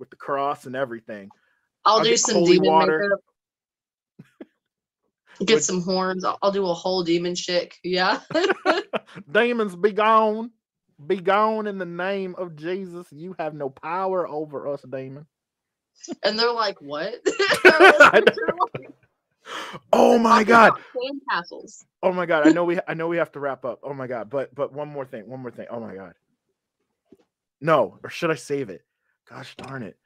with 0.00 0.10
the 0.10 0.16
cross 0.16 0.66
and 0.66 0.74
everything. 0.74 1.30
I'll, 1.84 1.98
I'll 1.98 2.04
do 2.04 2.16
some 2.16 2.42
demon 2.42 2.68
water. 2.68 2.98
makeup. 2.98 3.20
Get 5.46 5.54
With- 5.54 5.64
some 5.64 5.82
horns. 5.82 6.24
I'll, 6.24 6.38
I'll 6.42 6.50
do 6.50 6.66
a 6.66 6.74
whole 6.74 7.04
demon 7.04 7.36
chick. 7.36 7.76
Yeah. 7.84 8.18
Demons 9.30 9.76
be 9.76 9.92
gone. 9.92 10.50
Be 11.06 11.16
gone 11.16 11.68
in 11.68 11.78
the 11.78 11.86
name 11.86 12.34
of 12.36 12.56
Jesus. 12.56 13.06
You 13.12 13.36
have 13.38 13.54
no 13.54 13.70
power 13.70 14.26
over 14.26 14.66
us, 14.68 14.82
demon. 14.82 15.26
and 16.24 16.36
they're 16.38 16.52
like, 16.52 16.80
"What?" 16.80 17.14
Oh 19.92 20.18
my 20.18 20.44
god. 20.44 20.72
Oh 22.02 22.12
my 22.12 22.26
god, 22.26 22.46
I 22.46 22.50
know 22.50 22.64
we 22.64 22.78
I 22.86 22.94
know 22.94 23.08
we 23.08 23.16
have 23.16 23.32
to 23.32 23.40
wrap 23.40 23.64
up. 23.64 23.80
Oh 23.82 23.94
my 23.94 24.06
god, 24.06 24.30
but 24.30 24.54
but 24.54 24.72
one 24.72 24.88
more 24.88 25.04
thing, 25.04 25.28
one 25.28 25.40
more 25.40 25.50
thing. 25.50 25.66
Oh 25.70 25.80
my 25.80 25.94
god. 25.94 26.14
No, 27.62 27.98
or 28.02 28.10
should 28.10 28.30
I 28.30 28.34
save 28.34 28.68
it? 28.68 28.82
Gosh 29.30 29.56
darn 29.56 29.84
it. 29.84 29.96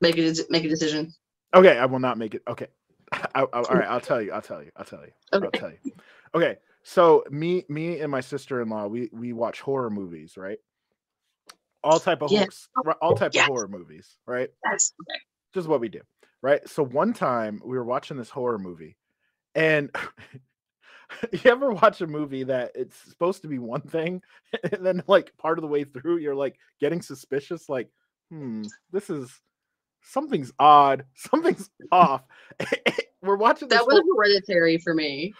Make 0.00 0.16
a 0.16 0.32
make 0.48 0.64
a 0.64 0.68
decision. 0.68 1.12
Okay, 1.54 1.76
I 1.76 1.84
will 1.86 1.98
not 1.98 2.16
make 2.16 2.34
it. 2.34 2.42
Okay. 2.48 2.68
I, 3.12 3.28
I, 3.34 3.42
all 3.42 3.64
right, 3.64 3.88
I'll 3.88 4.00
tell 4.00 4.22
you. 4.22 4.32
I'll 4.32 4.40
tell 4.40 4.62
you. 4.62 4.70
I'll 4.76 4.84
tell 4.84 5.00
you. 5.04 5.12
I'll 5.32 5.42
Okay. 5.42 5.58
tell 5.58 5.70
you. 5.70 5.92
Okay. 6.34 6.56
So 6.84 7.24
me 7.30 7.64
me 7.68 8.00
and 8.00 8.10
my 8.10 8.20
sister-in-law, 8.20 8.86
we 8.86 9.10
we 9.12 9.32
watch 9.32 9.60
horror 9.60 9.90
movies, 9.90 10.36
right? 10.36 10.58
All 11.82 11.98
type 11.98 12.22
of 12.22 12.30
Yeah. 12.30 12.46
horror, 12.74 12.94
all 13.02 13.14
type 13.14 13.34
Yes. 13.34 13.42
of 13.44 13.52
horror 13.54 13.68
movies, 13.68 14.16
right? 14.26 14.50
That's 14.62 14.94
okay. 15.02 15.18
just 15.52 15.68
what 15.68 15.80
we 15.80 15.88
do, 15.88 16.00
right? 16.40 16.66
So 16.68 16.84
one 16.84 17.12
time 17.12 17.60
we 17.64 17.76
were 17.76 17.84
watching 17.84 18.16
this 18.16 18.30
horror 18.30 18.58
movie, 18.58 18.96
and 19.56 19.90
you 21.32 21.50
ever 21.50 21.72
watch 21.72 22.00
a 22.00 22.06
movie 22.06 22.44
that 22.44 22.72
it's 22.74 22.96
supposed 22.96 23.42
to 23.42 23.48
be 23.48 23.58
one 23.58 23.82
thing, 23.82 24.22
and 24.72 24.84
then 24.84 25.02
like 25.06 25.36
part 25.36 25.58
of 25.58 25.62
the 25.62 25.68
way 25.68 25.84
through, 25.84 26.18
you're 26.18 26.34
like 26.34 26.58
getting 26.80 27.02
suspicious, 27.02 27.68
like, 27.68 27.88
hmm, 28.30 28.62
this 28.92 29.10
is 29.10 29.30
something's 30.02 30.52
odd, 30.58 31.04
something's 31.14 31.70
off. 31.92 32.22
we're 33.22 33.36
watching 33.36 33.68
this 33.68 33.78
That 33.78 33.86
was 33.86 34.02
hereditary 34.16 34.78
for 34.78 34.94
me. 34.94 35.34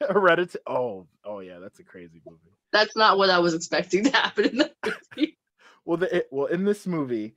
Hereditary. 0.00 0.62
Oh, 0.66 1.06
oh 1.24 1.40
yeah, 1.40 1.58
that's 1.58 1.78
a 1.80 1.84
crazy 1.84 2.22
movie. 2.26 2.40
That's 2.72 2.96
not 2.96 3.18
what 3.18 3.30
I 3.30 3.38
was 3.38 3.54
expecting 3.54 4.04
to 4.04 4.10
happen 4.10 4.44
in 4.46 4.56
the 4.58 4.72
movie. 4.84 5.36
Well, 5.84 5.96
the, 5.96 6.18
it, 6.18 6.28
well, 6.30 6.46
in 6.46 6.64
this 6.64 6.86
movie, 6.86 7.34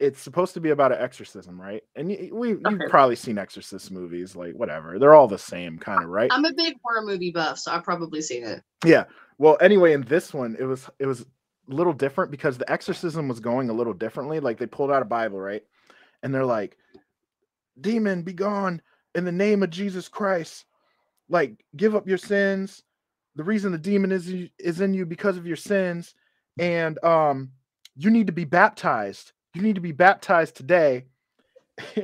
it's 0.00 0.20
supposed 0.20 0.54
to 0.54 0.60
be 0.60 0.70
about 0.70 0.92
an 0.92 0.98
exorcism, 1.00 1.60
right? 1.60 1.82
And 1.96 2.08
y- 2.08 2.30
we 2.32 2.56
you've 2.62 2.86
probably 2.86 3.16
seen 3.16 3.38
exorcist 3.38 3.90
movies, 3.90 4.36
like 4.36 4.54
whatever. 4.54 4.98
They're 4.98 5.14
all 5.14 5.28
the 5.28 5.38
same, 5.38 5.78
kind 5.78 6.02
of, 6.02 6.08
right? 6.08 6.30
I'm 6.30 6.44
a 6.44 6.52
big 6.54 6.76
horror 6.84 7.02
movie 7.02 7.32
buff, 7.32 7.58
so 7.58 7.72
I've 7.72 7.84
probably 7.84 8.22
seen 8.22 8.46
it. 8.46 8.62
Yeah. 8.84 9.04
Well, 9.38 9.56
anyway, 9.60 9.92
in 9.92 10.02
this 10.02 10.32
one, 10.32 10.56
it 10.58 10.64
was 10.64 10.88
it 10.98 11.06
was 11.06 11.22
a 11.22 11.26
little 11.74 11.92
different 11.92 12.30
because 12.30 12.58
the 12.58 12.70
exorcism 12.70 13.28
was 13.28 13.40
going 13.40 13.70
a 13.70 13.74
little 13.74 13.94
differently. 13.94 14.40
Like 14.40 14.58
they 14.58 14.66
pulled 14.66 14.90
out 14.90 15.02
a 15.02 15.06
Bible, 15.06 15.40
right? 15.40 15.64
And 16.22 16.34
they're 16.34 16.44
like, 16.44 16.76
"Demon, 17.80 18.22
be 18.22 18.32
gone 18.32 18.82
in 19.14 19.24
the 19.24 19.32
name 19.32 19.62
of 19.62 19.70
Jesus 19.70 20.08
Christ. 20.08 20.64
Like, 21.28 21.64
give 21.76 21.94
up 21.94 22.08
your 22.08 22.18
sins. 22.18 22.82
The 23.36 23.44
reason 23.44 23.72
the 23.72 23.78
demon 23.78 24.12
is 24.12 24.32
is 24.58 24.80
in 24.80 24.94
you 24.94 25.06
because 25.06 25.36
of 25.36 25.46
your 25.46 25.56
sins, 25.56 26.14
and 26.58 27.02
um, 27.04 27.50
you 27.96 28.10
need 28.10 28.26
to 28.28 28.32
be 28.32 28.44
baptized. 28.44 29.32
You 29.58 29.64
need 29.64 29.74
to 29.74 29.80
be 29.80 29.92
baptized 29.92 30.56
today." 30.56 31.06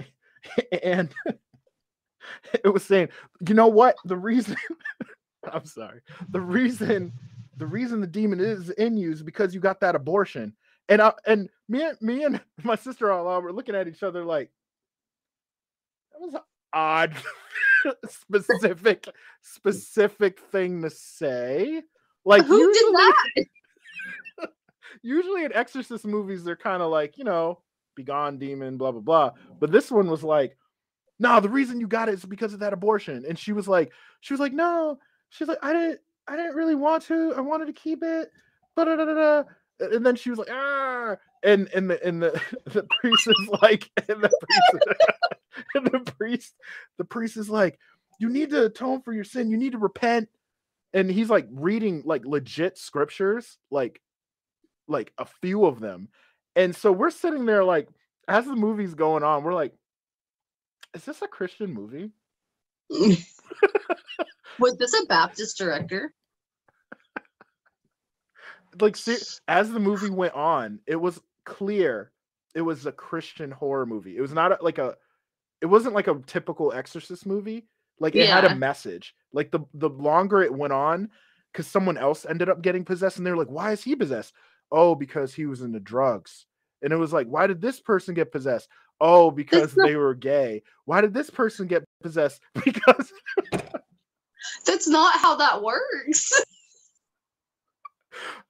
and 0.83 1.15
it 2.65 2.73
was 2.73 2.85
saying, 2.85 3.09
you 3.47 3.55
know 3.55 3.69
what? 3.69 3.97
The 4.05 4.17
reason 4.17 4.57
I'm 5.53 5.67
sorry. 5.67 6.01
The 6.31 6.41
reason 6.41 7.13
the 7.57 7.67
reason 7.67 8.01
the 8.01 8.07
demon 8.07 8.41
is 8.41 8.71
in 8.71 8.97
you 8.97 9.13
is 9.13 9.23
because 9.23 9.55
you 9.55 9.61
got 9.61 9.81
that 9.81 9.95
abortion. 9.95 10.55
And 10.89 11.01
I 11.01 11.13
and 11.27 11.49
me 11.69 11.85
and 11.85 12.01
me 12.01 12.25
and 12.25 12.41
my 12.63 12.77
sister-in-law 12.77 13.41
were 13.41 13.53
looking 13.53 13.75
at 13.75 13.89
each 13.89 14.03
other 14.03 14.25
like 14.25 14.51
that 16.13 16.21
was 16.21 16.35
an 16.35 16.41
odd 16.73 17.15
specific 18.09 19.09
specific 19.43 20.41
thing 20.41 20.83
to 20.83 20.91
say. 20.91 21.83
Like 22.25 22.45
Who 22.45 22.73
did 22.73 22.95
that? 22.95 23.45
Usually 25.03 25.45
in 25.45 25.53
exorcist 25.53 26.05
movies 26.05 26.45
they're 26.45 26.57
kind 26.57 26.83
of 26.83 26.91
like 26.91 27.19
you 27.19 27.25
know 27.25 27.61
begone 27.95 28.39
demon 28.39 28.77
blah 28.77 28.93
blah 28.93 29.01
blah. 29.01 29.31
But 29.61 29.73
this 29.73 29.91
one 29.91 30.09
was 30.09 30.23
like 30.23 30.57
no 31.19 31.41
the 31.41 31.49
reason 31.49 31.81
you 31.81 31.87
got 31.87 32.09
it 32.09 32.15
is 32.15 32.25
because 32.25 32.55
of 32.55 32.61
that 32.61 32.73
abortion. 32.73 33.25
And 33.29 33.39
she 33.39 33.53
was 33.53 33.69
like 33.69 33.93
she 34.21 34.33
was 34.33 34.41
like 34.41 34.53
no. 34.53 34.99
She's 35.31 35.49
like 35.49 35.59
i 35.63 35.73
didn't 35.73 36.01
i 36.29 36.37
didn't 36.37 36.55
really 36.55 36.75
want 36.75 37.03
to 37.05 37.35
i 37.37 37.41
wanted 37.41 37.67
to 37.67 37.73
keep 37.73 38.03
it. 38.03 38.31
Da, 38.77 38.85
da, 38.85 38.97
da, 38.97 39.05
da, 39.05 39.15
da." 39.15 39.45
and 39.81 40.07
then 40.07 40.17
she 40.17 40.31
was 40.31 40.39
like 40.39 40.51
ah! 40.51 41.17
And 41.43 41.69
and 41.75 41.91
the 41.91 42.05
and 42.07 42.23
the 42.23 42.41
the 42.67 42.87
priest 43.01 43.27
is 43.27 43.49
like 43.63 43.91
and 44.09 44.23
the 44.23 44.31
priest 44.41 44.87
and 45.75 45.87
the 45.87 46.13
priest 46.13 46.55
the 46.99 47.05
priest 47.05 47.37
is 47.37 47.51
like 47.51 47.79
you 48.19 48.29
need 48.29 48.51
to 48.51 48.67
atone 48.67 49.03
for 49.03 49.13
your 49.13 49.25
sin. 49.25 49.51
You 49.51 49.57
need 49.57 49.73
to 49.73 49.79
repent. 49.79 50.29
And 50.93 51.11
he's 51.11 51.29
like 51.29 51.49
reading 51.51 52.03
like 52.05 52.25
legit 52.25 52.79
scriptures 52.79 53.59
like 53.71 54.01
like 54.89 55.13
a 55.19 55.25
few 55.25 55.65
of 55.65 55.81
them 55.81 56.09
and 56.57 56.75
so 56.75 56.93
we're 56.93 57.11
sitting 57.11 57.47
there 57.47 57.65
like 57.65 57.89
as 58.29 58.45
the 58.45 58.57
movie's 58.57 58.95
going 58.95 59.23
on 59.23 59.43
we're 59.43 59.55
like 59.55 59.73
is 60.95 61.05
this 61.05 61.23
a 61.23 61.29
christian 61.29 61.73
movie? 61.73 62.11
Was 64.61 64.77
this 64.79 64.95
a 64.95 65.07
Baptist 65.07 65.59
director? 65.59 66.15
like 68.81 68.97
ser- 68.97 69.19
as 69.49 69.71
the 69.71 69.81
movie 69.81 70.11
went 70.11 70.35
on 70.35 70.81
it 70.87 70.97
was 70.97 71.21
clear 71.45 72.11
it 72.55 72.61
was 72.61 72.87
a 72.87 72.93
christian 72.93 73.51
horror 73.51 73.87
movie. 73.87 74.17
It 74.17 74.21
was 74.21 74.33
not 74.33 74.53
a, 74.53 74.59
like 74.63 74.79
a 74.79 74.97
it 75.61 75.67
wasn't 75.67 75.95
like 75.95 76.09
a 76.09 76.21
typical 76.27 76.73
exorcist 76.73 77.27
movie 77.27 77.67
like 78.01 78.15
it 78.15 78.29
had 78.29 78.45
a 78.45 78.55
message. 78.55 79.15
Like 79.33 79.51
the 79.51 79.61
the 79.75 79.89
longer 79.89 80.43
it 80.43 80.53
went 80.53 80.73
on 80.73 81.11
because 81.53 81.67
someone 81.67 81.97
else 81.97 82.27
ended 82.29 82.49
up 82.49 82.63
getting 82.63 82.85
possessed 82.85 83.17
and 83.17 83.27
they're 83.27 83.37
like 83.37 83.49
why 83.49 83.73
is 83.73 83.83
he 83.83 83.95
possessed 83.95 84.35
oh 84.75 84.95
because 84.95 85.33
he 85.33 85.47
was 85.47 85.63
into 85.63 85.81
drugs 85.81 86.47
and 86.83 86.93
it 86.93 86.97
was 86.97 87.13
like 87.13 87.27
why 87.29 87.47
did 87.47 87.61
this 87.61 87.81
person 87.81 88.15
get 88.15 88.33
possessed 88.33 88.69
oh 89.01 89.31
because 89.31 89.75
they 89.75 89.97
were 89.97 90.15
gay 90.15 90.63
why 90.85 91.01
did 91.01 91.15
this 91.15 91.31
person 91.31 91.67
get 91.67 91.85
possessed 92.03 92.43
because 92.65 93.13
That's 94.67 94.89
not 94.89 95.19
how 95.19 95.37
that 95.37 95.63
works. 95.63 96.33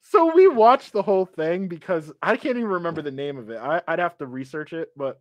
so 0.02 0.34
we 0.34 0.48
watched 0.48 0.92
the 0.92 1.02
whole 1.02 1.26
thing 1.26 1.68
because 1.68 2.12
I 2.22 2.36
can't 2.36 2.56
even 2.56 2.70
remember 2.70 3.02
the 3.02 3.10
name 3.10 3.38
of 3.38 3.50
it. 3.50 3.58
I, 3.58 3.82
I'd 3.86 3.98
have 3.98 4.18
to 4.18 4.26
research 4.26 4.72
it, 4.72 4.90
but 4.96 5.20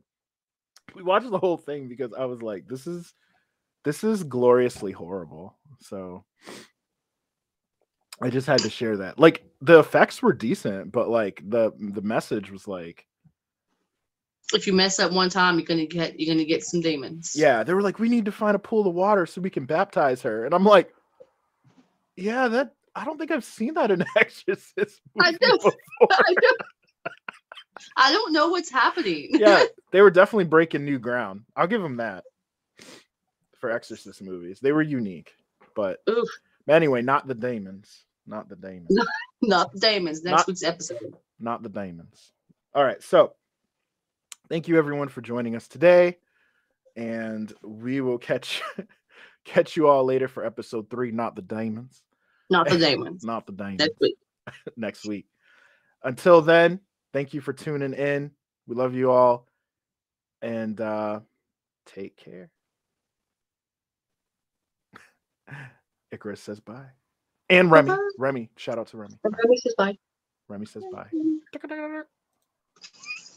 we 0.96 1.04
watched 1.04 1.30
the 1.30 1.40
whole 1.40 1.58
thing 1.58 1.88
because 1.88 2.14
I 2.14 2.26
was 2.26 2.42
like, 2.42 2.68
this 2.68 2.88
is 2.88 3.14
this 3.86 4.04
is 4.04 4.24
gloriously 4.24 4.92
horrible. 4.92 5.58
So 5.80 6.24
I 8.24 8.30
just 8.30 8.48
had 8.48 8.60
to 8.60 8.70
share 8.70 8.98
that. 8.98 9.20
Like 9.20 9.44
the 9.62 9.80
effects 9.80 10.22
were 10.22 10.34
decent, 10.34 10.92
but 10.92 11.10
like 11.10 11.42
the 11.48 11.72
the 11.78 12.02
message 12.02 12.52
was 12.52 12.68
like, 12.68 13.06
if 14.54 14.66
you 14.66 14.74
mess 14.74 15.00
up 15.00 15.12
one 15.12 15.30
time, 15.30 15.58
you're 15.58 15.66
gonna 15.66 15.86
get 15.86 16.20
you're 16.20 16.34
gonna 16.34 16.46
get 16.46 16.64
some 16.64 16.82
demons. 16.82 17.34
yeah, 17.36 17.64
they 17.64 17.74
were 17.74 17.82
like, 17.82 18.00
we 18.00 18.10
need 18.10 18.26
to 18.26 18.32
find 18.32 18.56
a 18.56 18.60
pool 18.60 18.88
of 18.88 18.94
water 18.94 19.26
so 19.26 19.42
we 19.42 19.50
can 19.50 19.66
baptize 19.66 20.22
her. 20.22 20.46
And 20.46 20.54
I'm 20.54 20.64
like, 20.64 20.94
yeah, 22.16 22.48
that 22.48 22.74
I 22.96 23.06
don't 23.06 23.18
think 23.18 23.32
I've 23.32 23.44
seen 23.44 23.74
that 23.74 23.92
in 23.92 24.04
Exorcist. 24.18 25.02
I 25.20 25.32
before. 25.40 25.74
I 26.12 26.34
don't, 26.42 26.62
I 27.98 28.12
don't 28.12 28.34
know 28.34 28.50
what's 28.50 28.72
happening. 28.72 29.30
yeah, 29.32 29.66
they 29.92 30.02
were 30.02 30.12
definitely 30.12 30.46
breaking 30.46 30.86
new 30.86 31.00
ground. 31.00 31.42
I'll 31.56 31.68
give 31.68 31.82
them 31.82 31.98
that 31.98 32.24
for 33.60 33.70
Exorcist 33.72 34.22
movies. 34.22 34.60
They 34.60 34.72
were 34.72 34.82
unique, 34.82 35.34
but 35.76 36.00
Oof. 36.10 36.28
anyway, 36.70 37.02
not 37.02 37.28
the 37.28 37.36
demons. 37.36 38.06
Not 38.26 38.50
the 38.50 38.56
demons. 38.56 38.96
Not 39.42 39.74
the 39.74 39.80
demons. 39.80 40.24
Next 40.24 40.40
Not- 40.40 40.48
week's 40.48 40.64
episode. 40.64 41.18
Not 41.40 41.64
the 41.64 41.70
demons. 41.70 42.32
All 42.74 42.84
right, 42.84 43.02
so 43.04 43.34
thank 44.50 44.68
you 44.68 44.78
everyone 44.78 45.10
for 45.10 45.22
joining 45.22 45.56
us 45.56 45.68
today, 45.68 46.18
and 46.96 47.54
we 47.64 48.02
will 48.02 48.18
catch 48.18 48.62
catch 49.46 49.76
you 49.76 49.88
all 49.88 50.04
later 50.06 50.28
for 50.28 50.46
episode 50.46 50.90
three. 50.90 51.12
Not 51.12 51.36
the 51.36 51.42
demons. 51.42 52.02
Not 52.50 52.70
the 52.70 52.78
demons. 52.80 53.24
Not 53.24 53.46
the 53.46 53.52
demons. 53.52 53.80
Next 53.80 54.00
week. 54.00 54.16
next 54.78 55.06
week. 55.06 55.26
Until 56.04 56.42
then, 56.42 56.80
thank 57.12 57.34
you 57.34 57.42
for 57.42 57.54
tuning 57.54 57.94
in. 57.94 58.32
We 58.68 58.76
love 58.76 58.94
you 58.94 59.12
all. 59.12 59.48
And 60.42 60.80
uh 60.80 61.20
take 61.86 62.18
care. 62.18 62.50
Icarus 66.12 66.42
says 66.42 66.60
bye. 66.60 66.86
And 67.54 67.72
Remy. 67.72 67.92
Bye-bye. 67.92 68.12
Remy. 68.18 68.50
Shout 68.58 68.80
out 68.80 68.88
to 68.90 68.98
Remy. 68.98 69.20
Remy 69.26 69.58
says 69.58 69.76
bye. 69.78 69.98
Remy 70.50 70.68
says 70.68 70.86
bye. 70.86 71.08